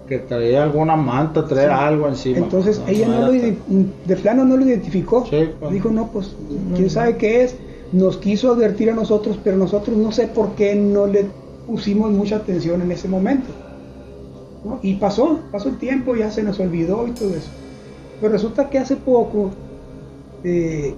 Que 0.07 0.17
traía 0.19 0.63
alguna 0.63 0.95
manta, 0.95 1.45
traía 1.45 1.87
algo 1.87 2.07
encima. 2.07 2.39
Entonces 2.39 2.79
No, 2.79 2.87
ella 2.87 3.07
no 3.07 3.19
no 3.19 3.27
lo, 3.27 3.31
de 3.31 4.15
plano 4.17 4.45
no 4.45 4.57
lo 4.57 4.65
identificó. 4.65 5.25
Sí, 5.29 5.49
pues. 5.59 5.71
Dijo, 5.71 5.89
no, 5.89 6.07
pues, 6.07 6.35
quién 6.75 6.89
sabe 6.89 7.17
qué 7.17 7.43
es. 7.43 7.55
Nos 7.91 8.17
quiso 8.17 8.51
advertir 8.51 8.89
a 8.89 8.95
nosotros, 8.95 9.37
pero 9.43 9.55
nosotros 9.55 9.95
no 9.95 10.11
sé 10.11 10.27
por 10.27 10.55
qué 10.55 10.75
no 10.75 11.05
le 11.05 11.27
pusimos 11.67 12.11
mucha 12.11 12.37
atención 12.37 12.81
en 12.81 12.91
ese 12.91 13.07
momento. 13.07 13.47
¿no? 14.65 14.79
Y 14.81 14.95
pasó, 14.95 15.39
pasó 15.51 15.69
el 15.69 15.77
tiempo, 15.77 16.15
ya 16.15 16.31
se 16.31 16.41
nos 16.43 16.59
olvidó 16.59 17.07
y 17.07 17.11
todo 17.11 17.29
eso. 17.29 17.49
Pero 18.23 18.31
resulta 18.31 18.69
que 18.69 18.79
hace 18.79 18.95
poco, 18.95 19.51
eh, 20.45 20.93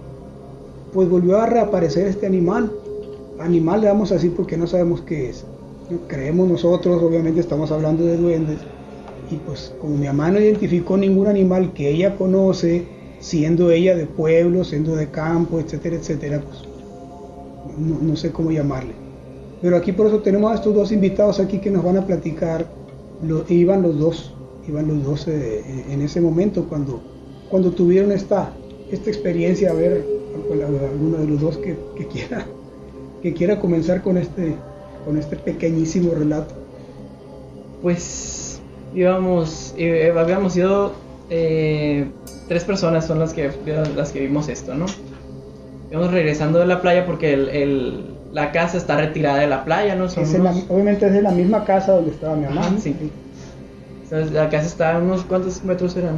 pues 0.93 1.09
volvió 1.09 1.39
a 1.39 1.47
reaparecer 1.47 2.05
este 2.05 2.27
animal. 2.27 2.71
Animal 3.39 3.81
le 3.81 3.87
vamos 3.87 4.11
a 4.11 4.13
decir 4.13 4.35
porque 4.35 4.55
no 4.57 4.67
sabemos 4.67 5.01
qué 5.01 5.31
es. 5.31 5.43
Creemos 6.07 6.47
nosotros, 6.47 7.01
obviamente 7.01 7.39
estamos 7.39 7.71
hablando 7.71 8.05
de 8.05 8.17
duendes. 8.17 8.59
Y 9.31 9.37
pues 9.37 9.73
como 9.81 9.97
mi 9.97 10.05
mamá 10.05 10.29
no 10.29 10.39
identificó 10.39 10.97
ningún 10.97 11.25
animal 11.25 11.73
que 11.73 11.89
ella 11.89 12.15
conoce, 12.15 12.85
siendo 13.19 13.71
ella 13.71 13.95
de 13.95 14.05
pueblo, 14.05 14.63
siendo 14.63 14.95
de 14.95 15.09
campo, 15.09 15.59
etcétera, 15.59 15.95
etcétera, 15.95 16.43
pues 16.45 16.59
no, 17.75 18.15
sé 18.15 18.31
cómo 18.31 18.51
llamarle. 18.51 18.93
Pero 19.63 19.77
aquí 19.77 19.93
por 19.93 20.05
eso 20.05 20.19
tenemos 20.19 20.51
a 20.51 20.55
estos 20.55 20.75
dos 20.75 20.91
invitados 20.91 21.39
aquí 21.39 21.57
que 21.57 21.71
nos 21.71 21.83
van 21.83 21.97
a 21.97 22.05
platicar. 22.05 22.67
Iban 23.49 23.81
los 23.81 23.97
dos, 23.97 24.35
iban 24.67 24.87
los 24.87 25.03
dos 25.03 25.27
eh, 25.27 25.63
en 25.89 26.03
ese 26.03 26.21
momento 26.21 26.65
cuando, 26.69 27.14
cuando 27.49 27.71
tuvieron 27.71 28.11
esta, 28.11 28.51
esta 28.91 29.09
experiencia. 29.09 29.71
A 29.71 29.73
ver, 29.73 30.05
a- 30.35 30.85
alguno 30.91 31.17
de 31.17 31.27
los 31.27 31.41
dos 31.41 31.57
que, 31.57 31.77
que 31.95 32.07
quiera 32.07 32.45
que 33.21 33.33
quiera 33.33 33.59
comenzar 33.59 34.01
con 34.03 34.17
este 34.17 34.55
con 35.05 35.17
este 35.17 35.35
pequeñísimo 35.35 36.13
relato. 36.13 36.53
Pues 37.81 38.59
íbamos, 38.93 39.73
eh, 39.77 40.13
habíamos 40.17 40.53
sido 40.53 40.93
eh, 41.29 42.05
tres 42.47 42.63
personas 42.63 43.05
son 43.05 43.19
las 43.19 43.33
que 43.33 43.51
las 43.95 44.11
que 44.11 44.19
vimos 44.21 44.47
esto, 44.49 44.73
¿no? 44.75 44.85
Íbamos 45.91 46.11
regresando 46.11 46.59
de 46.59 46.65
la 46.65 46.81
playa 46.81 47.05
porque 47.05 47.33
el, 47.33 47.49
el- 47.49 48.15
la 48.33 48.51
casa 48.51 48.77
está 48.77 48.97
retirada 48.97 49.39
de 49.39 49.47
la 49.47 49.63
playa, 49.63 49.95
¿no? 49.95 50.09
Son 50.09 50.23
Es 50.23 50.33
la- 50.37 50.53
obviamente 50.69 51.07
es 51.07 51.13
de 51.13 51.21
la 51.21 51.31
misma 51.31 51.63
casa 51.63 51.93
donde 51.93 52.11
estaba 52.11 52.35
mi 52.35 52.45
mamá. 52.45 52.75
Sí. 52.79 52.95
Entonces, 54.03 54.31
la 54.33 54.49
casa 54.49 54.67
está 54.67 54.95
a 54.95 54.99
unos 54.99 55.23
cuántos 55.23 55.63
metros 55.63 55.95
eran, 55.95 56.17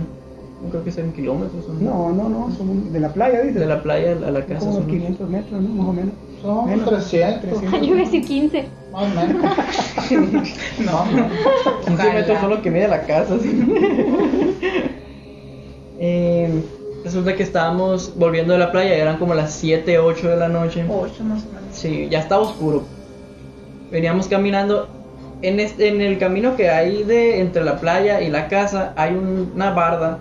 no 0.64 0.70
creo 0.70 0.84
que 0.84 0.92
sean 0.92 1.12
kilómetros. 1.12 1.66
¿o 1.70 1.74
No, 1.74 2.12
no, 2.12 2.30
no, 2.30 2.52
son 2.56 2.92
de 2.92 3.00
la 3.00 3.10
playa, 3.10 3.42
dice. 3.42 3.60
De 3.60 3.66
la 3.66 3.82
playa 3.84 4.12
a 4.14 4.32
la 4.32 4.42
casa. 4.46 4.60
como 4.60 4.72
unos 4.72 4.84
son 4.84 4.88
500 4.92 5.30
metros, 5.30 5.62
¿no? 5.62 5.70
Más 5.70 5.88
o 5.88 5.94
menos. 5.94 6.14
Son 6.42 6.70
Menos, 6.70 6.90
300. 6.90 7.62
Yo 7.62 7.84
iba 7.84 7.96
a 7.98 8.00
decir 8.00 8.26
15. 8.26 8.66
Más 8.92 9.04
o 9.04 9.16
menos. 9.16 9.52
No, 10.80 11.04
15 11.86 11.94
Ojalá. 11.94 12.14
metros 12.14 12.40
son 12.40 12.50
lo 12.50 12.62
que 12.62 12.72
mide 12.72 12.88
la 12.88 13.02
casa. 13.02 13.38
sí. 13.42 13.66
Eh, 16.00 16.62
resulta 17.04 17.36
que 17.36 17.42
estábamos 17.44 18.14
volviendo 18.18 18.54
de 18.54 18.60
la 18.60 18.72
playa, 18.72 18.96
eran 18.96 19.18
como 19.18 19.34
las 19.34 19.52
7, 19.54 19.98
8 19.98 20.30
de 20.30 20.38
la 20.38 20.48
noche. 20.48 20.86
Ocho 20.88 21.24
más 21.24 21.44
o 21.44 21.48
menos. 21.48 21.64
Sí, 21.76 22.08
ya 22.12 22.20
estaba 22.20 22.44
oscuro. 22.44 22.84
Veníamos 23.92 24.28
caminando. 24.28 24.88
En, 25.42 25.60
este, 25.60 25.88
en 25.90 26.02
el 26.02 26.18
camino 26.18 26.56
que 26.56 26.70
hay 26.70 27.04
de 27.04 27.40
entre 27.42 27.64
la 27.64 27.80
playa 27.80 28.22
y 28.22 28.30
la 28.30 28.48
casa 28.48 28.94
hay 28.96 29.14
un- 29.16 29.52
una 29.56 29.70
barda 29.72 30.18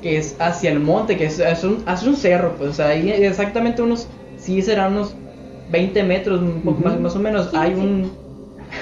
que 0.00 0.18
es 0.18 0.36
hacia 0.38 0.70
el 0.70 0.80
monte, 0.80 1.16
que 1.16 1.26
es, 1.26 1.38
es 1.38 1.64
un, 1.64 1.82
hacia 1.86 2.08
un 2.08 2.16
cerro, 2.16 2.54
pues 2.56 2.70
o 2.70 2.74
sea, 2.74 2.88
ahí 2.88 3.10
exactamente 3.10 3.82
unos, 3.82 4.08
sí 4.36 4.62
serán 4.62 4.92
unos 4.92 5.14
20 5.70 6.02
metros, 6.04 6.40
un 6.40 6.62
poco 6.62 6.80
más, 6.82 6.98
más 7.00 7.16
o 7.16 7.18
menos, 7.18 7.52
hay 7.54 7.74
un, 7.74 8.10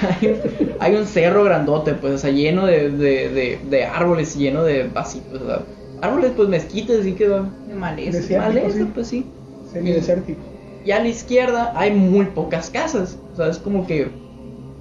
hay 0.21 0.29
un, 0.29 0.73
hay 0.79 0.95
un 0.95 1.07
cerro 1.07 1.45
grandote, 1.45 1.95
pues, 1.95 2.15
o 2.15 2.19
sea, 2.19 2.31
lleno 2.31 2.67
de, 2.67 2.91
de, 2.91 3.29
de, 3.31 3.59
de 3.69 3.85
árboles, 3.85 4.37
lleno 4.37 4.63
de 4.65 4.91
así, 4.95 5.23
pues, 5.31 5.43
o 5.43 5.47
sea, 5.47 5.63
árboles, 6.03 6.33
pues, 6.37 6.49
mezquites, 6.49 7.01
así 7.01 7.13
que, 7.13 7.29
De 7.29 7.75
maleza. 7.75 8.19
Desierto, 8.19 8.49
maleza, 8.49 8.79
sí. 8.79 8.91
pues 8.95 9.07
sí. 9.09 9.27
Semidesértico. 9.73 10.41
Y 10.87 10.93
a 10.93 11.01
la 11.01 11.09
izquierda 11.09 11.73
hay 11.75 11.91
muy 11.91 12.27
pocas 12.27 12.71
casas. 12.71 13.19
O 13.33 13.37
sea, 13.37 13.49
es 13.49 13.59
como 13.59 13.87
que 13.89 14.09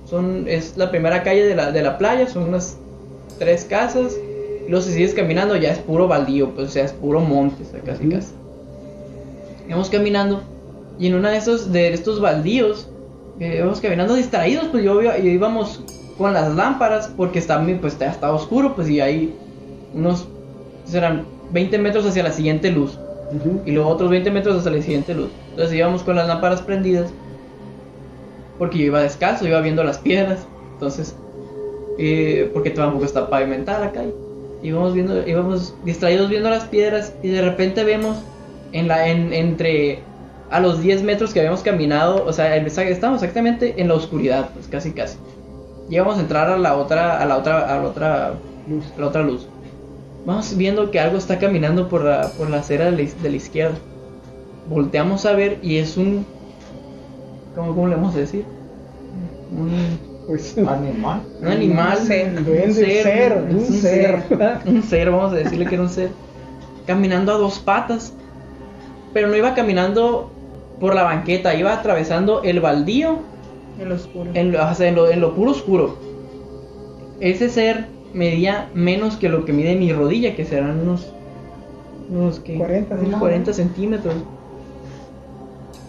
son 0.08 0.46
es 0.48 0.78
la 0.78 0.92
primera 0.92 1.24
calle 1.24 1.44
de 1.44 1.56
la, 1.56 1.72
de 1.72 1.82
la 1.82 1.98
playa, 1.98 2.28
son 2.28 2.44
unas 2.44 2.78
tres 3.40 3.66
casas. 3.66 4.16
Y 4.66 4.70
luego 4.70 4.84
si 4.86 4.94
sigues 4.94 5.14
caminando 5.14 5.56
ya 5.56 5.72
es 5.72 5.80
puro 5.80 6.08
baldío, 6.08 6.50
pues 6.52 6.70
o 6.70 6.72
sea, 6.72 6.86
es 6.86 6.94
puro 6.94 7.20
monte, 7.20 7.64
o 7.64 7.72
sea, 7.72 7.80
casi 7.82 8.08
casi. 8.10 8.34
Íbamos 9.68 9.90
caminando 9.90 10.42
y 11.00 11.08
en 11.08 11.16
una 11.16 11.30
de 11.32 11.38
esos 11.38 11.72
de 11.72 11.94
estos 11.94 12.20
baldíos 12.22 12.88
eh, 13.40 13.56
íbamos 13.58 13.82
caminando 13.82 14.16
distraídos, 14.16 14.66
pues 14.72 14.84
yo 14.84 15.02
iba- 15.02 15.18
y 15.18 15.28
íbamos 15.30 15.82
con 16.18 16.34
las 16.34 16.54
lámparas 16.56 17.10
porque 17.16 17.40
está 17.40 17.64
pues 17.82 17.98
ya 18.00 18.10
estaba 18.10 18.34
oscuro, 18.34 18.76
pues 18.76 18.90
y 18.90 19.02
hay 19.02 19.34
unos 19.94 20.28
serán 20.86 21.26
20 21.52 21.78
metros 21.78 22.06
hacia 22.06 22.24
la 22.24 22.32
siguiente 22.32 22.72
luz 22.72 22.98
y 23.66 23.72
luego 23.72 23.90
otros 23.90 24.10
20 24.10 24.32
metros 24.32 24.56
hasta 24.58 24.70
la 24.70 24.82
siguiente 24.82 25.14
luz. 25.14 25.30
Entonces 25.52 25.76
íbamos 25.76 26.04
con 26.04 26.16
las 26.16 26.28
lámparas 26.28 26.62
prendidas 26.62 27.12
porque 28.58 28.78
yo 28.78 28.86
iba 28.86 29.02
descalzo, 29.02 29.48
iba 29.48 29.60
viendo 29.62 29.84
las 29.84 29.98
piedras. 29.98 30.48
Entonces, 30.74 31.16
eh, 31.98 32.50
porque 32.54 32.70
tampoco 32.70 33.04
está 33.06 33.30
pavimentada 33.30 33.80
la 33.80 33.92
calle. 33.92 34.14
Íbamos 34.66 34.94
viendo, 34.94 35.28
íbamos 35.28 35.76
distraídos 35.86 36.30
viendo 36.30 36.50
las 36.50 36.66
piedras 36.66 37.14
y 37.24 37.30
de 37.30 37.42
repente 37.42 37.84
vemos 37.84 38.18
en 38.72 38.88
la 38.88 39.08
en, 39.10 39.32
entre 39.34 40.00
a 40.50 40.60
los 40.60 40.82
10 40.82 41.04
metros 41.04 41.34
que 41.34 41.40
habíamos 41.40 41.62
caminado, 41.62 42.24
o 42.26 42.32
sea, 42.34 42.56
estábamos 42.56 43.22
exactamente 43.22 43.76
en 43.82 43.88
la 43.88 43.94
oscuridad, 43.96 44.50
pues 44.54 44.68
casi 44.68 44.92
casi. 44.92 45.18
Íbamos 45.90 46.18
a 46.18 46.22
entrar 46.22 46.50
a 46.50 46.58
la 46.58 46.76
otra 46.78 47.20
a 47.22 47.26
la 47.26 47.38
otra 47.38 47.74
a 47.74 47.78
la 47.82 47.88
otra 47.88 48.34
Luz. 48.68 48.86
la 48.98 49.08
otra 49.08 49.22
luz. 49.22 49.48
Vamos 50.26 50.58
viendo 50.58 50.90
que 50.90 51.00
algo 51.00 51.18
está 51.18 51.38
caminando 51.38 51.88
por 51.88 52.04
la, 52.04 52.32
por 52.38 52.50
la 52.50 52.58
acera 52.58 52.86
de 52.86 52.92
la, 52.94 53.02
iz- 53.04 53.16
de 53.22 53.30
la 53.30 53.36
izquierda. 53.36 53.76
Volteamos 54.68 55.24
a 55.28 55.34
ver 55.34 55.60
y 55.62 55.78
es 55.78 55.98
un... 55.98 56.26
¿Cómo, 57.56 57.76
cómo 57.76 57.88
le 57.88 57.96
vamos 57.96 58.16
a 58.16 58.20
decir? 58.20 58.44
Un, 59.52 60.00
Pues, 60.28 60.58
Animal. 60.58 61.22
un 61.42 61.48
animal. 61.48 61.98
Un 62.00 62.08
ser. 62.08 62.34
un 62.38 62.74
ser, 62.74 63.44
un 63.48 63.56
un 63.58 63.66
ser. 63.66 64.24
Un 64.66 64.84
ser, 64.84 65.12
vamos 65.12 65.34
a 65.34 65.36
decirle 65.36 65.66
que 65.68 65.76
era 65.76 65.84
un 65.84 65.90
ser. 65.90 66.10
Caminando 66.88 67.32
a 67.32 67.38
dos 67.38 67.60
patas. 67.60 68.14
Pero 69.14 69.28
no 69.28 69.36
iba 69.36 69.54
caminando 69.54 70.32
por 70.80 70.96
la 70.96 71.04
banqueta, 71.04 71.56
iba 71.56 71.74
atravesando 71.74 72.44
el 72.44 72.60
baldío 72.60 73.20
En 73.80 73.90
lo 73.90 73.96
oscuro. 73.96 74.32
en 74.34 74.52
lo, 74.52 74.66
o 74.70 74.74
sea, 74.74 74.90
en 74.90 74.96
lo, 74.96 75.10
en 75.10 75.22
lo 75.22 75.36
puro 75.36 75.52
oscuro. 75.52 75.96
Ese 77.20 77.50
ser 77.50 77.86
medía 78.14 78.70
menos 78.74 79.16
que 79.18 79.30
lo 79.30 79.46
que 79.46 79.54
mide 79.54 79.76
mi 79.76 79.94
rodilla, 79.94 80.36
que 80.36 80.44
serán 80.44 80.80
unos. 80.82 81.14
unos, 82.10 82.40
¿qué? 82.40 82.58
40, 82.58 82.96
unos 82.96 83.10
sí. 83.10 83.16
40 83.20 83.54
centímetros. 83.54 84.16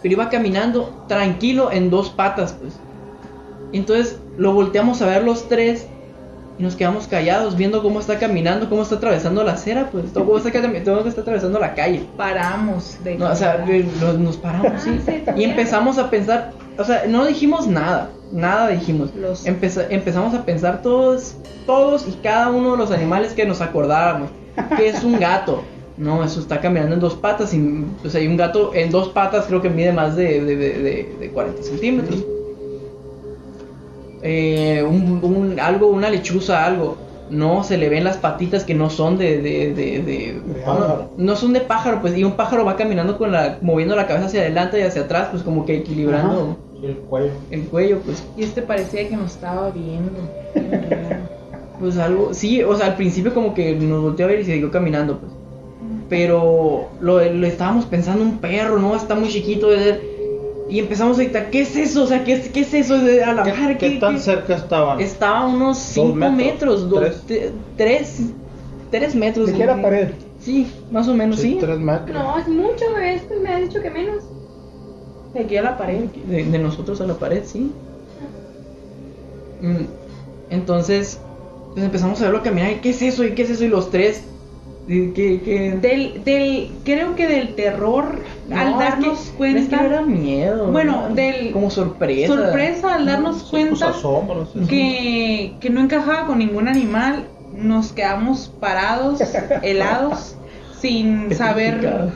Pero 0.03 0.13
iba 0.13 0.29
caminando 0.29 1.05
tranquilo 1.09 1.73
en 1.73 1.91
dos 1.91 2.11
patas, 2.11 2.53
pues. 2.53 2.79
Entonces 3.73 4.21
lo 4.37 4.53
volteamos 4.53 5.03
a 5.03 5.07
ver 5.07 5.25
los 5.25 5.49
tres 5.49 5.87
y 6.59 6.63
nos 6.63 6.75
quedamos 6.75 7.07
callados 7.07 7.57
viendo 7.57 7.83
cómo 7.83 8.01
está 8.01 8.19
caminando, 8.19 8.69
cómo 8.71 8.83
está 8.83 8.95
atravesando 8.97 9.45
la 9.45 9.53
acera, 9.53 9.91
pues. 9.93 10.13
todo 10.13 10.25
Cómo 10.25 10.39
está, 10.39 10.51
cómo 10.85 11.07
está 11.07 11.21
atravesando 11.21 11.59
la 11.59 11.75
calle. 11.75 12.07
Paramos 12.17 12.97
de 13.05 13.17
No, 13.17 13.31
o 13.31 13.35
sea, 13.37 13.65
nos, 14.01 14.19
nos 14.19 14.37
paramos 14.39 14.81
sí, 14.83 14.99
Sí, 15.05 15.23
y 15.37 15.45
empezamos 15.45 15.99
a 15.99 16.09
pensar, 16.09 16.53
o 16.79 16.85
sea, 16.85 17.05
no 17.09 17.27
dijimos 17.27 17.67
nada, 17.67 18.11
nada 18.33 18.69
dijimos. 18.69 19.15
Los- 19.15 19.47
Empeza- 19.47 19.87
empezamos 19.91 20.33
a 20.35 20.45
pensar 20.47 20.81
todos, 20.83 21.35
todos 21.67 22.07
y 22.09 22.13
cada 22.23 22.49
uno 22.51 22.73
de 22.73 22.79
los 22.79 22.91
animales 22.91 23.33
que 23.35 23.45
nos 23.45 23.61
acordáramos. 23.61 24.31
Que 24.79 24.89
es 24.89 25.05
un 25.05 25.19
gato. 25.21 25.63
No, 25.99 26.25
eso 26.25 26.41
está 26.41 26.61
caminando 26.63 26.95
en 26.95 27.01
dos 27.01 27.15
patas. 27.15 27.53
Y, 27.53 27.85
o 28.05 28.09
sea, 28.09 28.23
y 28.23 28.27
un 28.27 28.39
gato 28.39 28.73
en 28.75 28.91
dos 28.91 29.09
patas 29.11 29.45
creo 29.47 29.61
que 29.61 29.69
mide 29.69 29.93
más 29.93 30.17
de, 30.17 30.43
de, 30.43 30.57
de, 30.57 30.69
de- 30.79 31.17
de 31.21 31.31
40 31.31 31.63
centímetros. 31.63 32.25
Eh, 34.29 34.83
un, 34.83 35.21
un- 35.23 35.61
algo, 35.61 35.87
una 35.89 36.11
lechuza, 36.11 36.65
algo. 36.65 36.97
No, 37.31 37.65
se 37.65 37.77
le 37.77 37.89
ven 37.89 38.05
las 38.05 38.19
patitas 38.19 38.63
que 38.65 38.75
no 38.75 38.89
son 38.89 39.19
de, 39.19 39.41
de, 39.43 39.75
de, 39.75 40.03
de- 40.03 40.41
pájaro. 40.65 41.11
no, 41.17 41.25
no 41.25 41.37
son 41.37 41.53
de 41.53 41.61
pájaro, 41.61 42.01
pues, 42.01 42.17
y 42.17 42.23
un 42.25 42.33
pájaro 42.33 42.65
va 42.65 42.77
caminando 42.77 43.19
con 43.19 43.33
la, 43.33 43.59
moviendo 43.63 43.97
la 43.97 44.07
cabeza 44.07 44.27
hacia 44.27 44.41
adelante 44.43 44.79
y 44.79 44.83
hacia 44.83 45.03
atrás, 45.03 45.29
pues 45.33 45.43
como 45.43 45.65
que 45.67 45.77
equilibrando 45.79 46.57
el 46.83 46.95
cuello. 46.99 47.33
el 47.51 47.63
cuello, 47.65 47.99
pues, 48.05 48.23
Y 48.37 48.45
este 48.45 48.63
parecía 48.63 49.09
que 49.09 49.17
nos 49.17 49.33
estaba 49.33 49.71
viendo. 49.71 50.13
Pues 51.79 51.99
algo, 51.99 52.33
sí, 52.33 52.63
o 52.63 52.75
sea, 52.75 52.87
al 52.87 52.95
principio 52.97 53.35
como 53.35 53.53
que 53.53 53.75
nos 53.75 54.01
volteó 54.01 54.25
a 54.25 54.29
ver 54.31 54.41
y 54.41 54.45
siguió 54.47 54.71
caminando, 54.71 55.19
pues. 55.19 55.31
Pero 56.09 56.89
lo, 57.01 57.23
lo 57.23 57.47
estábamos 57.47 57.85
pensando 57.85 58.23
un 58.23 58.39
perro, 58.39 58.79
¿no? 58.79 58.95
Está 58.97 59.15
muy 59.15 59.29
chiquito 59.29 59.69
de 59.69 59.79
ser. 59.79 60.16
Y 60.69 60.81
empezamos 60.81 61.19
a 61.19 61.23
gritar, 61.23 61.51
¿qué 61.51 61.61
es 61.63 61.77
eso? 61.77 62.03
O 62.05 62.07
sea, 62.07 62.25
¿qué 62.25 62.33
es, 62.35 62.49
qué 62.49 62.61
es 62.61 62.75
eso? 62.75 62.99
De- 62.99 63.23
A 63.23 63.33
la 63.33 63.43
¿Qué, 63.45 63.53
madre, 63.53 63.79
qué 63.79 63.93
¿qué- 63.95 64.01
tan 64.01 64.15
qué? 64.15 64.21
cerca 64.21 64.57
estaban? 64.57 65.01
Estaba 65.01 65.41
a 65.41 65.47
unos 65.47 65.79
5 65.79 66.15
metros, 66.15 66.37
metros, 66.37 66.91
dos, 66.91 67.01
tres. 67.01 67.23
te- 67.27 67.53
tres, 67.77 68.21
tres 68.91 69.15
metros. 69.15 69.47
¿De 69.47 69.53
qué 69.55 69.65
la 69.67 69.81
pared? 69.81 70.09
Sí, 70.41 70.67
más 70.91 71.07
o 71.09 71.15
menos, 71.15 71.37
sí. 71.41 71.53
Sí, 71.53 71.59
tres 71.61 71.79
metros. 71.79 72.11
No, 72.13 72.37
es 72.39 72.49
mucho, 72.49 72.85
esto 73.03 73.35
me 73.43 73.49
has 73.51 73.61
dicho 73.63 73.81
que 73.81 73.91
menos. 73.91 74.25
De 75.35 75.41
aquí 75.41 75.57
a 75.57 75.63
la 75.63 75.79
pared. 75.79 76.05
De, 76.29 76.45
de 76.45 76.59
nosotros 76.59 77.01
a 77.01 77.07
la 77.07 77.15
pared, 77.15 77.43
sí. 77.45 77.71
Mm, 79.61 79.85
Entonces, 80.51 81.19
pues 81.75 81.85
empezamos 81.85 82.21
a 82.21 82.25
verlo 82.25 82.43
caminar. 82.43 82.73
¿y 82.73 82.77
¿Qué 82.77 82.91
es 82.91 83.03
eso? 83.03 83.25
¿Y 83.25 83.33
qué 83.35 83.43
es 83.43 83.51
eso? 83.51 83.65
Y 83.65 83.69
los 83.69 83.91
tres. 83.91 84.25
¿Y 84.89 85.11
¿Qué, 85.11 85.41
qué? 85.45 85.71
Del, 85.81 86.23
del, 86.25 86.71
creo 86.85 87.17
que 87.17 87.27
del 87.27 87.55
terror, 87.55 88.21
al 88.55 88.73
es 88.73 88.79
darnos 88.79 89.19
que- 89.21 89.37
cuenta. 89.37 89.61
Es 89.61 89.69
que 89.69 89.77
no 89.77 89.83
era 89.85 90.03
miedo. 90.03 90.71
Bueno, 90.71 91.09
¿no? 91.09 91.15
del- 91.15 91.53
Como 91.53 91.71
sorpresa. 91.71 92.33
sorpresa 92.35 92.95
al 92.95 93.07
darnos 93.07 93.43
cuenta 93.45 93.89
asombros. 93.91 94.51
que, 94.69 95.55
que 95.61 95.71
no 95.71 95.81
encajaba 95.81 96.27
con 96.27 96.39
ningún 96.39 96.69
animal, 96.69 97.25
nos 97.57 97.93
quedamos 97.93 98.53
parados, 98.61 99.21
helados, 99.63 100.37
sin 100.81 101.35
saber 101.35 102.11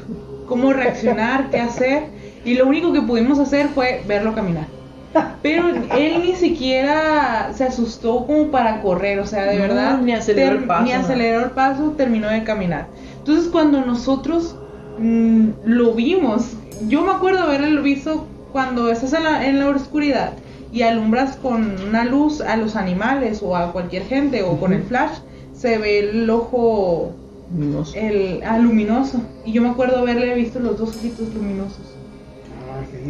cómo 0.46 0.72
reaccionar, 0.72 1.50
qué 1.50 1.60
hacer, 1.60 2.04
y 2.44 2.54
lo 2.54 2.66
único 2.66 2.92
que 2.92 3.02
pudimos 3.02 3.38
hacer 3.38 3.68
fue 3.68 4.02
verlo 4.06 4.34
caminar. 4.34 4.66
Pero 5.42 5.68
él 5.96 6.22
ni 6.22 6.34
siquiera 6.34 7.52
se 7.54 7.64
asustó 7.64 8.26
como 8.26 8.50
para 8.50 8.80
correr, 8.82 9.18
o 9.18 9.26
sea, 9.26 9.44
de 9.44 9.56
No, 9.56 9.62
verdad, 9.62 10.00
ni 10.00 10.12
aceleró 10.12 10.58
el 10.58 10.64
paso, 10.64 10.84
ni 10.84 10.92
aceleró 10.92 11.44
el 11.44 11.50
paso, 11.50 11.94
terminó 11.96 12.28
de 12.28 12.44
caminar. 12.44 12.86
Entonces 13.18 13.48
cuando 13.48 13.84
nosotros 13.84 14.56
mm, 14.98 15.48
lo 15.64 15.94
vimos, 15.94 16.52
yo 16.88 17.02
me 17.02 17.12
acuerdo 17.12 17.40
haberlo 17.40 17.82
visto 17.82 18.26
cuando 18.52 18.90
estás 18.90 19.12
en 19.12 19.24
la, 19.24 19.46
en 19.46 19.58
la 19.58 19.68
oscuridad 19.68 20.32
y 20.72 20.82
alumbras 20.82 21.36
con 21.36 21.80
una 21.88 22.04
luz 22.04 22.40
a 22.40 22.56
los 22.56 22.76
animales 22.76 23.42
o 23.42 23.56
a 23.56 23.72
cualquier 23.72 24.04
gente 24.04 24.42
o 24.42 24.58
con 24.58 24.72
el 24.72 24.82
flash, 24.82 25.18
se 25.52 25.78
ve 25.78 25.98
el 25.98 26.30
ojo 26.30 27.12
No 27.52 27.84
sé. 27.84 28.06
el, 28.06 28.42
ah, 28.44 28.58
luminoso. 28.58 29.20
Y 29.44 29.52
yo 29.52 29.62
me 29.62 29.70
acuerdo 29.70 29.98
haberle 29.98 30.34
visto 30.34 30.60
los 30.60 30.78
dos 30.78 30.96
ojitos 30.96 31.34
luminosos. 31.34 31.96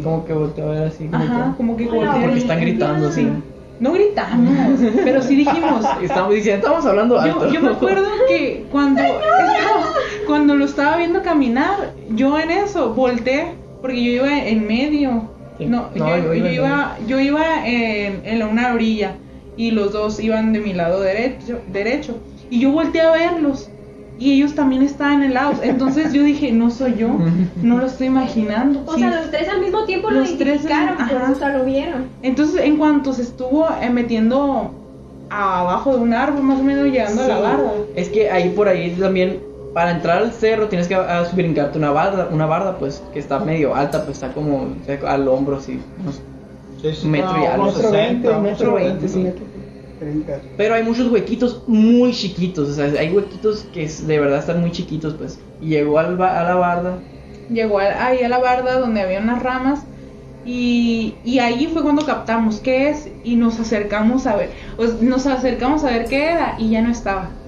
Como 0.03 0.25
que 0.25 0.33
volteó 0.33 0.65
a 0.67 0.71
ver 0.73 0.83
así. 0.87 1.05
Como 1.07 1.23
Ajá, 1.23 1.51
que- 1.51 1.57
como 1.57 1.77
que 1.77 1.87
Hola, 1.89 2.11
volteé. 2.11 2.21
Porque 2.23 2.39
están 2.39 2.61
gritando, 2.61 3.11
sí. 3.11 3.27
No 3.79 3.93
gritamos, 3.93 4.53
pero 5.03 5.21
sí 5.23 5.35
dijimos. 5.35 5.83
Estamos 6.03 6.33
diciendo, 6.33 6.65
estamos 6.67 6.85
hablando 6.85 7.19
alto. 7.19 7.47
Yo, 7.47 7.53
yo 7.53 7.61
me 7.61 7.69
acuerdo 7.71 8.05
que 8.27 8.65
cuando, 8.71 9.01
estaba- 9.01 9.23
cuando 10.27 10.55
lo 10.55 10.65
estaba 10.65 10.97
viendo 10.97 11.21
caminar, 11.23 11.93
yo 12.15 12.37
en 12.39 12.51
eso 12.51 12.93
volteé, 12.93 13.47
porque 13.81 14.03
yo 14.03 14.11
iba 14.11 14.37
en 14.45 14.67
medio. 14.67 15.29
Sí. 15.57 15.65
No, 15.65 15.89
No, 15.95 16.17
yo, 16.17 16.33
yo 16.33 16.33
iba 16.35 16.47
yo 16.47 16.51
iba, 16.53 16.97
yo 17.07 17.19
iba 17.19 17.67
en, 17.67 18.21
en 18.23 18.43
una 18.43 18.73
orilla 18.73 19.15
y 19.57 19.71
los 19.71 19.91
dos 19.91 20.19
iban 20.19 20.53
de 20.53 20.59
mi 20.59 20.73
lado 20.73 21.01
derecho, 21.01 21.59
derecho. 21.71 22.17
Y 22.49 22.59
yo 22.59 22.71
volteé 22.71 23.01
a 23.01 23.11
verlos 23.11 23.69
y 24.21 24.33
ellos 24.33 24.53
también 24.53 24.83
estaban 24.83 25.23
helados. 25.23 25.57
Entonces 25.63 26.13
yo 26.13 26.23
dije, 26.23 26.51
no 26.51 26.69
soy 26.69 26.95
yo, 26.95 27.09
no 27.63 27.77
lo 27.79 27.87
estoy 27.87 28.07
imaginando. 28.07 28.83
O 28.85 28.93
Sí. 28.93 28.99
sea, 28.99 29.09
los 29.19 29.31
tres 29.31 29.49
al 29.49 29.59
mismo 29.59 29.83
tiempo 29.85 30.11
lo 30.11 30.19
Los 30.19 30.37
tres 30.37 30.41
en- 30.41 30.47
identificaron, 30.69 31.01
ajá. 31.01 31.09
pues, 31.25 31.29
o 31.37 31.39
sea, 31.39 31.57
lo 31.57 31.65
vieron. 31.65 32.05
Entonces, 32.21 32.61
en 32.63 32.77
cuanto 32.77 33.13
se 33.13 33.23
estuvo 33.23 33.67
eh, 33.81 33.89
metiendo 33.89 34.71
abajo 35.29 35.93
de 35.95 35.99
un 36.01 36.13
árbol, 36.13 36.43
más 36.43 36.59
o 36.59 36.63
menos 36.63 36.85
llegando 36.85 37.23
a 37.23 37.27
la 37.27 37.39
barda. 37.39 37.71
Es 37.95 38.09
que 38.09 38.29
ahí 38.29 38.49
por 38.49 38.67
ahí 38.67 38.91
también, 38.91 39.39
para 39.73 39.91
entrar 39.91 40.17
al 40.17 40.31
cerro 40.33 40.67
tienes 40.67 40.87
que 40.87 40.95
ah, 40.95 41.23
brincarte 41.33 41.77
una 41.77 41.91
barda, 41.91 42.27
una 42.31 42.45
barda 42.45 42.77
pues, 42.77 43.01
que 43.13 43.19
está 43.19 43.39
medio 43.39 43.73
alta, 43.73 44.03
pues 44.03 44.17
está 44.21 44.33
como 44.33 44.57
o 44.63 44.85
sea, 44.85 44.99
al 45.11 45.27
hombro 45.27 45.57
así. 45.57 45.79
unos- 46.01 46.21
Sí, 46.81 46.95
sí, 46.95 47.07
metro 47.07 47.33
no, 47.33 47.43
y 47.43 47.45
algo. 47.45 47.65
Metro 47.67 47.81
60, 47.81 47.97
veinte, 47.97 48.29
unos 48.29 48.41
metro 48.41 48.73
20, 48.73 48.89
veinte, 48.91 49.07
sí. 49.07 49.19
metro 49.19 49.45
Pero 50.55 50.75
hay 50.75 50.83
muchos 50.83 51.11
huequitos 51.11 51.63
muy 51.67 52.11
chiquitos, 52.13 52.69
o 52.69 52.73
sea, 52.73 52.85
hay 52.85 53.11
huequitos 53.11 53.63
que 53.65 53.87
de 53.87 54.19
verdad 54.19 54.39
están 54.39 54.61
muy 54.61 54.71
chiquitos, 54.71 55.15
pues. 55.15 55.39
Y 55.59 55.69
llegó 55.69 55.99
al 55.99 56.17
ba- 56.17 56.39
a 56.39 56.43
la 56.43 56.55
barda. 56.55 57.03
Llegó 57.47 57.79
a- 57.79 58.05
ahí 58.07 58.21
a 58.23 58.29
la 58.29 58.39
barda 58.39 58.79
donde 58.79 59.01
había 59.01 59.19
unas 59.19 59.41
ramas 59.41 59.87
y, 60.43 61.19
y 61.23 61.39
ahí 61.39 61.67
fue 61.67 61.83
cuando 61.83 62.05
captamos 62.05 62.59
qué 62.61 62.89
es 62.89 63.11
y 63.23 63.35
nos 63.35 63.59
acercamos 63.59 64.25
a 64.27 64.35
ver, 64.35 64.51
nos 65.01 65.27
acercamos 65.27 65.83
a 65.83 65.91
ver 65.91 66.07
qué 66.07 66.31
era 66.31 66.55
y 66.57 66.69
ya 66.71 66.81
no 66.81 66.91
estaba. 66.91 67.41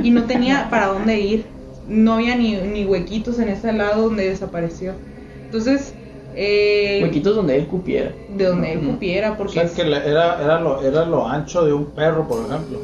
Y 0.00 0.10
no 0.10 0.26
tenía 0.26 0.68
para 0.70 0.86
dónde 0.88 1.20
ir. 1.20 1.46
No 1.84 2.14
había 2.14 2.36
ni, 2.36 2.56
ni 2.56 2.84
huequitos 2.84 3.38
en 3.38 3.48
ese 3.48 3.72
lado 3.72 4.02
donde 4.04 4.28
desapareció. 4.28 5.00
Entonces, 5.44 5.96
eh, 6.36 7.00
Huequitos 7.02 7.34
donde 7.36 7.56
él 7.56 7.66
cupiera. 7.66 8.12
de 8.36 8.44
donde 8.44 8.72
él 8.74 8.80
cupiera, 8.80 9.32
O 9.32 9.36
porque 9.38 9.54
sea, 9.54 9.68
que 9.74 9.82
era, 9.82 10.04
era, 10.42 10.60
lo, 10.60 10.82
era 10.82 11.04
lo 11.06 11.26
ancho 11.26 11.64
de 11.64 11.72
un 11.72 11.86
perro, 11.86 12.28
por 12.28 12.40
ejemplo. 12.46 12.78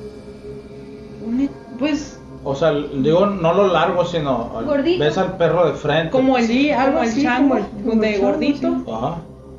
un- 1.26 1.50
pues 1.78 2.18
O 2.44 2.54
sea, 2.56 2.72
digo, 2.72 3.26
no 3.26 3.54
lo 3.54 3.68
largo, 3.68 4.04
sino 4.04 4.50
Gordito. 4.66 5.04
ves 5.04 5.16
al 5.18 5.36
perro 5.36 5.66
de 5.66 5.74
frente. 5.74 6.10
como 6.10 6.36
el, 6.38 6.44
Sí, 6.46 6.70
algo 6.70 7.00
el 7.02 7.22
chango, 7.22 7.50
como 7.50 7.56
el- 7.56 7.84
como 7.84 8.00
de 8.02 8.08
el 8.08 8.14
chango, 8.20 8.32
gordito. 8.32 8.76
Ajá. 8.92 9.16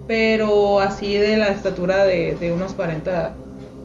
pero 0.07 0.79
así 0.81 1.15
de 1.15 1.37
la 1.37 1.47
estatura 1.47 2.03
de, 2.03 2.35
de 2.35 2.51
unos 2.51 2.73
40 2.73 3.33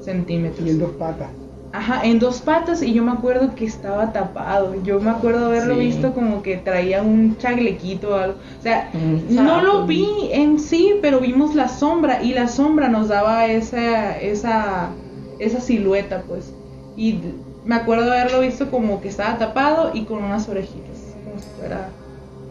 centímetros. 0.01 0.67
Y 0.67 0.71
en 0.71 0.79
dos 0.81 0.91
patas. 0.99 1.29
Ajá, 1.71 2.01
en 2.05 2.19
dos 2.19 2.41
patas 2.41 2.83
y 2.83 2.95
yo 2.95 3.05
me 3.05 3.13
acuerdo 3.13 3.55
que 3.55 3.67
estaba 3.67 4.11
tapado. 4.13 4.75
Yo 4.85 5.01
me 5.01 5.11
acuerdo 5.11 5.47
haberlo 5.47 5.75
Sí. 5.75 5.81
visto 5.81 6.13
como 6.15 6.43
que 6.43 6.57
traía 6.57 7.03
un 7.03 7.37
chaglequito 7.37 8.11
o 8.11 8.15
algo. 8.15 8.39
O 8.59 8.63
sea, 8.63 8.91
no 9.31 9.63
lo 9.63 9.87
vi 9.87 10.07
en 10.33 10.59
sí, 10.59 10.95
pero 11.03 11.21
vimos 11.21 11.55
la 11.55 11.69
sombra 11.69 12.23
y 12.23 12.33
la 12.33 12.49
sombra 12.49 12.89
nos 12.89 13.09
daba 13.09 13.47
esa 13.47 14.19
esa 14.19 14.91
esa 15.39 15.61
silueta, 15.61 16.23
pues. 16.27 16.53
Y 16.97 17.21
me 17.67 17.75
acuerdo 17.75 18.11
haberlo 18.13 18.41
visto 18.41 18.71
como 18.71 19.01
que 19.03 19.09
estaba 19.09 19.37
tapado 19.37 19.91
y 19.93 20.05
con 20.05 20.25
unas 20.25 20.49
orejitas, 20.49 21.15
como 21.25 21.39
si 21.39 21.49
fuera 21.61 21.91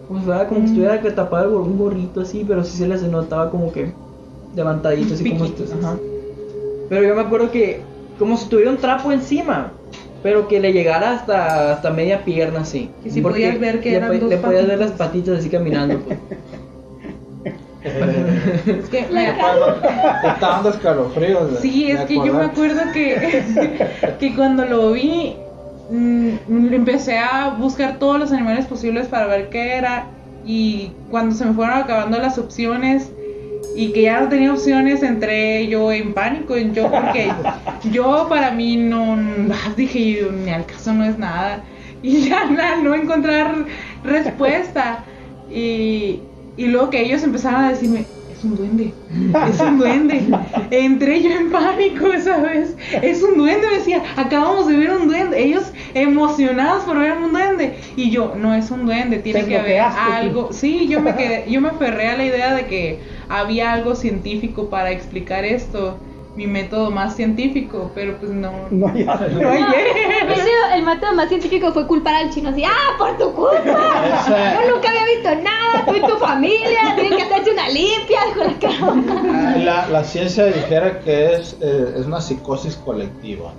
Como, 0.07 0.19
si 0.21 0.45
como 0.47 0.65
estuviera 0.65 1.01
que 1.01 1.11
tapado 1.11 1.55
con 1.55 1.71
un 1.71 1.77
gorrito 1.79 2.21
así, 2.21 2.45
pero 2.47 2.63
sí 2.63 2.77
se 2.77 2.87
les 2.87 3.01
notaba 3.01 3.49
como 3.49 3.71
que 3.73 3.91
levantadito, 4.55 5.15
así 5.15 5.27
como. 5.27 5.45
Piquitos. 5.45 5.71
Ajá. 5.71 5.97
Pero 6.89 7.03
yo 7.03 7.15
me 7.15 7.21
acuerdo 7.21 7.51
que, 7.51 7.81
como 8.17 8.37
si 8.37 8.47
tuviera 8.49 8.71
un 8.71 8.77
trapo 8.77 9.11
encima, 9.11 9.71
pero 10.23 10.47
que 10.47 10.59
le 10.59 10.73
llegara 10.73 11.11
hasta, 11.11 11.73
hasta 11.73 11.91
media 11.91 12.23
pierna 12.25 12.61
así. 12.61 12.89
Que 13.03 13.09
sí 13.11 13.21
Porque 13.21 13.41
podías 13.41 13.59
ver 13.59 13.79
que 13.79 13.91
le, 13.91 13.95
eran 13.97 14.19
dos 14.19 14.29
le 14.29 14.37
podías 14.37 14.67
ver 14.67 14.79
las 14.79 14.91
patitas. 14.91 15.39
así 15.39 15.49
caminando. 15.49 15.99
Pues. 15.99 16.19
es 18.67 18.89
que 18.89 19.07
me- 19.11 19.29
está 19.29 20.37
dando 20.39 20.69
escalofríos. 20.69 21.59
Sí, 21.61 21.91
es 21.91 22.01
que 22.01 22.15
yo 22.15 22.33
me 22.33 22.45
acuerdo 22.45 22.81
que, 22.93 23.43
que 24.19 24.35
cuando 24.35 24.65
lo 24.65 24.91
vi, 24.91 25.35
mm, 25.89 26.73
empecé 26.73 27.17
a 27.19 27.55
buscar 27.57 27.97
todos 27.99 28.19
los 28.19 28.31
animales 28.31 28.65
posibles 28.65 29.07
para 29.07 29.27
ver 29.27 29.49
qué 29.49 29.77
era. 29.77 30.07
Y 30.45 30.91
cuando 31.09 31.35
se 31.35 31.45
me 31.45 31.53
fueron 31.53 31.77
acabando 31.77 32.17
las 32.19 32.37
opciones 32.37 33.11
y 33.77 33.91
que 33.93 34.01
ya 34.03 34.21
no 34.21 34.29
tenía 34.29 34.51
opciones, 34.53 35.03
entré 35.03 35.67
yo 35.67 35.91
en 35.91 36.13
pánico. 36.13 36.57
Yo, 36.57 36.89
porque 36.91 37.31
yo 37.91 38.27
para 38.29 38.51
mí 38.51 38.75
no, 38.77 39.17
dije 39.77 40.27
ni 40.31 40.51
al 40.51 40.65
caso 40.65 40.93
no 40.93 41.05
es 41.05 41.17
nada. 41.17 41.63
Y 42.01 42.21
ya 42.29 42.45
na- 42.49 42.77
no 42.81 42.95
encontrar 42.95 43.65
respuesta. 44.03 45.05
Y, 45.47 46.23
y 46.55 46.65
luego 46.67 46.89
que 46.89 47.01
ellos 47.01 47.23
empezaron 47.23 47.63
a 47.63 47.69
decirme, 47.69 48.07
es 48.27 48.43
un 48.43 48.55
duende, 48.55 48.93
es 49.49 49.59
un 49.59 49.77
duende. 49.77 50.27
Entré 50.69 51.21
yo 51.23 51.31
en 51.31 51.49
pánico 51.51 52.11
esa 52.11 52.37
vez. 52.37 52.75
Es 53.01 53.23
un 53.23 53.37
duende, 53.37 53.67
me 53.71 53.77
decía, 53.77 54.03
acabamos 54.15 54.67
de 54.67 54.77
ver 54.77 54.91
un 54.91 55.07
duende. 55.07 55.41
Ellos 55.41 55.71
emocionados 55.93 56.83
por 56.83 56.99
ver 56.99 57.17
un 57.17 57.31
duende. 57.31 57.79
Y 57.95 58.11
yo, 58.11 58.35
no 58.35 58.53
es 58.53 58.69
un 58.69 58.85
duende, 58.85 59.19
tiene 59.19 59.41
Te 59.43 59.47
que 59.49 59.57
haber 59.57 59.81
algo. 59.81 60.49
Sí, 60.51 60.87
yo 60.87 61.01
me 61.01 61.15
quedé, 61.15 61.45
yo 61.49 61.61
me 61.61 61.69
aferré 61.69 62.09
a 62.09 62.17
la 62.17 62.25
idea 62.25 62.53
de 62.53 62.65
que 62.67 62.99
había 63.29 63.73
algo 63.73 63.95
científico 63.95 64.69
para 64.69 64.91
explicar 64.91 65.45
esto. 65.45 65.97
Mi 66.35 66.45
método 66.45 66.91
más 66.91 67.15
científico, 67.15 67.89
pero 67.95 68.15
pues 68.19 68.31
no. 68.31 68.51
No, 68.69 68.95
ya. 68.95 69.15
No 69.31 70.33
hecho, 70.33 70.75
el 70.75 70.83
método 70.83 71.13
más 71.13 71.29
científico 71.29 71.71
fue 71.71 71.87
culpar 71.87 72.13
al 72.13 72.29
chino 72.29 72.49
así, 72.49 72.63
ah, 72.63 72.95
por 72.99 73.17
tu 73.17 73.33
culpa. 73.33 73.55
Yo 74.63 74.75
nunca 74.75 74.89
había 74.89 75.05
visto 75.15 75.29
nada, 75.43 75.83
tú 75.87 75.95
y 75.95 76.01
tu 76.01 76.15
familia, 76.17 76.93
tienen 76.95 77.17
que 77.17 77.23
hacerse 77.23 77.51
una 77.51 77.69
limpia, 77.69 78.19
dijo 78.27 78.43
la 78.43 78.59
cara. 78.59 79.57
La, 79.57 79.87
la 79.87 80.03
ciencia 80.03 80.45
dijera 80.45 80.99
que 80.99 81.33
es, 81.35 81.57
eh, 81.59 81.95
es 81.97 82.05
una 82.05 82.21
psicosis 82.21 82.75
colectiva. 82.75 83.51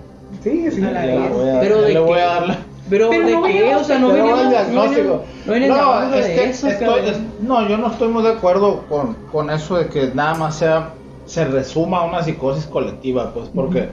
Sí, 0.45 0.71
sí. 0.71 0.81
A 0.85 0.91
la 0.93 1.01
Ya 1.05 1.07
le 1.15 1.19
vez. 1.19 1.33
voy 1.33 1.49
a, 1.51 1.61
Pero 1.61 1.83
de 1.83 1.93
le 1.95 1.99
voy 2.01 2.19
a 2.21 2.27
dar 2.27 2.47
la- 2.47 2.59
Pero, 2.91 3.11
Pero 3.11 3.27
¿de 3.27 3.33
no 3.35 3.43
qué? 3.45 3.75
O 3.75 3.85
sea, 3.85 3.99
no 3.99 4.09
no 4.09 4.49
diagnóstico. 4.51 5.23
No 5.47 5.53
veníamos 5.53 6.05
No, 6.05 6.11
de 6.11 6.45
eso, 6.51 6.69
estoy- 6.69 7.09
es- 7.09 7.19
no, 7.41 7.69
yo 7.69 7.77
no 7.79 7.89
estoy 7.91 8.09
muy 8.09 8.23
de 8.23 8.31
acuerdo 8.31 8.85
con, 8.89 9.15
con 9.31 9.51
eso 9.51 9.77
de 9.77 9.89
que 9.89 10.11
nada 10.15 10.35
más 10.35 10.57
sea 10.57 10.95
se 11.27 11.45
resuma 11.45 11.99
a 11.99 12.05
una 12.05 12.23
psicosis 12.23 12.65
colectiva, 12.67 13.33
pues, 13.35 13.51
porque 13.55 13.89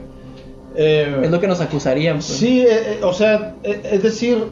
eh, 0.74 1.20
Es 1.24 1.30
lo 1.30 1.40
que 1.40 1.46
nos 1.48 1.60
acusarían. 1.60 2.16
Pues. 2.16 2.24
Sí, 2.26 2.60
eh, 2.62 2.68
eh, 2.70 3.00
o 3.02 3.12
sea, 3.12 3.54
eh, 3.62 3.80
es 3.92 4.02
decir, 4.02 4.44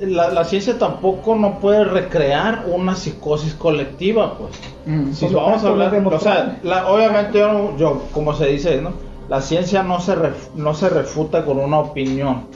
la, 0.00 0.30
la 0.30 0.44
ciencia 0.44 0.78
tampoco 0.78 1.34
no 1.36 1.58
puede 1.60 1.84
recrear 1.84 2.64
una 2.66 2.94
psicosis 2.96 3.54
colectiva, 3.54 4.36
pues. 4.38 4.50
Mm. 4.86 5.12
Si 5.12 5.26
vamos 5.28 5.62
a 5.64 5.68
hablar, 5.68 5.94
o 6.04 6.18
sea, 6.20 6.58
la- 6.64 6.88
obviamente 6.88 7.38
yo, 7.38 7.52
no- 7.52 7.76
yo, 7.76 8.02
como 8.12 8.34
se 8.34 8.46
dice, 8.46 8.80
¿no? 8.80 8.90
La 9.28 9.40
ciencia 9.40 9.82
no 9.84 10.00
se, 10.00 10.16
ref- 10.16 10.52
no 10.56 10.74
se 10.74 10.88
refuta 10.88 11.44
con 11.44 11.58
una 11.58 11.78
opinión, 11.78 12.46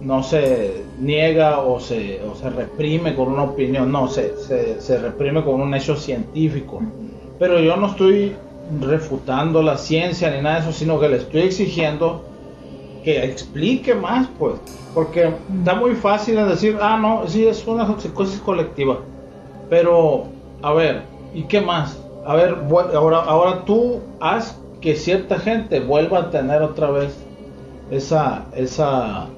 no 0.00 0.22
se 0.22 0.84
niega 1.00 1.60
o 1.60 1.80
se, 1.80 2.20
o 2.22 2.34
se 2.34 2.50
reprime 2.50 3.14
con 3.14 3.32
una 3.32 3.44
opinión, 3.44 3.90
no, 3.90 4.08
se, 4.08 4.36
se, 4.38 4.80
se 4.80 4.98
reprime 4.98 5.42
con 5.42 5.60
un 5.60 5.74
hecho 5.74 5.96
científico. 5.96 6.82
Pero 7.38 7.60
yo 7.60 7.76
no 7.76 7.88
estoy 7.88 8.34
refutando 8.80 9.62
la 9.62 9.76
ciencia 9.76 10.30
ni 10.30 10.42
nada 10.42 10.56
de 10.56 10.60
eso, 10.62 10.72
sino 10.72 10.98
que 10.98 11.08
le 11.08 11.16
estoy 11.18 11.42
exigiendo 11.42 12.24
que 13.04 13.24
explique 13.24 13.94
más, 13.94 14.28
pues. 14.38 14.54
Porque 14.92 15.30
está 15.58 15.74
muy 15.74 15.94
fácil 15.94 16.36
de 16.36 16.44
decir, 16.44 16.76
ah, 16.80 16.98
no, 17.00 17.28
sí, 17.28 17.46
es 17.46 17.66
una 17.66 17.98
psicosis 17.98 18.40
colectiva. 18.40 18.98
Pero, 19.70 20.24
a 20.62 20.72
ver, 20.72 21.02
¿y 21.34 21.44
qué 21.44 21.60
más? 21.60 21.98
A 22.24 22.34
ver, 22.34 22.56
ahora, 22.94 23.18
ahora 23.18 23.64
tú 23.64 24.00
haz 24.20 24.58
que 24.80 24.96
cierta 24.96 25.38
gente 25.38 25.80
vuelva 25.80 26.18
a 26.18 26.30
tener 26.30 26.62
otra 26.62 26.90
vez 26.90 27.16
esa, 27.90 28.46
esa, 28.56 29.28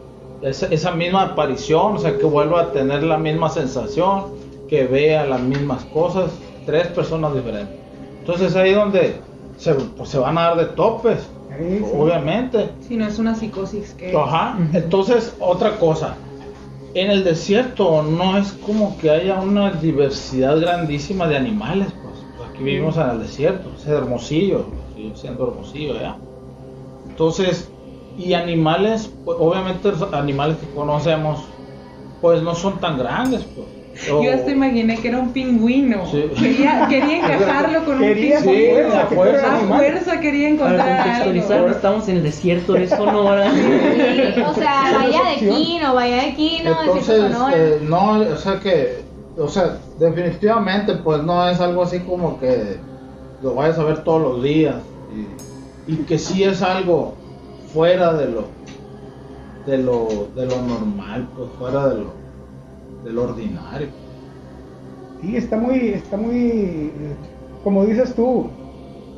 esa, 0.43 0.67
esa 0.67 0.93
misma 0.93 1.23
aparición, 1.23 1.97
o 1.97 1.99
sea, 1.99 2.17
que 2.17 2.25
vuelva 2.25 2.61
a 2.63 2.73
tener 2.73 3.03
la 3.03 3.19
misma 3.19 3.49
sensación, 3.49 4.27
que 4.69 4.85
vea 4.87 5.27
las 5.27 5.41
mismas 5.41 5.85
cosas, 5.87 6.31
tres 6.67 6.87
personas 6.89 7.35
diferentes. 7.35 7.77
Entonces 8.21 8.55
ahí 8.57 8.73
donde 8.75 9.17
se, 9.57 9.75
pues, 9.75 10.09
se 10.11 10.19
van 10.19 10.37
a 10.39 10.43
dar 10.43 10.57
de 10.59 10.65
topes, 10.67 11.19
Sí, 11.59 11.79
sí. 11.79 11.85
obviamente. 11.93 12.69
Si 12.87 12.97
no 12.97 13.07
es 13.09 13.19
una 13.19 13.35
psicosis 13.35 13.93
que... 13.95 14.17
Ajá. 14.17 14.57
Entonces, 14.75 15.35
otra 15.41 15.77
cosa. 15.79 16.15
En 16.95 17.11
el 17.11 17.25
desierto 17.25 18.03
no 18.03 18.37
es 18.39 18.53
como 18.53 18.97
que 18.99 19.11
haya 19.11 19.41
una 19.41 19.73
diversidad 19.73 20.61
grandísima 20.61 21.27
de 21.27 21.37
animales, 21.37 21.89
pues. 22.03 22.49
Aquí 22.49 22.63
vivimos 22.63 22.97
en 22.97 23.11
el 23.11 23.21
desierto, 23.21 23.71
es 23.77 23.87
hermosillo, 23.87 24.67
sigue 24.95 25.17
siendo 25.17 25.49
hermosillo, 25.49 25.95
¿ya? 26.01 26.17
Entonces, 27.09 27.69
y 28.19 28.35
animales, 28.35 29.11
pues, 29.25 29.39
obviamente 29.41 29.91
los 29.93 30.13
animales 30.13 30.57
que 30.59 30.67
conocemos, 30.75 31.45
pues 32.21 32.43
no 32.43 32.55
son 32.55 32.79
tan 32.81 32.99
grandes, 32.99 33.45
pues. 33.45 33.67
O- 34.13 34.23
Yo 34.23 34.33
hasta 34.33 34.53
imaginé 34.53 34.97
que 34.97 35.09
era 35.09 35.19
un 35.19 35.33
pingüino. 35.33 36.07
Sí. 36.09 36.25
Quería, 36.39 36.87
quería 36.89 37.17
encajarlo 37.19 37.85
con 37.85 37.99
Quería 37.99 38.39
un 38.39 38.45
Sí, 38.45 38.49
pingüino. 38.51 38.73
fuerza, 38.91 39.03
a 39.03 39.07
fuerza. 39.07 39.55
A 39.57 39.59
fuerza 39.77 40.21
quería 40.21 40.49
Para 40.51 40.55
encontrar 40.71 40.97
contextualizar, 41.03 41.59
algo. 41.59 41.69
estamos 41.71 42.09
en 42.09 42.17
el 42.19 42.23
desierto 42.23 42.73
de 42.75 42.89
Sonora. 42.89 43.51
Sí, 43.53 44.41
o 44.41 44.55
sea, 44.55 44.83
vaya 44.95 45.21
de. 45.31 45.49
Quino, 45.49 45.95
vaya 45.95 46.23
de 46.25 46.35
Quino, 46.35 46.77
Entonces, 46.81 47.33
Sonora. 47.33 47.57
eh, 47.57 47.79
no, 47.83 48.11
o 48.21 48.37
sea 48.37 48.61
que, 48.61 49.03
o 49.37 49.49
sea, 49.49 49.79
definitivamente, 49.99 50.95
pues 50.95 51.23
no 51.25 51.49
es 51.49 51.61
algo 51.61 51.83
así 51.83 51.99
como 52.01 52.39
que 52.39 52.77
lo 53.43 53.55
vayas 53.57 53.79
a 53.81 53.85
ver 53.85 54.05
todos 54.05 54.21
los 54.23 54.43
días 54.45 54.77
y, 55.89 55.93
y 55.93 55.97
que 56.05 56.19
sí 56.19 56.45
es 56.45 56.63
algo 56.63 57.15
fuera 57.73 58.15
de 58.15 58.29
lo, 58.31 58.45
de 59.67 59.79
lo, 59.79 60.29
de 60.35 60.47
lo 60.47 60.63
normal, 60.63 61.29
pues 61.37 61.49
fuera 61.59 61.89
de 61.89 62.01
lo, 62.01 62.13
de 63.05 63.13
lo 63.13 63.23
ordinario. 63.25 63.89
Sí, 65.21 65.37
está 65.37 65.57
muy, 65.57 65.89
está 65.89 66.17
muy, 66.17 66.91
como 67.65 67.85
dices 67.85 68.15
tú, 68.15 68.47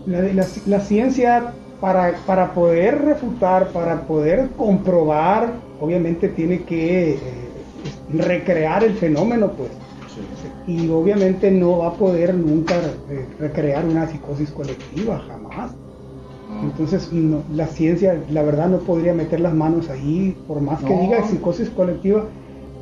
la, 0.06 0.22
la- 0.22 0.46
la 0.66 0.80
ciencia 0.80 1.52
para, 1.80 2.14
para 2.26 2.52
poder 2.54 3.02
refutar, 3.04 3.68
para 3.68 4.00
poder 4.06 4.48
comprobar, 4.56 5.52
obviamente 5.80 6.28
tiene 6.28 6.62
que 6.64 7.12
eh, 7.12 7.18
recrear 8.14 8.84
el 8.84 8.94
fenómeno, 8.94 9.48
pues. 9.56 9.70
Y 10.66 10.88
obviamente 10.90 11.50
no 11.50 11.78
va 11.78 11.88
a 11.88 11.92
poder 11.94 12.34
nunca 12.34 12.76
eh, 13.10 13.26
recrear 13.38 13.84
una 13.84 14.06
psicosis 14.06 14.50
colectiva, 14.50 15.18
jamás. 15.28 15.72
Entonces, 16.62 17.12
no, 17.12 17.42
la 17.54 17.66
ciencia, 17.66 18.20
la 18.30 18.42
verdad, 18.42 18.68
no 18.68 18.78
podría 18.78 19.14
meter 19.14 19.40
las 19.40 19.54
manos 19.54 19.88
ahí, 19.88 20.36
por 20.46 20.60
más 20.60 20.80
que 20.82 20.94
No. 20.94 21.00
diga 21.02 21.26
psicosis 21.26 21.70
colectiva, 21.70 22.24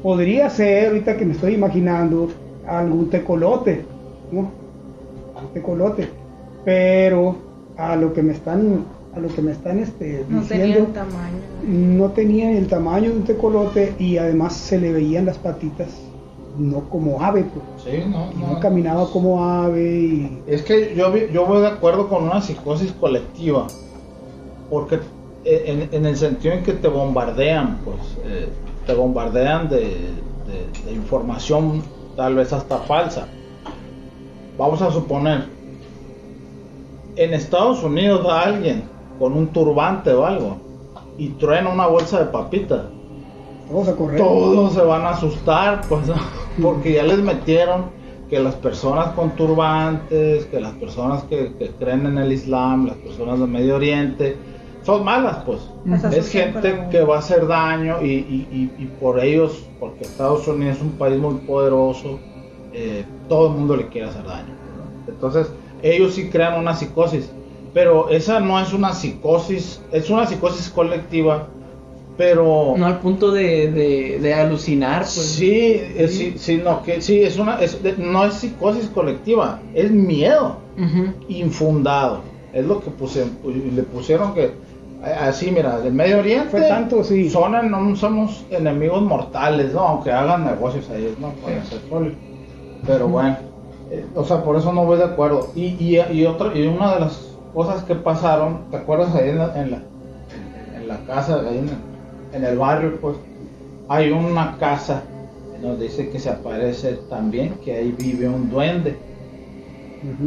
podría 0.02 0.50
ser, 0.50 0.88
ahorita 0.88 1.16
que 1.16 1.24
me 1.24 1.32
estoy 1.32 1.54
imaginando, 1.54 2.28
algún 2.66 3.08
tecolote, 3.10 3.84
¿no? 4.32 4.40
Un 4.40 5.52
tecolote. 5.54 6.08
Pero 6.64 7.36
a 7.76 7.94
lo 7.96 8.12
que 8.12 8.22
me 8.22 8.32
están, 8.32 8.84
a 9.14 9.20
lo 9.20 9.28
que 9.28 9.42
me 9.42 9.52
están 9.52 9.78
este, 9.78 10.24
No 10.28 10.42
tenía 10.42 10.64
diciendo, 10.66 10.88
el 10.88 10.94
tamaño. 10.94 11.38
no 11.98 12.10
tenía 12.10 12.50
el 12.58 12.66
tamaño 12.66 13.10
de 13.10 13.16
un 13.16 13.24
tecolote 13.24 13.94
y 13.98 14.16
además 14.18 14.54
se 14.54 14.78
le 14.80 14.92
veían 14.92 15.26
las 15.26 15.38
patitas, 15.38 15.88
no 16.58 16.80
como 16.90 17.22
ave, 17.22 17.44
pues. 17.44 17.64
Sí, 17.84 18.02
no, 18.08 18.30
Y 18.32 18.36
no 18.40 18.54
no. 18.54 18.60
caminaba 18.60 19.08
como 19.10 19.44
ave 19.44 19.82
y 19.90 20.42
Es 20.46 20.62
que 20.62 20.94
yo, 20.96 21.14
yo 21.16 21.46
voy 21.46 21.60
de 21.60 21.68
acuerdo 21.68 22.08
con 22.08 22.24
una 22.24 22.40
psicosis 22.42 22.92
colectiva, 22.92 23.66
porque 24.70 24.96
eh, 25.44 25.64
en, 25.66 25.88
en 25.94 26.06
el 26.06 26.16
sentido 26.16 26.54
en 26.54 26.62
que 26.64 26.72
te 26.72 26.88
bombardean, 26.88 27.78
pues, 27.84 27.98
eh, 28.24 28.48
te 28.86 28.94
bombardean 28.94 29.68
de, 29.68 29.78
de- 29.78 30.84
de 30.86 30.92
información 30.92 31.82
tal 32.16 32.34
vez 32.34 32.52
hasta 32.52 32.78
falsa. 32.78 33.28
Vamos 34.58 34.82
a 34.82 34.90
suponer, 34.90 35.46
en 37.16 37.34
Estados 37.34 37.82
Unidos 37.84 38.24
da 38.24 38.42
alguien 38.42 38.82
con 39.18 39.32
un 39.32 39.48
turbante 39.48 40.12
o 40.12 40.24
algo 40.24 40.56
y 41.16 41.28
truena 41.30 41.70
una 41.70 41.86
bolsa 41.86 42.18
de 42.20 42.26
papitas 42.26 42.82
todos 44.16 44.72
a 44.72 44.80
se 44.80 44.86
van 44.86 45.02
a 45.02 45.10
asustar, 45.10 45.82
pues. 45.88 46.02
Porque 46.62 46.92
ya 46.92 47.02
les 47.04 47.18
metieron 47.18 47.86
que 48.30 48.38
las 48.40 48.54
personas 48.56 49.14
con 49.14 49.30
turbantes, 49.36 50.44
que 50.46 50.60
las 50.60 50.74
personas 50.74 51.22
que, 51.24 51.54
que 51.58 51.68
creen 51.70 52.06
en 52.06 52.18
el 52.18 52.32
Islam, 52.32 52.86
las 52.86 52.96
personas 52.96 53.38
del 53.40 53.48
Medio 53.48 53.76
Oriente, 53.76 54.36
son 54.82 55.04
malas, 55.04 55.38
pues. 55.44 55.60
Es 56.18 56.30
gente 56.30 56.60
que 56.90 57.02
va 57.02 57.16
a 57.16 57.18
hacer 57.18 57.46
daño 57.46 58.02
y, 58.02 58.06
y- 58.06 58.48
y- 58.50 58.82
y 58.82 58.86
por 59.00 59.18
ellos, 59.20 59.64
porque 59.78 60.04
Estados 60.04 60.46
Unidos 60.48 60.76
es 60.76 60.82
un 60.82 60.92
país 60.92 61.18
muy 61.18 61.34
poderoso, 61.46 62.18
eh, 62.72 63.04
todo 63.28 63.48
el 63.48 63.54
mundo 63.54 63.76
le 63.76 63.88
quiere 63.88 64.08
hacer 64.08 64.24
daño. 64.24 64.54
Entonces, 65.06 65.50
ellos 65.82 66.14
sí 66.14 66.28
crean 66.28 66.58
una 66.58 66.74
psicosis, 66.74 67.30
pero 67.72 68.08
esa 68.10 68.40
no 68.40 68.58
es 68.60 68.72
una 68.72 68.92
psicosis, 68.92 69.80
es 69.92 70.10
una 70.10 70.26
psicosis 70.26 70.68
colectiva, 70.70 71.48
pero... 72.18 72.74
No 72.76 72.84
al 72.84 72.98
punto 72.98 73.30
de, 73.30 73.70
de, 73.72 74.18
de 74.20 74.34
alucinar, 74.34 75.02
pues. 75.02 75.14
Sí, 75.14 75.80
es, 75.96 76.14
sí, 76.16 76.34
sí, 76.36 76.60
no, 76.62 76.82
que 76.82 77.00
sí, 77.00 77.22
es 77.22 77.38
una, 77.38 77.60
es- 77.60 77.82
de- 77.82 77.96
no 77.96 78.24
es 78.26 78.34
psicosis 78.34 78.88
colectiva, 78.88 79.60
es 79.72 79.90
miedo 79.90 80.56
infundado. 81.28 82.20
Es 82.52 82.64
lo 82.66 82.80
que 82.80 82.90
puse, 82.90 83.24
le 83.74 83.82
pusieron 83.84 84.34
que, 84.34 84.50
a- 85.02 85.28
así, 85.28 85.50
mira, 85.50 85.78
del 85.80 85.92
Medio 85.94 86.18
Oriente 86.18 86.48
Fue 86.50 86.62
tanto, 86.62 87.04
sí. 87.04 87.30
son, 87.30 87.52
no 87.70 87.96
somos 87.96 88.44
enemigos 88.50 89.02
mortales, 89.02 89.72
¿no? 89.72 89.80
Aunque 89.80 90.10
hagan 90.10 90.44
negocios 90.44 90.88
ahí, 90.90 91.14
¿no? 91.20 91.32
Con 91.42 91.52
el 91.52 91.60
petróleo. 91.62 92.12
Pero 92.86 93.08
bueno, 93.08 93.36
eh, 93.90 94.04
o 94.14 94.24
sea, 94.24 94.42
por 94.42 94.56
eso 94.56 94.72
no 94.72 94.84
voy 94.84 94.98
de 94.98 95.04
acuerdo. 95.04 95.50
Y, 95.54 95.66
y, 95.78 96.00
y, 96.12 96.26
otra, 96.26 96.50
y 96.56 96.66
una 96.66 96.94
de 96.94 97.00
las 97.00 97.28
cosas 97.54 97.82
que 97.84 97.94
pasaron, 97.94 98.62
¿te 98.70 98.76
acuerdas 98.76 99.14
ahí 99.14 99.30
en 99.30 99.38
la, 99.38 99.60
en 99.60 99.70
la, 99.70 99.82
en 100.76 100.88
la 100.88 100.96
casa, 101.06 101.40
ahí 101.48 101.58
en, 101.58 101.87
en 102.32 102.44
el 102.44 102.58
barrio, 102.58 102.96
pues, 103.00 103.16
hay 103.88 104.10
una 104.10 104.56
casa 104.58 105.02
nos 105.62 105.80
dice 105.80 106.08
que 106.10 106.20
se 106.20 106.30
aparece 106.30 107.00
también, 107.10 107.54
que 107.64 107.74
ahí 107.74 107.92
vive 107.98 108.28
un 108.28 108.48
duende. 108.48 108.96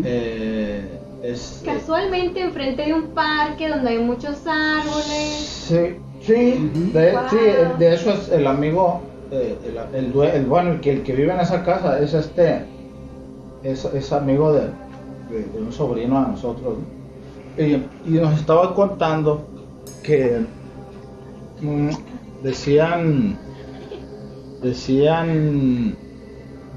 Eh, 0.03 0.99
es, 1.23 1.61
Casualmente 1.63 2.41
enfrente 2.41 2.83
de 2.85 2.93
un 2.93 3.07
parque 3.09 3.69
donde 3.69 3.91
hay 3.91 3.99
muchos 3.99 4.45
árboles. 4.45 5.65
Sí, 5.67 5.95
sí, 6.21 6.69
de, 6.93 7.11
Wow. 7.13 7.21
sí, 7.29 7.37
de 7.79 7.93
eso 7.93 8.11
es 8.11 8.29
el 8.29 8.45
amigo, 8.47 9.01
eh, 9.31 9.55
el, 9.95 10.05
el, 10.05 10.21
el- 10.35 10.45
bueno, 10.45 10.71
el 10.71 10.81
que, 10.81 10.91
el 10.93 11.03
que 11.03 11.13
vive 11.13 11.33
en 11.33 11.39
esa 11.39 11.63
casa 11.63 11.99
es 11.99 12.13
este, 12.13 12.63
es, 13.63 13.85
es 13.85 14.11
amigo 14.11 14.51
de, 14.51 14.61
de- 15.29 15.45
de 15.53 15.61
un 15.61 15.71
sobrino 15.71 16.17
a 16.17 16.27
nosotros. 16.27 16.75
¿no? 17.57 17.63
Y, 17.63 17.73
y 18.05 18.11
nos 18.19 18.37
estaba 18.39 18.73
contando 18.75 19.45
que 20.03 20.41
decían, 22.43 23.37
decían 24.61 25.95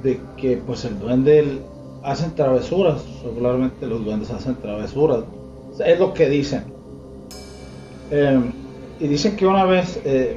de 0.03 0.21
que 0.37 0.57
pues 0.59 0.85
el 0.85 0.99
duende 0.99 1.59
hacen 2.03 2.35
travesuras, 2.35 3.03
regularmente 3.25 3.87
los 3.87 4.05
duendes 4.05 4.31
hacen 4.31 4.55
travesuras, 4.57 5.25
es 5.85 5.99
lo 5.99 6.13
que 6.13 6.29
dicen. 6.29 6.65
Eh, 8.11 8.39
y 9.01 9.09
dicen 9.09 9.37
que 9.37 9.47
una 9.47 9.65
vez 9.65 10.01
eh, 10.05 10.37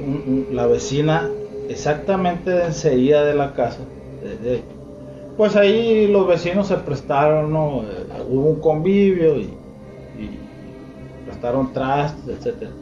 la 0.50 0.66
vecina, 0.66 1.28
exactamente 1.68 2.50
de 2.50 2.64
enseguida 2.64 3.24
de 3.24 3.34
la 3.34 3.52
casa, 3.54 3.78
de- 4.22 4.50
de- 4.50 4.62
pues 5.36 5.54
ahí 5.54 6.08
los 6.08 6.26
vecinos 6.26 6.66
se 6.66 6.76
prestaron, 6.78 7.52
¿no? 7.52 7.82
Eh, 7.82 8.06
hubo 8.28 8.48
un 8.50 8.60
convivio 8.60 9.36
y, 9.36 9.42
y 10.18 10.30
prestaron 11.26 11.72
trastes, 11.72 12.36
etcétera. 12.36 12.72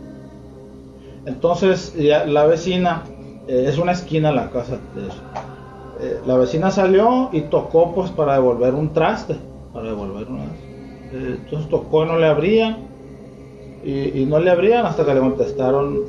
Entonces 1.27 1.93
ya 1.97 2.25
la 2.25 2.47
vecina, 2.47 3.03
eh, 3.49 3.67
es 3.69 3.79
una 3.79 3.93
esquina 3.93 4.31
la 4.33 4.51
casa 4.51 4.79
de 4.95 5.09
eso. 5.09 5.21
Eh, 6.01 6.21
la 6.25 6.37
vecina 6.37 6.71
salió 6.71 7.31
y 7.33 7.43
tocó 7.43 7.95
pues 7.95 8.11
para 8.11 8.35
devolver 8.35 8.75
un 8.75 8.93
traste, 8.93 9.37
para 9.73 9.89
devolver 9.89 10.29
una... 10.29 10.45
eh, 10.45 11.39
entonces 11.39 11.69
tocó 11.69 12.05
y 12.05 12.07
no 12.07 12.19
le 12.19 12.27
abrían 12.27 12.79
y, 13.85 14.25
no 14.27 14.41
le 14.41 14.51
abrían 14.51 14.85
hasta 14.85 15.05
que 15.05 15.15
le 15.15 15.21
contestaron, 15.21 16.01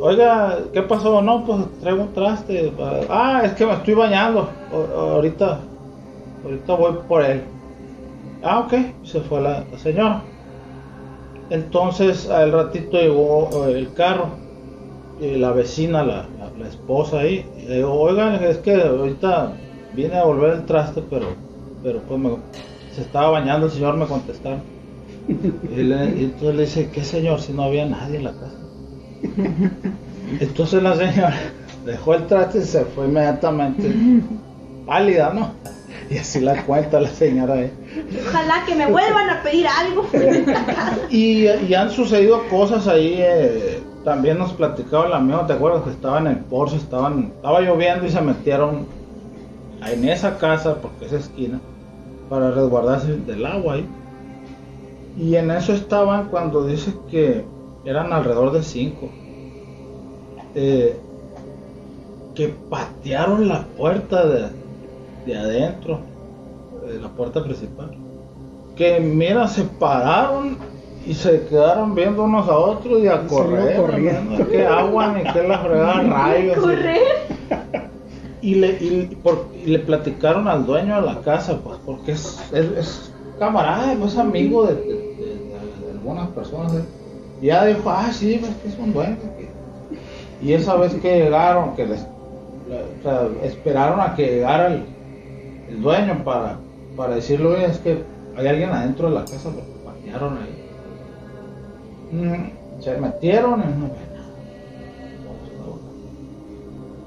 oiga, 0.00 0.58
¿qué 0.72 0.82
pasó? 0.82 1.22
No, 1.22 1.46
pues 1.46 1.60
traigo 1.80 2.02
un 2.02 2.12
traste. 2.12 2.72
Ah, 3.08 3.40
es 3.42 3.52
que 3.52 3.64
me 3.64 3.72
estoy 3.72 3.94
bañando. 3.94 4.50
Ahorita, 4.70 5.60
ahorita 6.44 6.74
voy 6.74 6.92
por 7.08 7.24
él. 7.24 7.42
Ah, 8.42 8.60
ok, 8.60 8.74
se 9.02 9.20
fue 9.20 9.40
la, 9.40 9.64
la 9.72 9.78
señora. 9.78 10.22
Entonces 11.48 12.28
al 12.28 12.52
ratito 12.52 12.98
llegó 12.98 13.66
eh, 13.66 13.78
el 13.78 13.94
carro 13.94 14.45
y 15.20 15.36
la 15.36 15.52
vecina, 15.52 16.02
la, 16.02 16.26
la- 16.38 16.50
la 16.58 16.68
esposa 16.68 17.20
ahí, 17.20 17.44
y 17.62 17.66
le 17.68 17.76
digo, 17.76 17.92
oigan, 17.92 18.42
es 18.44 18.58
que 18.58 18.74
ahorita 18.74 19.52
vine 19.94 20.14
a 20.16 20.24
volver 20.24 20.54
el 20.54 20.66
traste, 20.66 21.02
pero, 21.08 21.28
pero 21.82 22.00
pues 22.00 22.20
me- 22.20 22.36
se 22.94 23.02
estaba 23.02 23.30
bañando 23.30 23.66
el 23.66 23.72
señor, 23.72 23.96
me 23.96 24.06
contestaron. 24.06 24.60
Y, 25.28 25.82
le- 25.82 26.16
y 26.18 26.24
entonces 26.24 26.54
le 26.54 26.62
dice, 26.62 26.90
¿qué 26.92 27.02
señor? 27.04 27.40
Si 27.40 27.52
no 27.52 27.64
había 27.64 27.84
nadie 27.86 28.16
en 28.18 28.24
la 28.24 28.32
casa. 28.32 28.56
Entonces 30.40 30.82
la 30.82 30.96
señora 30.96 31.34
dejó 31.84 32.14
el 32.14 32.26
traste 32.26 32.58
y 32.58 32.62
se 32.62 32.84
fue 32.84 33.06
inmediatamente. 33.06 33.92
Pálida, 34.86 35.32
¿no? 35.34 35.50
Y 36.10 36.18
así 36.18 36.40
la 36.40 36.62
cuenta 36.64 37.00
la 37.00 37.08
señora 37.08 37.54
ahí. 37.54 37.72
Ojalá 38.28 38.64
que 38.66 38.74
me 38.76 38.86
vuelvan 38.86 39.28
a 39.30 39.42
pedir 39.42 39.66
algo. 39.66 40.06
Y, 41.10 41.46
y 41.48 41.74
han 41.74 41.90
sucedido 41.90 42.46
cosas 42.48 42.86
ahí. 42.86 43.16
eh, 43.18 43.75
también 44.06 44.38
nos 44.38 44.52
platicaba 44.52 45.06
el 45.06 45.14
amigo, 45.14 45.40
¿te 45.46 45.54
acuerdas 45.54 45.82
que 45.82 45.90
estaba 45.90 46.20
en 46.20 46.28
el 46.28 46.36
Porsche? 46.36 46.76
Estaban, 46.76 47.32
estaba 47.34 47.60
lloviendo 47.60 48.06
y 48.06 48.10
se 48.10 48.20
metieron 48.20 48.86
en 49.84 50.08
esa 50.08 50.38
casa, 50.38 50.76
porque 50.80 51.06
es 51.06 51.12
esquina, 51.12 51.58
para 52.30 52.52
resguardarse 52.52 53.16
del 53.16 53.44
agua 53.44 53.74
ahí. 53.74 53.88
Y 55.18 55.34
en 55.34 55.50
eso 55.50 55.72
estaban 55.72 56.28
cuando 56.28 56.64
dice 56.64 56.94
que 57.10 57.44
eran 57.84 58.12
alrededor 58.12 58.52
de 58.52 58.62
cinco. 58.62 59.08
eh, 60.54 60.96
que 62.36 62.54
patearon 62.70 63.48
la 63.48 63.64
puerta 63.76 64.24
de, 64.24 64.50
de 65.26 65.36
adentro, 65.36 65.98
de 66.86 67.00
la 67.00 67.08
puerta 67.08 67.42
principal 67.42 67.90
que 68.76 69.00
mira, 69.00 69.48
se 69.48 69.64
pararon 69.64 70.58
y 71.06 71.14
se 71.14 71.46
quedaron 71.46 71.94
viendo 71.94 72.24
unos 72.24 72.48
a 72.48 72.56
otros 72.58 73.00
y 73.02 73.06
a 73.08 73.22
Y 73.24 73.28
correr. 73.28 73.76
corriendo. 73.76 74.48
Que 74.48 74.66
agua 74.66 75.12
ni 75.16 75.22
que 75.32 75.42
la 75.46 75.58
fregada 75.58 76.02
rayos. 76.02 76.58
Correr. 76.58 76.98
Y 78.42 78.54
le, 78.56 78.68
y, 78.80 79.18
por- 79.22 79.46
y 79.64 79.70
le 79.70 79.78
platicaron 79.80 80.46
al 80.48 80.66
dueño 80.66 80.96
de 81.00 81.02
la 81.06 81.20
casa, 81.20 81.58
pues, 81.64 81.78
porque 81.84 82.12
es, 82.12 82.38
es, 82.52 82.66
es 82.78 83.12
camarada, 83.38 83.94
pues, 83.98 84.12
es 84.12 84.18
amigo 84.18 84.66
de, 84.66 84.74
de- 84.74 84.82
de- 84.82 84.94
de- 84.94 85.84
de 85.84 85.90
algunas 85.92 86.28
personas. 86.28 86.74
¿eh? 86.74 86.84
Y 87.42 87.46
ya 87.46 87.64
dijo, 87.64 87.88
ah, 87.90 88.08
sí, 88.12 88.38
pues 88.40 88.52
que 88.62 88.68
es 88.68 88.78
un 88.78 88.92
duende. 88.92 89.18
que-". 89.38 90.46
Y 90.46 90.52
esa 90.52 90.76
vez 90.76 90.94
que 90.94 91.22
llegaron, 91.24 91.74
que 91.74 91.86
les, 91.86 92.00
o 92.02 93.02
sea, 93.02 93.28
esperaron 93.42 94.00
a 94.00 94.14
que 94.14 94.26
llegara 94.26 94.66
el, 94.68 94.84
el 95.70 95.82
dueño 95.82 96.22
para, 96.24 96.58
para 96.96 97.14
decirle, 97.16 97.46
oye, 97.48 97.64
es 97.66 97.78
que 97.78 98.02
hay 98.36 98.46
alguien 98.46 98.70
adentro 98.70 99.08
de 99.08 99.14
la 99.14 99.20
casa, 99.24 99.48
lo 99.50 99.62
patearon 99.90 100.38
ahí. 100.38 100.55
Mm, 102.12 102.82
se 102.82 102.98
metieron 102.98 103.60
y 103.60 103.64
no 103.64 103.88
ve 103.88 104.00
nada. 104.12 104.26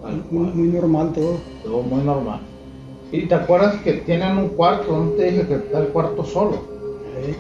Tal 0.01 0.23
Muy, 0.31 0.51
muy 0.51 0.67
normal 0.69 1.13
todo. 1.13 1.37
Todo 1.63 1.81
muy 1.83 2.03
normal. 2.03 2.39
Y 3.11 3.25
te 3.25 3.35
acuerdas 3.35 3.75
que 3.81 3.93
tienen 3.93 4.37
un 4.37 4.49
cuarto, 4.49 4.95
¿no 4.97 5.11
te 5.11 5.31
dije 5.31 5.47
que 5.47 5.55
está 5.55 5.79
el 5.79 5.87
cuarto 5.87 6.23
solo? 6.23 6.55
¿eh? 7.17 7.35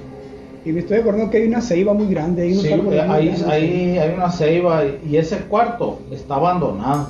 Y 0.65 0.71
me 0.71 0.79
estoy 0.79 0.97
acordando 0.97 1.29
que 1.29 1.37
hay 1.37 1.47
una 1.47 1.61
ceiba 1.61 1.93
muy 1.93 2.07
grande. 2.07 2.43
Hay 2.43 2.51
unos 2.53 2.63
Sí, 2.63 2.73
árboles 2.73 3.07
muy 3.07 3.15
ahí, 3.15 3.25
grandes 3.27 3.47
ahí 3.47 3.97
hay 3.97 4.13
una 4.13 4.31
ceiba 4.31 4.81
y, 4.85 5.17
ese 5.17 5.37
cuarto 5.43 5.99
está 6.11 6.35
abandonado. 6.35 7.09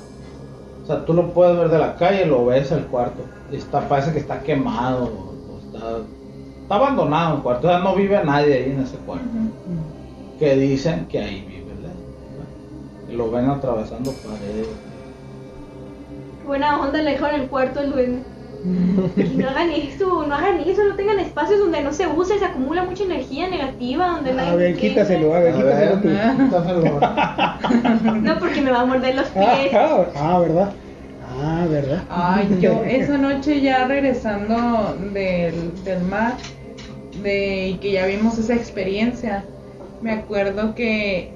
O 0.84 0.86
sea, 0.86 1.06
tú 1.06 1.14
lo 1.14 1.34
puedes 1.34 1.58
ver 1.58 1.70
de 1.70 1.78
la 1.78 1.96
calle, 1.96 2.26
lo 2.26 2.46
ves 2.46 2.72
el 2.72 2.86
cuarto. 2.86 3.22
Y 3.52 3.56
está, 3.56 3.88
parece 3.88 4.12
que 4.12 4.20
está 4.20 4.42
quemado. 4.42 5.06
o 5.06 5.60
está, 5.66 6.00
está 6.62 6.76
abandonado 6.76 7.38
el 7.38 7.42
cuarto. 7.42 7.68
O 7.68 7.72
sea, 7.72 7.80
no 7.80 7.96
vive 7.96 8.22
nadie 8.24 8.54
ahí 8.56 8.72
en 8.72 8.82
ese 8.82 8.98
cuarto. 8.98 9.26
Que 10.40 10.56
dicen 10.56 11.06
que 11.08 11.20
ahí 11.20 11.46
vive 11.48 11.72
el 11.72 13.08
Que 13.10 13.18
lo 13.18 13.30
ven 13.32 13.50
atravesando 13.50 14.12
paredes. 14.14 14.68
Buena 16.46 16.80
onda 16.80 17.02
le 17.02 17.12
dejaron 17.12 17.42
el 17.42 17.48
cuarto 17.48 17.80
al 17.80 17.92
duende. 17.92 18.24
Y 19.16 19.38
no 19.38 19.48
hagan 19.50 19.70
eso, 19.72 20.26
no 20.28 20.36
hagan 20.36 20.60
eso, 20.60 20.84
no 20.84 20.96
tengan 20.96 21.18
espacios 21.20 21.60
donde 21.60 21.82
no 21.82 21.94
se 21.94 22.08
use, 22.08 22.38
se 22.40 22.44
acumula 22.46 22.84
mucha 22.84 23.04
energía 23.06 23.48
negativa, 23.50 24.08
donde 24.16 24.32
A 24.32 24.34
nadie 24.34 24.58
ver, 24.58 24.76
quítaselo, 24.76 25.34
a 25.34 25.40
ver, 25.40 25.56
quítaselo 25.56 25.94
tú. 26.02 26.10
quítaselo. 26.44 27.00
No, 28.22 28.40
porque 28.40 28.62
me 28.62 28.72
va 28.72 28.82
a 28.82 28.86
morder 28.86 29.16
los 29.16 29.28
Ah, 29.36 29.56
pies. 29.62 29.74
ah, 29.74 30.06
ah, 30.16 30.40
¿verdad? 30.40 30.72
Ah, 31.42 31.66
¿verdad? 31.70 32.04
Ay, 32.10 32.58
yo 32.62 32.84
esa 32.84 33.18
noche 33.18 33.62
ya 33.62 33.88
regresando 33.88 34.94
del, 35.14 35.82
del 35.86 36.02
mar, 36.04 36.34
de 37.24 37.68
y 37.70 37.74
que 37.76 37.94
ya 37.94 38.08
vimos 38.08 38.38
esa 38.40 38.56
experiencia, 38.56 39.46
me 40.02 40.12
acuerdo 40.12 40.76
que 40.76 41.32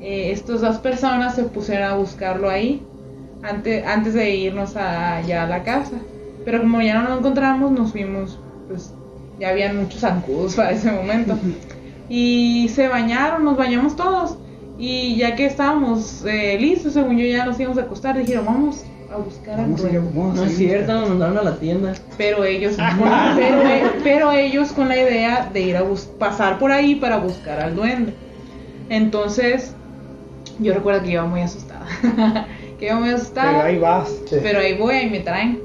eh, 0.00 0.32
estas 0.32 0.60
dos 0.60 0.78
personas 0.78 1.34
se 1.34 1.44
pusieron 1.44 1.84
a 1.84 1.94
buscarlo 1.94 2.50
ahí 2.50 2.82
antes, 3.42 3.86
antes 3.86 4.14
de 4.14 4.34
irnos 4.34 4.76
a, 4.76 5.20
ya 5.22 5.44
a 5.44 5.46
la 5.46 5.62
casa. 5.62 5.96
Pero 6.44 6.60
como 6.60 6.80
ya 6.80 7.00
no 7.00 7.08
lo 7.08 7.18
encontramos, 7.18 7.70
nos 7.70 7.92
fuimos, 7.92 8.38
pues 8.68 8.92
ya 9.38 9.50
habían 9.50 9.76
muchos 9.76 10.00
zancudos 10.00 10.54
para 10.56 10.72
ese 10.72 10.90
momento. 10.90 11.38
Y 12.08 12.68
se 12.68 12.88
bañaron, 12.88 13.44
nos 13.44 13.56
bañamos 13.56 13.96
todos. 13.96 14.36
Y 14.78 15.16
ya 15.16 15.36
que 15.36 15.46
estábamos 15.46 16.24
eh, 16.24 16.58
listos, 16.58 16.94
según 16.94 17.16
yo 17.16 17.26
ya 17.26 17.44
nos 17.44 17.60
íbamos 17.60 17.78
a 17.78 17.82
acostar, 17.82 18.18
dijeron, 18.18 18.46
vamos 18.46 18.84
a 19.14 19.16
buscar 19.18 19.58
a 19.60 19.62
ir 19.62 19.68
a- 19.74 19.76
duende". 19.76 19.98
vamos 20.14 20.38
a 20.38 20.40
No 20.42 20.44
es 20.46 20.56
cierto, 20.56 20.92
nos 21.00 21.08
mandaron 21.10 21.38
a 21.38 21.42
la 21.42 21.56
tienda. 21.56 21.92
Pero 22.18 22.44
ellos, 22.44 22.76
pero, 23.36 23.90
pero 24.02 24.32
ellos 24.32 24.72
con 24.72 24.88
la 24.88 24.96
idea 24.96 25.48
de 25.52 25.60
ir 25.60 25.76
a 25.76 25.82
bus- 25.82 26.08
pasar 26.18 26.58
por 26.58 26.70
ahí 26.72 26.94
para 26.96 27.16
buscar 27.18 27.60
al 27.60 27.74
duende. 27.74 28.14
Entonces, 28.88 29.74
yo 30.58 30.74
recuerdo 30.74 31.02
que 31.02 31.12
iba 31.12 31.24
muy 31.24 31.40
asustada. 31.40 31.86
que 32.78 32.86
iba 32.86 32.96
muy 32.96 33.10
asustada. 33.10 33.52
Pero 33.52 33.64
ahí 33.64 33.78
vas. 33.78 34.08
Sí. 34.28 34.36
Pero 34.42 34.58
ahí 34.60 34.74
voy, 34.76 34.94
ahí 34.94 35.10
me 35.10 35.20
traen. 35.20 35.60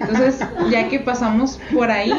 Entonces, 0.00 0.40
ya 0.70 0.88
que 0.88 0.98
pasamos 0.98 1.60
por 1.72 1.90
ahí, 1.90 2.12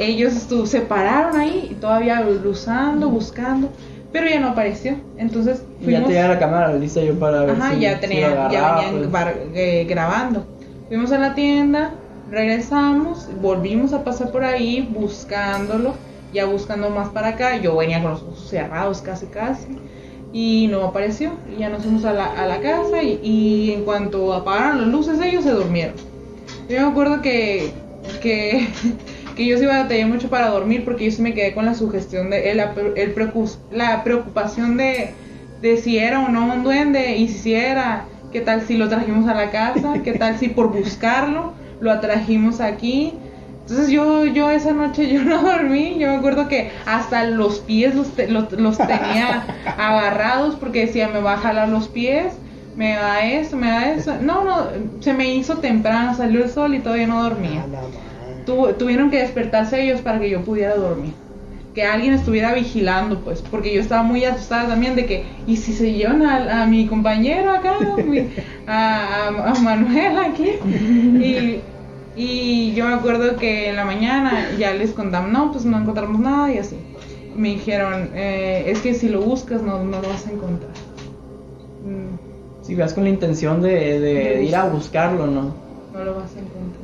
ellos 0.00 0.32
se 0.64 0.80
pararon 0.80 1.36
ahí, 1.36 1.68
y 1.70 1.74
todavía 1.74 2.20
luzando, 2.22 3.08
buscando, 3.08 3.68
pero 4.14 4.26
ya 4.28 4.40
no 4.40 4.48
apareció. 4.48 4.96
Entonces, 5.18 5.62
Y 5.80 5.84
ya 5.90 5.98
fuimos. 5.98 6.06
tenía 6.08 6.28
la 6.28 6.38
cámara 6.38 6.72
lista 6.74 7.02
yo 7.02 7.18
para 7.18 7.40
ver 7.40 7.50
Ajá, 7.50 7.74
si, 7.74 7.80
ya 7.80 7.94
si 7.96 8.00
tenía, 8.00 8.48
ya 8.50 8.76
venían 8.76 9.10
pues. 9.10 9.34
eh, 9.54 9.84
grabando. 9.86 10.46
Fuimos 10.88 11.12
a 11.12 11.18
la 11.18 11.34
tienda, 11.34 11.92
regresamos, 12.30 13.28
volvimos 13.42 13.92
a 13.92 14.04
pasar 14.04 14.30
por 14.30 14.44
ahí 14.44 14.88
buscándolo, 14.90 15.94
ya 16.32 16.44
buscando 16.46 16.90
más 16.90 17.08
para 17.08 17.28
acá. 17.28 17.56
Yo 17.56 17.76
venía 17.76 18.00
con 18.00 18.12
los 18.12 18.22
ojos 18.22 18.48
cerrados 18.48 19.00
casi 19.02 19.26
casi 19.26 19.66
y 20.32 20.68
no 20.70 20.84
apareció. 20.84 21.32
Y 21.54 21.60
ya 21.60 21.68
nos 21.68 21.82
fuimos 21.82 22.04
a 22.04 22.12
la, 22.12 22.26
a 22.26 22.46
la 22.46 22.60
casa 22.60 23.02
y, 23.02 23.18
y 23.22 23.72
en 23.72 23.84
cuanto 23.84 24.32
apagaron 24.32 24.78
las 24.80 24.88
luces 24.88 25.20
ellos 25.20 25.44
se 25.44 25.50
durmieron. 25.50 25.94
Yo 26.68 26.80
me 26.80 26.86
acuerdo 26.86 27.20
que, 27.20 27.72
que, 28.22 28.68
que 29.36 29.46
yo 29.46 29.58
sí 29.58 29.66
batallé 29.66 30.06
mucho 30.06 30.28
para 30.30 30.48
dormir 30.48 30.84
porque 30.84 31.06
yo 31.06 31.10
sí 31.10 31.22
me 31.22 31.34
quedé 31.34 31.54
con 31.54 31.66
la 31.66 31.74
sugestión 31.74 32.30
de 32.30 32.50
el, 32.50 32.60
el 32.60 33.14
preocu- 33.14 33.56
la 33.70 34.04
preocupación 34.04 34.76
de, 34.76 35.14
de 35.60 35.76
si 35.76 35.98
era 35.98 36.20
o 36.20 36.28
no 36.28 36.52
un 36.52 36.62
duende 36.64 37.16
y 37.16 37.28
si 37.28 37.54
era, 37.54 38.04
qué 38.32 38.40
tal 38.40 38.62
si 38.62 38.76
lo 38.76 38.88
trajimos 38.88 39.28
a 39.28 39.34
la 39.34 39.50
casa, 39.50 39.94
qué 40.04 40.12
tal 40.18 40.38
si 40.38 40.48
por 40.48 40.72
buscarlo 40.72 41.52
lo 41.80 41.90
atrajimos 41.90 42.60
aquí. 42.60 43.14
Entonces 43.62 43.88
yo, 43.88 44.26
yo 44.26 44.50
esa 44.50 44.72
noche 44.72 45.08
yo 45.10 45.24
no 45.24 45.42
dormí, 45.42 45.96
yo 45.98 46.08
me 46.08 46.16
acuerdo 46.16 46.48
que 46.48 46.70
hasta 46.86 47.24
los 47.24 47.60
pies 47.60 47.94
los, 47.94 48.08
te- 48.14 48.28
los, 48.28 48.52
los 48.52 48.76
tenía 48.76 49.46
agarrados 49.78 50.54
porque 50.56 50.86
decía 50.86 51.08
me 51.08 51.20
va 51.20 51.34
a 51.34 51.38
jalar 51.38 51.68
los 51.70 51.88
pies, 51.88 52.34
me 52.76 52.94
da 52.94 53.24
eso, 53.24 53.56
me 53.56 53.68
da 53.68 53.92
eso. 53.92 54.16
No, 54.20 54.44
no, 54.44 54.66
se 55.00 55.14
me 55.14 55.32
hizo 55.34 55.58
temprano, 55.58 56.14
salió 56.14 56.44
el 56.44 56.50
sol 56.50 56.74
y 56.74 56.80
todavía 56.80 57.06
no 57.06 57.22
dormía. 57.22 57.64
Tu- 58.46 58.72
tuvieron 58.74 59.10
que 59.10 59.18
despertarse 59.18 59.82
ellos 59.82 60.00
para 60.00 60.18
que 60.20 60.30
yo 60.30 60.42
pudiera 60.42 60.74
dormir. 60.76 61.12
Que 61.74 61.82
alguien 61.82 62.14
estuviera 62.14 62.52
vigilando, 62.54 63.18
pues, 63.20 63.42
porque 63.42 63.74
yo 63.74 63.80
estaba 63.80 64.02
muy 64.02 64.24
asustada 64.24 64.68
también 64.68 64.94
de 64.94 65.06
que, 65.06 65.24
¿y 65.46 65.56
si 65.56 65.72
se 65.72 65.92
llevan 65.92 66.22
a, 66.22 66.62
a 66.62 66.66
mi 66.66 66.86
compañero 66.86 67.50
acá? 67.50 67.74
Mi- 68.06 68.28
a, 68.66 69.28
a- 69.28 69.50
a 69.50 69.54
Manuel 69.60 70.18
aquí. 70.18 70.50
Y, 71.20 71.60
y 72.16 72.74
yo 72.74 72.86
me 72.86 72.94
acuerdo 72.94 73.36
que 73.36 73.70
en 73.70 73.76
la 73.76 73.84
mañana 73.84 74.50
ya 74.58 74.72
les 74.72 74.92
contamos, 74.92 75.32
no, 75.32 75.50
pues 75.50 75.64
no 75.64 75.78
encontramos 75.78 76.20
nada 76.20 76.52
y 76.52 76.58
así. 76.58 76.76
Me 77.36 77.48
dijeron, 77.48 78.10
eh, 78.14 78.64
es 78.68 78.78
que 78.80 78.94
si 78.94 79.08
lo 79.08 79.20
buscas 79.22 79.60
no, 79.62 79.82
no 79.82 80.00
lo 80.00 80.08
vas 80.08 80.26
a 80.28 80.30
encontrar. 80.30 80.70
Mm, 81.84 82.64
Si 82.64 82.74
vas 82.76 82.94
con 82.94 83.02
la 83.02 83.10
intención 83.10 83.60
de, 83.60 83.98
de 83.98 84.14
De 84.14 84.44
ir 84.44 84.54
a 84.54 84.66
buscar. 84.66 85.10
buscarlo, 85.12 85.26
¿no? 85.26 85.54
no 85.92 86.04
lo 86.04 86.14
vas 86.14 86.30
a 86.36 86.38
encontrar. 86.38 86.83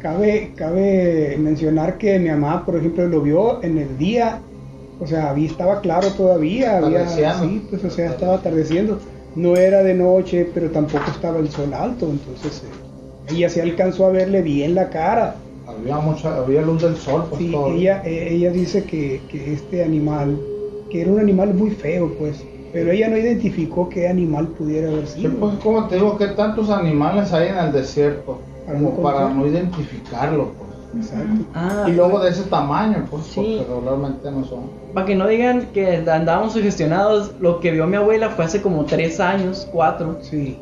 Cabe, 0.00 0.52
cabe 0.54 1.36
mencionar 1.38 1.98
que 1.98 2.18
mi 2.18 2.28
mamá, 2.28 2.64
por 2.64 2.76
ejemplo, 2.76 3.06
lo 3.08 3.20
vio 3.20 3.62
en 3.64 3.78
el 3.78 3.98
día, 3.98 4.38
o 5.00 5.06
sea, 5.06 5.30
había, 5.30 5.48
estaba 5.48 5.80
claro 5.80 6.08
todavía, 6.12 6.78
había, 6.78 7.08
sí, 7.08 7.62
pues, 7.68 7.84
o 7.84 7.90
sea, 7.90 8.10
estaba 8.10 8.34
atardeciendo. 8.34 8.98
No 9.34 9.56
era 9.56 9.82
de 9.82 9.94
noche, 9.94 10.48
pero 10.54 10.70
tampoco 10.70 11.04
estaba 11.10 11.38
el 11.38 11.50
sol 11.50 11.72
alto, 11.74 12.08
entonces 12.10 12.62
eh, 12.64 13.34
ella 13.34 13.48
se 13.48 13.60
alcanzó 13.60 14.06
a 14.06 14.10
verle 14.10 14.42
bien 14.42 14.74
la 14.74 14.88
cara. 14.88 15.36
Había 15.66 15.98
mucha, 15.98 16.36
había 16.36 16.62
luz 16.62 16.82
del 16.82 16.96
sol, 16.96 17.26
pues 17.28 17.42
Sí, 17.42 17.50
todo. 17.52 17.72
ella, 17.72 18.02
eh, 18.04 18.28
ella 18.30 18.50
dice 18.50 18.84
que, 18.84 19.20
que 19.30 19.52
este 19.52 19.84
animal, 19.84 20.38
que 20.90 21.02
era 21.02 21.12
un 21.12 21.20
animal 21.20 21.54
muy 21.54 21.70
feo, 21.70 22.12
pues, 22.18 22.42
Pero 22.72 22.90
ella 22.92 23.08
no 23.08 23.16
identificó 23.16 23.88
qué 23.88 24.08
animal 24.08 24.48
pudiera 24.48 24.88
haber 24.88 25.06
Sí, 25.06 25.20
sido. 25.22 25.32
pues 25.34 25.54
como 25.62 25.86
te 25.88 25.96
digo, 25.96 26.16
que 26.18 26.26
tantos 26.28 26.70
animales 26.70 27.32
hay 27.32 27.48
en 27.48 27.58
el 27.58 27.72
desierto 27.72 28.38
Para 28.66 28.78
como 28.78 28.90
no 28.90 29.02
para 29.02 29.28
no 29.30 29.46
identificarlo, 29.46 30.48
pues. 30.58 30.68
Exacto. 31.06 31.44
Ah, 31.54 31.84
Y 31.88 31.92
luego 31.92 32.18
de 32.20 32.30
ese 32.30 32.42
tamaño, 32.44 33.06
pues, 33.10 33.24
Sí. 33.24 33.34
porque 33.60 33.74
regularmente 33.74 34.30
no 34.30 34.44
son. 34.44 34.60
Para 34.94 35.06
que 35.06 35.14
no 35.14 35.26
digan 35.26 35.68
que 35.74 35.96
andábamos 36.10 36.52
sugestionados, 36.54 37.32
lo 37.40 37.60
que 37.60 37.70
vio 37.72 37.86
mi 37.86 37.96
abuela 37.96 38.30
fue 38.30 38.44
hace 38.46 38.62
como 38.62 38.84
tres 38.84 39.20
años, 39.20 39.68
cuatro, 39.72 40.18
Sí. 40.22 40.58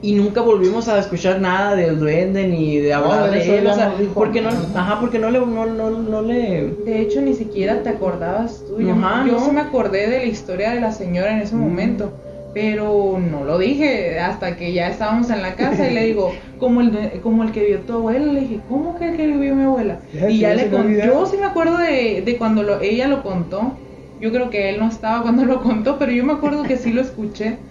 Y 0.00 0.14
nunca 0.14 0.40
volvimos 0.42 0.88
a 0.88 0.98
escuchar 0.98 1.40
nada 1.40 1.74
del 1.76 1.98
duende 1.98 2.46
ni 2.48 2.78
de 2.78 2.92
hablar 2.94 3.30
de 3.30 3.38
de, 3.38 3.38
eso 3.38 3.58
él, 3.58 3.66
ya 3.66 3.72
o 3.72 3.74
sea, 3.74 3.90
nos 3.90 3.98
dijo. 3.98 4.14
porque 4.16 4.40
no, 4.40 4.50
ajá, 4.74 5.00
porque 5.00 5.18
no 5.18 5.30
le, 5.30 5.40
no, 5.40 5.66
no, 5.66 5.90
no 5.90 6.22
le, 6.22 6.82
De 6.84 7.00
hecho, 7.00 7.20
ni 7.20 7.34
siquiera 7.34 7.82
te 7.82 7.90
acordabas 7.90 8.64
tú. 8.64 8.80
Yo, 8.80 8.94
Ajá, 8.94 9.24
yo 9.26 9.32
no. 9.32 9.38
sí 9.38 9.50
me 9.50 9.60
acordé 9.60 10.08
de 10.08 10.18
la 10.18 10.24
historia 10.24 10.70
de 10.72 10.80
la 10.80 10.92
señora 10.92 11.32
en 11.32 11.40
ese 11.40 11.56
momento, 11.56 12.18
pero 12.52 13.18
no 13.18 13.44
lo 13.44 13.58
dije 13.58 14.18
hasta 14.20 14.56
que 14.56 14.72
ya 14.72 14.88
estábamos 14.88 15.30
en 15.30 15.42
la 15.42 15.56
casa 15.56 15.88
y 15.88 15.94
le 15.94 16.04
digo, 16.04 16.38
como 16.56 16.80
el, 16.80 16.92
de- 16.92 17.20
como 17.20 17.42
el 17.42 17.52
que 17.52 17.64
vio 17.64 17.84
tu 17.84 17.94
abuela, 17.94 18.32
le 18.32 18.40
dije, 18.40 18.64
¿cómo 18.64 18.94
que 18.94 19.08
el 19.10 19.16
que 19.16 19.26
vio 19.26 19.54
mi 19.56 19.62
abuela? 19.64 20.04
Y 20.26 20.40
ya 20.40 20.54
le 20.54 20.70
conté, 20.70 21.06
yo 21.06 21.26
sí 21.26 21.36
me 21.36 21.46
acuerdo 21.46 21.78
de, 21.78 22.22
de 22.22 22.38
cuando 22.38 22.62
lo, 22.62 22.80
ella 22.80 23.08
lo 23.08 23.22
contó. 23.22 23.84
Yo 24.18 24.32
creo 24.32 24.50
que 24.50 24.70
él 24.70 24.80
no 24.80 24.88
estaba 24.88 25.22
cuando 25.22 25.44
lo 25.44 25.62
contó, 25.62 25.98
pero 25.98 26.12
yo 26.12 26.24
me 26.24 26.32
acuerdo 26.32 26.66
que 26.66 26.76
sí 26.76 26.92
lo 26.92 27.00
escuché. 27.02 27.67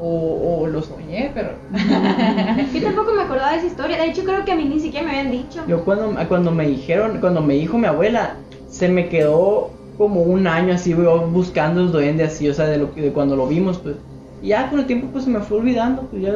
O, 0.00 0.60
o 0.62 0.66
lo 0.68 0.80
soñé, 0.80 1.32
pero... 1.34 1.50
Yo 2.72 2.82
tampoco 2.82 3.12
me 3.12 3.22
acordaba 3.22 3.52
de 3.52 3.58
esa 3.58 3.66
historia. 3.66 3.96
De 3.96 4.06
hecho, 4.06 4.22
creo 4.22 4.44
que 4.44 4.52
a 4.52 4.56
mí 4.56 4.64
ni 4.64 4.78
siquiera 4.78 5.04
me 5.04 5.18
habían 5.18 5.32
dicho. 5.32 5.64
Yo 5.66 5.84
cuando, 5.84 6.14
cuando 6.28 6.52
me 6.52 6.68
dijeron, 6.68 7.18
cuando 7.20 7.40
me 7.40 7.54
dijo 7.54 7.78
mi 7.78 7.86
abuela, 7.86 8.36
se 8.70 8.88
me 8.88 9.08
quedó 9.08 9.70
como 9.98 10.22
un 10.22 10.46
año 10.46 10.74
así 10.74 10.90
yo 10.90 11.26
buscando 11.26 11.80
el 11.80 11.90
duende 11.90 12.22
así, 12.22 12.48
o 12.48 12.54
sea, 12.54 12.66
de 12.66 12.78
lo 12.78 12.94
que 12.94 13.02
de 13.02 13.12
cuando 13.12 13.34
lo 13.34 13.48
vimos, 13.48 13.78
pues. 13.78 13.96
Y 14.40 14.48
ya 14.48 14.70
con 14.70 14.78
el 14.78 14.86
tiempo 14.86 15.08
pues 15.12 15.24
se 15.24 15.30
me 15.30 15.40
fue 15.40 15.58
olvidando, 15.58 16.02
pues 16.02 16.22
ya, 16.22 16.34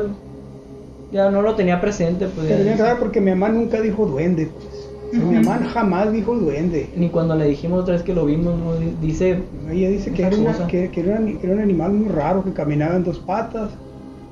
ya 1.13 1.31
no 1.31 1.41
lo 1.41 1.55
tenía 1.55 1.81
presente, 1.81 2.27
pues. 2.27 2.49
Bien 2.49 2.77
raro 2.77 2.99
porque 2.99 3.21
mi 3.21 3.31
mamá 3.31 3.49
nunca 3.49 3.81
dijo 3.81 4.05
duende, 4.07 4.47
pues. 4.47 4.72
Mi 5.13 5.35
mamá 5.37 5.59
jamás 5.73 6.13
dijo 6.13 6.35
duende. 6.35 6.89
ni 6.97 7.09
cuando 7.11 7.35
le 7.37 7.47
dijimos 7.47 7.81
otra 7.83 7.95
vez 7.95 8.03
que 8.03 8.15
lo 8.15 8.25
vimos, 8.25 8.59
¿no? 8.59 8.75
Di- 8.77 8.97
dice, 9.01 9.43
Ella 9.71 9.89
dice 9.91 10.11
que 10.13 10.23
era, 10.23 10.37
una- 10.37 10.53
que, 10.69 10.91
que 10.91 11.01
era, 11.01 11.19
un- 11.19 11.39
que 11.39 11.47
era 11.47 11.55
un 11.57 11.63
animal 11.63 11.93
muy 11.93 12.09
raro, 12.09 12.43
que 12.45 12.53
caminaba 12.53 12.97
en 12.97 13.05
dos 13.05 13.19
patas 13.19 13.71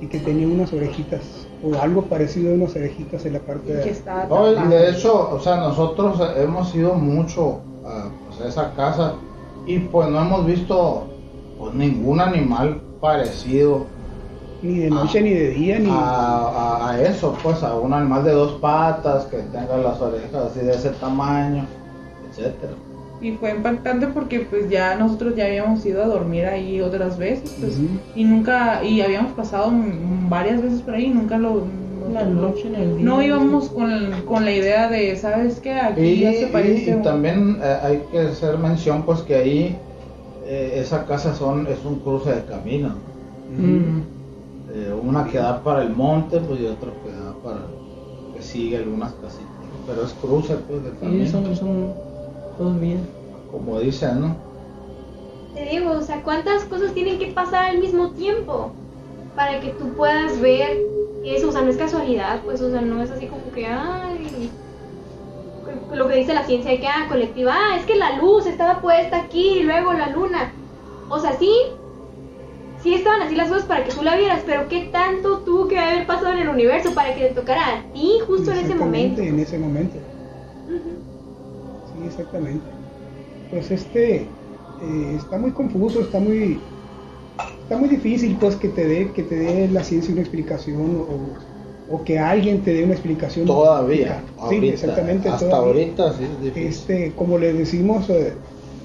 y 0.01 0.07
que 0.07 0.19
tenía 0.19 0.47
unas 0.49 0.73
orejitas, 0.73 1.21
o 1.63 1.75
algo 1.79 2.03
parecido 2.03 2.53
a 2.53 2.55
unas 2.55 2.75
orejitas 2.75 3.27
en 3.27 3.35
la 3.35 3.41
parte 3.41 3.67
que 3.67 3.73
de... 3.75 3.83
No, 4.29 4.51
y 4.65 4.69
de 4.69 4.91
hecho, 4.91 5.29
o 5.31 5.39
sea, 5.41 5.57
nosotros 5.57 6.21
hemos 6.39 6.75
ido 6.75 6.95
mucho 6.95 7.61
a, 7.85 8.09
pues, 8.29 8.41
a 8.41 8.49
esa 8.49 8.73
casa 8.75 9.13
y 9.67 9.79
pues 9.81 10.09
no 10.09 10.21
hemos 10.23 10.47
visto 10.47 11.05
pues, 11.59 11.75
ningún 11.75 12.21
animal 12.21 12.81
parecido 13.01 13.85
Ni 14.63 14.79
de 14.79 14.91
noche 14.91 15.23
ni 15.23 15.31
de 15.31 15.51
día, 15.51 15.79
ni... 15.79 15.89
a, 15.91 15.95
a- 15.95 16.91
a 16.91 17.03
eso, 17.03 17.37
pues 17.43 17.63
a 17.63 17.75
un 17.77 17.93
animal 17.95 18.25
de 18.25 18.33
dos 18.33 18.53
patas 18.61 19.25
que 19.27 19.39
tenga 19.39 19.77
las 19.79 20.01
orejas 20.01 20.35
así 20.51 20.61
de 20.61 20.73
ese 20.73 20.91
tamaño, 20.91 21.65
etcétera. 22.31 22.73
Y 23.23 23.33
fue 23.33 23.51
impactante 23.51 24.07
porque 24.09 24.41
pues 24.41 24.69
ya 24.71 24.97
nosotros 24.97 25.35
ya 25.37 25.45
habíamos 25.47 25.85
ido 25.85 26.03
a 26.03 26.07
dormir 26.07 26.47
ahí 26.47 26.81
otras 26.81 27.19
veces, 27.19 27.55
pues, 27.61 27.79
y 28.17 28.25
nunca, 28.25 28.83
y 28.85 29.01
habíamos 29.03 29.33
pasado 29.33 29.71
varias 30.29 30.63
veces 30.63 30.83
por 30.83 30.95
ahí, 30.95 31.07
y 31.07 31.11
nunca 31.11 31.37
lo... 31.39 31.51
no- 31.55 31.81
la 32.13 32.25
noche 32.25 32.67
en 32.67 32.75
el 32.75 32.97
día. 32.97 33.05
No 33.07 33.23
íbamos 33.23 33.69
con, 33.69 33.91
con 34.27 34.45
la 34.45 34.51
idea 34.53 34.89
de, 34.89 35.15
¿sabes 35.17 35.61
qué? 35.61 35.75
Aquí 35.75 36.01
Y, 36.01 36.21
ya 36.21 36.33
se 36.33 36.47
parece... 36.49 36.97
y- 36.99 37.03
también 37.03 37.59
eh, 37.63 37.77
hay 37.83 38.03
que 38.11 38.19
hacer 38.21 38.59
mención 38.59 39.03
pues 39.05 39.21
que 39.21 39.37
ahí 39.37 39.77
eh, 40.47 40.73
esa 40.77 41.07
casa 41.07 41.35
son 41.35 41.67
es 41.69 41.85
un 41.85 42.01
cruce 42.01 42.31
de 42.35 42.45
camino. 42.47 42.95
Mm. 43.57 44.20
Eh, 44.73 44.95
una 45.03 45.27
que 45.27 45.39
da 45.39 45.63
para 45.63 45.83
el 45.83 45.91
monte 45.91 46.39
pues 46.41 46.61
y 46.61 46.67
otra 46.67 46.91
que 47.03 47.11
da 47.11 47.35
para 47.43 47.61
que 48.35 48.43
sigue 48.43 48.77
algunas 48.77 49.13
casitas. 49.15 49.47
Pero 49.87 50.05
es 50.05 50.13
cruce 50.15 50.55
pues 50.69 50.85
de 50.85 50.91
camino. 50.99 51.25
Sí, 51.25 51.31
son, 51.31 51.57
son 51.57 51.95
todos 52.57 52.81
bien. 52.81 53.07
Como 53.51 53.81
dicen, 53.81 54.21
¿no? 54.21 54.37
Te 55.55 55.65
digo, 55.65 55.91
o 55.93 56.01
sea, 56.03 56.23
¿cuántas 56.23 56.65
cosas 56.65 56.93
tienen 56.93 57.19
que 57.19 57.27
pasar 57.29 57.71
al 57.71 57.79
mismo 57.79 58.11
tiempo 58.11 58.71
para 59.35 59.59
que 59.61 59.71
tú 59.71 59.89
puedas 59.95 60.41
ver 60.41 60.79
eso? 61.25 61.49
O 61.49 61.53
sea, 61.53 61.63
no 61.63 61.71
es 61.71 61.77
casualidad, 61.77 62.41
pues, 62.45 62.61
o 62.61 62.71
sea, 62.71 62.81
no 62.81 63.03
es 63.03 63.11
así 63.11 63.27
como 63.27 63.51
que, 63.53 63.67
ay, 63.67 64.51
lo 65.93 66.09
que 66.09 66.17
dice 66.17 66.35
la 66.35 66.47
ciencia 66.47 66.71
de 66.71 66.81
que, 66.81 66.87
ah, 66.87 67.07
colectiva, 67.09 67.55
ah, 67.55 67.77
es 67.77 67.85
que 67.85 67.97
la 67.97 68.17
luz 68.19 68.47
estaba 68.47 68.81
puesta 68.81 69.23
aquí 69.23 69.59
y 69.59 69.63
luego 69.65 69.93
la 69.93 70.11
luna. 70.11 70.53
O 71.09 71.19
sea, 71.19 71.37
sí, 71.37 71.53
sí 72.83 72.95
estaban 72.95 73.23
así 73.23 73.35
las 73.35 73.49
cosas 73.49 73.65
para 73.65 73.85
que 73.85 73.93
tú 73.93 74.03
la 74.03 74.17
vieras, 74.17 74.43
pero 74.47 74.69
¿qué 74.69 74.89
tanto 74.93 75.39
tuvo 75.41 75.69
que 75.69 75.79
haber 75.79 76.07
pasado 76.07 76.33
en 76.33 76.39
el 76.39 76.49
universo 76.49 76.95
para 76.95 77.15
que 77.15 77.29
te 77.29 77.35
tocara 77.35 77.79
a 77.79 77.93
ti 77.93 78.19
justo 78.27 78.51
en 78.53 78.59
ese 78.59 78.75
momento? 78.75 79.21
Exactamente, 79.21 79.29
En 79.29 79.41
ese 79.41 79.59
momento. 79.59 79.97
Sí, 81.87 82.07
exactamente. 82.07 82.65
Pues 83.51 83.71
este 83.71 84.17
eh, 84.17 85.15
está 85.17 85.39
muy 85.39 85.51
confuso, 85.53 86.01
está 86.01 86.19
muy 86.21 86.59
está 87.63 87.77
muy 87.77 87.89
difícil 87.89 88.37
pues 88.39 88.57
que 88.57 88.69
te 88.69 88.87
dé 88.87 89.13
que 89.13 89.23
te 89.23 89.37
dé 89.37 89.69
la 89.69 89.83
ciencia 89.83 90.13
una 90.13 90.23
explicación 90.23 91.07
o, 91.09 91.95
o 91.95 92.05
que 92.05 92.19
alguien 92.19 92.63
te 92.63 92.73
dé 92.73 92.85
una 92.85 92.95
explicación 92.95 93.47
Todavía. 93.47 94.23
Sí, 94.49 94.69
exactamente. 94.69 95.29
Hasta 95.29 95.49
todavía. 95.51 95.85
ahorita 95.85 96.13
sí 96.17 96.25
es 96.25 96.41
difícil. 96.41 96.69
Este, 96.69 97.13
como 97.17 97.37
le 97.39 97.53
decimos, 97.53 98.09
eh, 98.11 98.35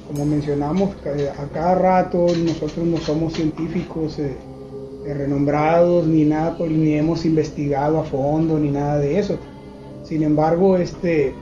como 0.07 0.25
mencionamos, 0.25 0.95
ca- 1.03 1.11
a 1.41 1.47
cada 1.49 1.75
rato 1.75 2.27
nosotros 2.45 2.85
no 2.85 2.97
somos 2.97 3.33
científicos 3.33 4.19
eh, 4.19 4.35
eh, 5.05 5.13
renombrados 5.13 6.05
ni 6.07 6.25
nada, 6.25 6.57
por- 6.57 6.69
ni 6.69 6.93
hemos 6.93 7.25
investigado 7.25 7.99
a 7.99 8.03
fondo 8.03 8.59
ni 8.59 8.69
nada 8.71 8.97
de 8.99 9.19
eso. 9.19 9.37
Sin 10.03 10.21
embargo, 10.23 10.77
este, 10.77 11.33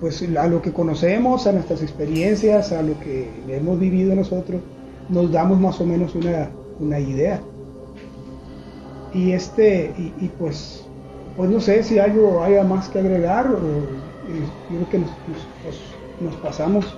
pues 0.00 0.22
a 0.36 0.46
lo 0.46 0.62
que 0.62 0.72
conocemos, 0.72 1.46
a 1.46 1.52
nuestras 1.52 1.82
experiencias, 1.82 2.72
a 2.72 2.82
lo 2.82 2.98
que 3.00 3.28
hemos 3.48 3.78
vivido 3.78 4.14
nosotros, 4.14 4.60
nos 5.08 5.30
damos 5.30 5.60
más 5.60 5.80
o 5.80 5.86
menos 5.86 6.14
una, 6.14 6.50
una 6.80 6.98
idea. 6.98 7.40
Y 9.12 9.32
este, 9.32 9.92
y, 9.96 10.28
pues, 10.38 10.84
pues 11.36 11.48
no 11.50 11.60
sé 11.60 11.82
si 11.84 11.98
algo 11.98 12.42
haya 12.42 12.64
más 12.64 12.88
que 12.88 12.98
agregar, 12.98 13.46
o, 13.46 13.56
eh, 13.58 14.48
creo 14.68 14.88
que 14.90 14.98
nos 14.98 16.34
pasamos. 16.36 16.96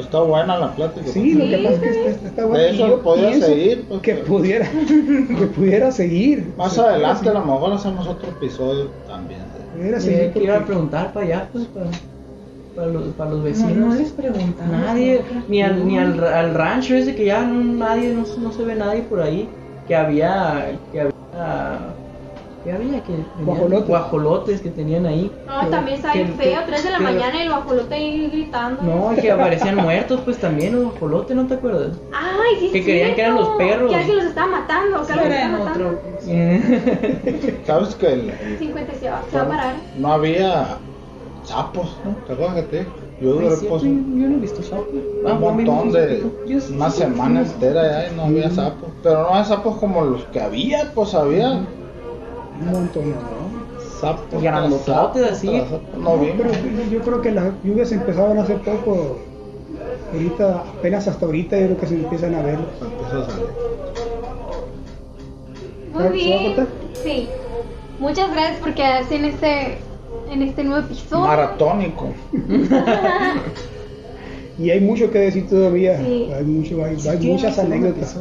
Está 0.00 0.20
buena 0.20 0.58
la 0.58 0.74
plática. 0.74 1.06
Sí, 1.06 1.34
lo 1.34 1.44
que 1.44 1.58
pasa 1.64 1.74
es 1.74 1.80
que 1.80 2.08
está, 2.10 2.28
está- 2.28 2.44
bueno. 2.46 2.64
De 2.64 2.76
yo 2.76 3.00
podía 3.02 3.40
seguir, 3.40 3.84
pues, 3.88 4.00
que 4.02 4.14
pudiera, 4.14 4.68
que 5.38 5.46
pudiera 5.54 5.90
seguir. 5.92 6.52
Más 6.56 6.78
adelante 6.78 7.28
a 7.28 7.32
lo 7.34 7.44
mejor 7.44 7.72
hacemos 7.72 8.06
otro 8.06 8.28
episodio 8.30 8.88
también. 9.06 9.40
de- 9.40 9.78
pudiera 9.78 10.00
seguir 10.00 10.32
que 10.32 10.42
iba 10.42 10.54
a 10.54 10.58
porque- 10.58 10.72
preguntar 10.72 11.12
para 11.12 11.26
allá, 11.26 11.48
pues, 11.52 11.64
para, 11.66 11.86
para, 12.74 12.86
los, 12.88 13.02
para 13.14 13.30
los 13.30 13.38
No, 13.40 13.44
vecinos. 13.44 13.76
no 13.76 13.94
les 13.94 14.10
preguntamos. 14.10 14.72
Nadie, 14.80 15.22
ni 15.48 15.62
al, 15.62 15.86
ni 15.86 15.98
al, 15.98 16.22
al 16.24 16.54
rancho 16.54 16.94
ese 16.94 17.14
que 17.14 17.24
ya 17.26 17.42
no, 17.44 17.62
nadie, 17.62 18.12
no, 18.14 18.24
se- 18.26 18.40
no 18.40 18.52
se 18.52 18.64
ve 18.64 18.74
nadie 18.74 19.02
por 19.02 19.20
ahí, 19.20 19.48
que 19.88 19.94
había, 19.96 20.76
que 20.92 21.00
había, 21.00 21.78
que 22.64 22.72
había, 22.72 23.02
que 23.02 23.12
Guajolotes. 23.44 23.88
guajolotes 23.88 24.60
que 24.60 24.70
tenían 24.70 25.06
ahí. 25.06 25.30
No, 25.46 25.66
también 25.68 25.96
está 25.96 26.12
bien 26.12 26.28
Que- 26.36 26.42
feo, 26.44 26.60
que- 26.60 26.66
3 26.66 26.84
de 26.84 26.90
la 26.90 26.98
que- 26.98 27.04
mañana 27.04 27.36
y 27.36 27.40
el 27.42 27.48
guajolote 27.48 27.94
ahí 27.94 28.28
gritando. 28.30 28.82
No, 28.82 29.12
y 29.12 29.16
que 29.16 29.30
aparecían 29.30 29.76
muertos, 29.76 30.20
pues 30.24 30.38
también 30.38 30.74
los 30.74 30.84
guajolotes, 30.92 31.36
¿no 31.36 31.46
te 31.46 31.54
acuerdas? 31.54 31.96
Ay, 32.12 32.56
sí, 32.60 32.70
Que 32.72 32.82
creían 32.84 33.14
que 33.14 33.20
eran 33.22 33.34
cierto, 33.36 33.50
los 33.50 33.58
perros. 33.58 33.90
Que 33.90 33.96
alguien 33.96 34.16
los 34.16 34.26
estaba 34.26 34.46
matando, 34.48 35.06
que 35.06 35.12
alguien 35.12 35.30
los 35.30 35.38
estaba 35.40 35.64
matando. 35.64 35.88
otro. 35.88 36.00
¿Sabes 37.66 37.94
que 37.94 38.06
el, 38.12 38.30
el- 38.30 38.58
50 38.58 38.94
se 38.94 39.10
va, 39.10 39.22
se 39.30 39.36
va 39.36 39.42
a 39.42 39.48
parar. 39.48 39.74
no 39.98 40.12
había 40.12 40.76
sapos? 41.44 41.96
¿no? 42.04 42.14
¿Te 42.26 42.32
acuerdas 42.32 42.64
que? 42.66 42.86
Yo 43.20 43.38
sí, 43.56 43.66
pues, 43.68 43.82
yo, 43.82 43.88
no 43.90 44.34
he 44.36 44.40
visto 44.40 44.62
sapo. 44.62 44.86
Ah, 45.26 45.34
un 45.34 45.40
montón 45.40 45.92
de 45.92 46.22
sí, 46.46 46.60
sí, 46.60 46.72
una 46.74 46.90
sí, 46.90 47.00
semana 47.02 47.44
sí. 47.44 47.52
entera 47.52 47.82
ya 48.06 48.10
y 48.12 48.16
no 48.16 48.22
había 48.24 48.50
sapos 48.50 48.88
pero 49.02 49.22
no 49.24 49.28
había 49.28 49.44
sapos 49.44 49.76
como 49.76 50.02
los 50.06 50.24
que 50.26 50.40
había 50.40 50.90
pues 50.94 51.12
había 51.14 51.60
Un 52.60 52.72
montón, 52.72 53.10
¿no? 53.10 53.80
sapos 54.00 54.42
Grandototes, 54.42 55.22
así. 55.32 55.62
no 55.98 56.12
pero 56.36 56.50
yo- 56.90 57.00
creo 57.02 57.20
que 57.20 57.30
las 57.32 57.46
lluvias 57.64 57.92
empezaron 57.92 58.38
hace 58.38 58.54
poco. 58.54 59.18
Ahorita, 60.12 60.60
apenas 60.78 61.06
hasta 61.06 61.26
ahorita, 61.26 61.58
yo 61.58 61.66
creo 61.66 61.78
que 61.80 61.86
se 61.86 61.94
empiezan 61.94 62.34
a 62.34 62.42
ver. 62.42 62.58
Muy 62.58 62.68
¿Se 65.92 66.00
va 66.00 66.04
a 66.06 66.08
bien. 66.10 66.66
Sí. 67.02 67.28
Muchas 67.98 68.30
gracias 68.32 68.58
por 68.60 68.74
quedarse 68.74 69.16
en 69.16 69.24
este, 69.26 69.78
en 70.30 70.42
este 70.42 70.64
nuevo 70.64 70.86
episodio. 70.86 71.26
maratónico 71.26 72.08
Y 74.58 74.70
hay 74.70 74.80
mucho 74.80 75.10
que 75.10 75.18
decir 75.18 75.48
todavía. 75.48 75.98
Sí. 75.98 76.30
Hay, 76.34 76.44
mucho, 76.44 76.84
hay, 76.84 76.96
hay 77.08 77.18
¿Quién 77.18 77.32
muchas 77.34 77.58
anécdotas. 77.58 78.16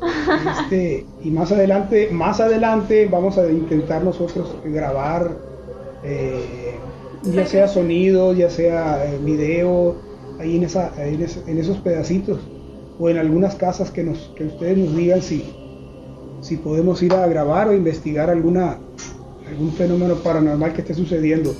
Este, 0.00 1.06
y 1.22 1.30
más 1.30 1.50
adelante, 1.52 2.08
más 2.12 2.40
adelante 2.40 3.06
vamos 3.10 3.38
a 3.38 3.50
intentar 3.50 4.04
nosotros 4.04 4.56
grabar, 4.64 5.36
eh, 6.04 6.80
ya 7.22 7.46
sea 7.46 7.66
sonido, 7.68 8.32
ya 8.32 8.50
sea 8.50 9.04
eh, 9.06 9.18
video, 9.24 9.96
ahí 10.38 10.56
en, 10.56 10.64
esa, 10.64 10.92
ahí 10.96 11.14
en, 11.14 11.22
ese- 11.22 11.42
en 11.50 11.58
esos 11.58 11.78
pedacitos, 11.78 12.38
o 12.98 13.08
en 13.08 13.18
algunas 13.18 13.54
casas 13.56 13.90
que, 13.90 14.04
nos, 14.04 14.32
que 14.36 14.44
ustedes 14.44 14.78
nos 14.78 14.94
digan 14.96 15.22
si, 15.22 15.44
si 16.40 16.56
podemos 16.56 17.02
ir 17.02 17.12
a 17.14 17.26
grabar 17.26 17.68
o 17.68 17.72
investigar 17.74 18.30
alguna, 18.30 18.78
algún 19.48 19.72
fenómeno 19.72 20.16
paranormal 20.16 20.72
que 20.74 20.82
esté 20.82 20.94
sucediendo. 20.94 21.54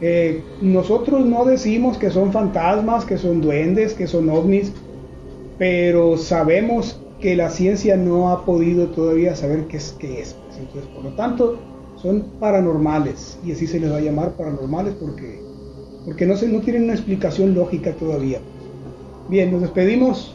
Eh, 0.00 0.42
nosotros 0.62 1.26
no 1.26 1.44
decimos 1.44 1.98
que 1.98 2.10
son 2.10 2.32
fantasmas, 2.32 3.04
que 3.04 3.18
son 3.18 3.40
duendes, 3.40 3.94
que 3.94 4.06
son 4.06 4.30
ovnis, 4.30 4.72
pero 5.58 6.16
sabemos 6.16 7.00
que 7.20 7.36
la 7.36 7.50
ciencia 7.50 7.96
no 7.96 8.30
ha 8.30 8.44
podido 8.44 8.88
todavía 8.88 9.34
saber 9.34 9.66
qué 9.66 9.78
es. 9.78 9.96
Qué 9.98 10.20
es. 10.20 10.34
pues. 10.34 10.58
Entonces, 10.58 10.90
por 10.94 11.04
lo 11.04 11.10
tanto, 11.10 11.58
son 11.96 12.24
paranormales, 12.38 13.38
y 13.44 13.52
así 13.52 13.66
se 13.66 13.80
les 13.80 13.90
va 13.90 13.96
a 13.96 14.00
llamar 14.00 14.32
paranormales 14.32 14.94
porque, 14.94 15.40
porque 16.04 16.26
no, 16.26 16.36
se, 16.36 16.48
no 16.48 16.60
tienen 16.60 16.84
una 16.84 16.94
explicación 16.94 17.54
lógica 17.54 17.92
todavía. 17.92 18.40
Bien, 19.28 19.50
nos 19.50 19.62
despedimos. 19.62 20.34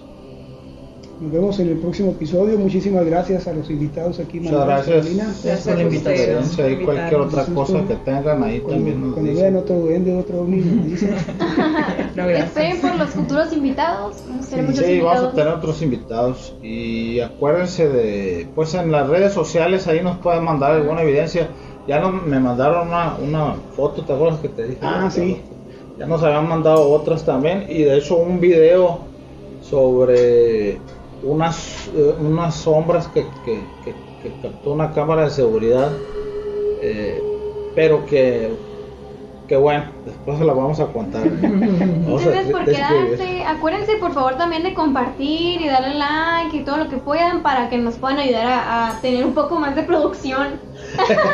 Nos 1.22 1.32
vemos 1.32 1.60
en 1.60 1.70
el 1.70 1.78
próximo 1.78 2.12
episodio. 2.12 2.58
Muchísimas 2.58 3.06
gracias 3.06 3.48
a 3.48 3.54
los 3.54 3.70
invitados 3.70 4.20
aquí. 4.20 4.40
Muchas 4.40 4.60
Manuel, 4.60 4.84
gracias. 4.86 5.16
Gracias 5.16 5.62
por 5.62 5.74
la 5.76 5.80
a 5.80 5.84
invitación. 5.84 6.46
Si 6.46 6.62
hay 6.62 6.76
cualquier 6.84 7.22
otra 7.22 7.46
cosa 7.46 7.88
que 7.88 7.96
tengan 7.96 8.44
ahí 8.44 8.60
también 8.60 8.84
Cuando, 8.84 9.06
nos 9.08 9.14
cuando 9.14 9.32
dicen. 9.32 9.44
vean 9.46 9.56
otro 9.56 9.80
duende, 9.80 10.16
otro 10.18 10.42
ovni, 10.42 10.58
nos 10.58 10.86
dicen. 10.86 11.16
No, 12.16 12.28
gracias. 12.28 12.48
Esperen 12.50 12.82
por 12.82 12.96
los 12.96 13.10
futuros 13.10 13.54
invitados. 13.54 14.24
Vamos 14.28 14.46
a 14.46 14.50
tener 14.50 14.66
muchos 14.66 14.86
Sí, 14.86 15.00
vamos 15.02 15.24
a 15.24 15.32
tener 15.34 15.54
otros 15.54 15.82
invitados 15.82 16.54
y 16.62 17.20
acuérdense 17.20 17.90
de, 17.90 18.48
pues 18.54 18.74
en 18.76 18.92
las 18.92 19.08
redes 19.10 19.34
sociales 19.34 19.88
ahí 19.88 20.02
nos 20.02 20.18
pueden 20.18 20.44
mandar 20.44 20.72
alguna 20.74 21.02
evidencia. 21.02 21.48
Ya 21.88 22.00
no, 22.00 22.12
me 22.12 22.40
mandaron 22.40 22.88
una, 22.88 23.16
una 23.18 23.56
foto, 23.76 24.04
¿te 24.04 24.14
acuerdas 24.14 24.40
que 24.40 24.50
te 24.50 24.64
dije? 24.64 24.80
Ah, 24.82 25.10
sí. 25.12 25.42
Ya 25.98 26.06
nos 26.06 26.24
habían 26.24 26.48
mandado 26.48 26.90
otras 26.90 27.24
también 27.26 27.66
y 27.70 27.84
de 27.84 27.98
hecho 27.98 28.16
un 28.18 28.40
video 28.40 29.00
sobre 29.62 30.78
unas, 31.24 31.88
eh, 31.96 32.14
unas 32.20 32.56
sombras 32.56 33.08
que, 33.08 33.22
que, 33.46 33.60
que- 33.84 33.94
que 34.24 34.32
captó 34.42 34.72
una 34.72 34.94
cámara 34.94 35.26
de 35.26 35.30
seguridad, 35.32 35.92
eh, 36.82 37.22
pero 37.76 38.06
que, 38.06 38.50
que 39.48 39.58
bueno, 39.58 39.84
después 40.06 40.38
se 40.40 40.46
la 40.46 40.54
vamos 40.54 40.80
a 40.80 40.86
contar. 40.88 41.22
Vamos 41.42 42.24
Muchas 42.24 42.48
a 42.48 42.52
por 42.52 42.66
quedarse. 42.66 43.44
Acuérdense 43.46 43.96
por 43.98 44.14
favor 44.14 44.36
también 44.38 44.64
de 44.64 44.74
compartir 44.74 45.62
y 45.62 45.68
darle 45.68 45.96
like 45.96 46.56
y 46.58 46.62
todo 46.64 46.78
lo 46.78 46.88
que 46.90 46.96
puedan 46.98 47.42
para 47.44 47.68
que 47.70 47.78
nos 47.78 47.96
puedan 47.96 48.20
ayudar 48.20 48.48
a, 48.48 48.88
a 48.88 49.02
tener 49.02 49.26
un 49.26 49.34
poco 49.34 49.60
más 49.60 49.76
de 49.76 49.84
producción. 49.84 50.48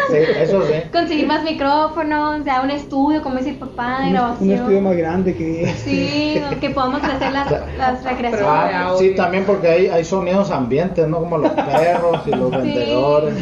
Sí, 0.10 0.18
eso 0.40 0.62
sí. 0.64 0.74
Conseguir 0.94 1.28
más 1.28 1.44
micrófonos, 1.44 2.46
ya 2.46 2.62
un 2.62 2.72
estudio, 2.72 3.22
como 3.22 3.36
dice 3.38 3.50
el 3.52 3.56
papá, 3.58 4.00
de 4.00 4.04
Un, 4.04 4.08
un 4.08 4.14
grabación. 4.14 4.52
estudio 4.52 4.82
más 4.82 4.96
grande 4.98 5.36
que 5.36 5.64
este. 5.64 5.80
Sí, 5.90 6.42
que 6.62 6.70
podamos 6.70 7.04
hacer 7.04 7.32
las, 7.34 7.52
las 7.78 8.04
recreaciones. 8.04 8.48
Ah, 8.48 8.94
sí, 8.98 9.14
también 9.16 9.44
porque 9.46 9.68
hay, 9.68 9.88
hay 9.88 10.04
sonidos 10.06 10.50
ambientes, 10.52 11.06
¿no? 11.08 11.20
Como 11.20 11.38
los 11.40 11.52
perros 11.52 12.22
y 12.26 12.32
los 12.32 12.50
Sí. 12.52 12.58
vendedores. 12.58 13.36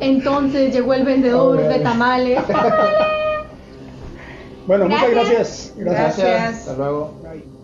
Entonces 0.00 0.72
llegó 0.72 0.94
el 0.94 1.04
vendedor 1.04 1.60
de 1.60 1.78
tamales. 1.80 2.38
Bueno, 4.70 4.84
muchas 4.88 5.10
Gracias. 5.10 5.72
gracias. 5.72 5.72
Gracias. 5.74 6.18
Gracias. 6.18 6.58
Hasta 6.60 6.74
luego. 6.74 7.18
Bye. 7.24 7.59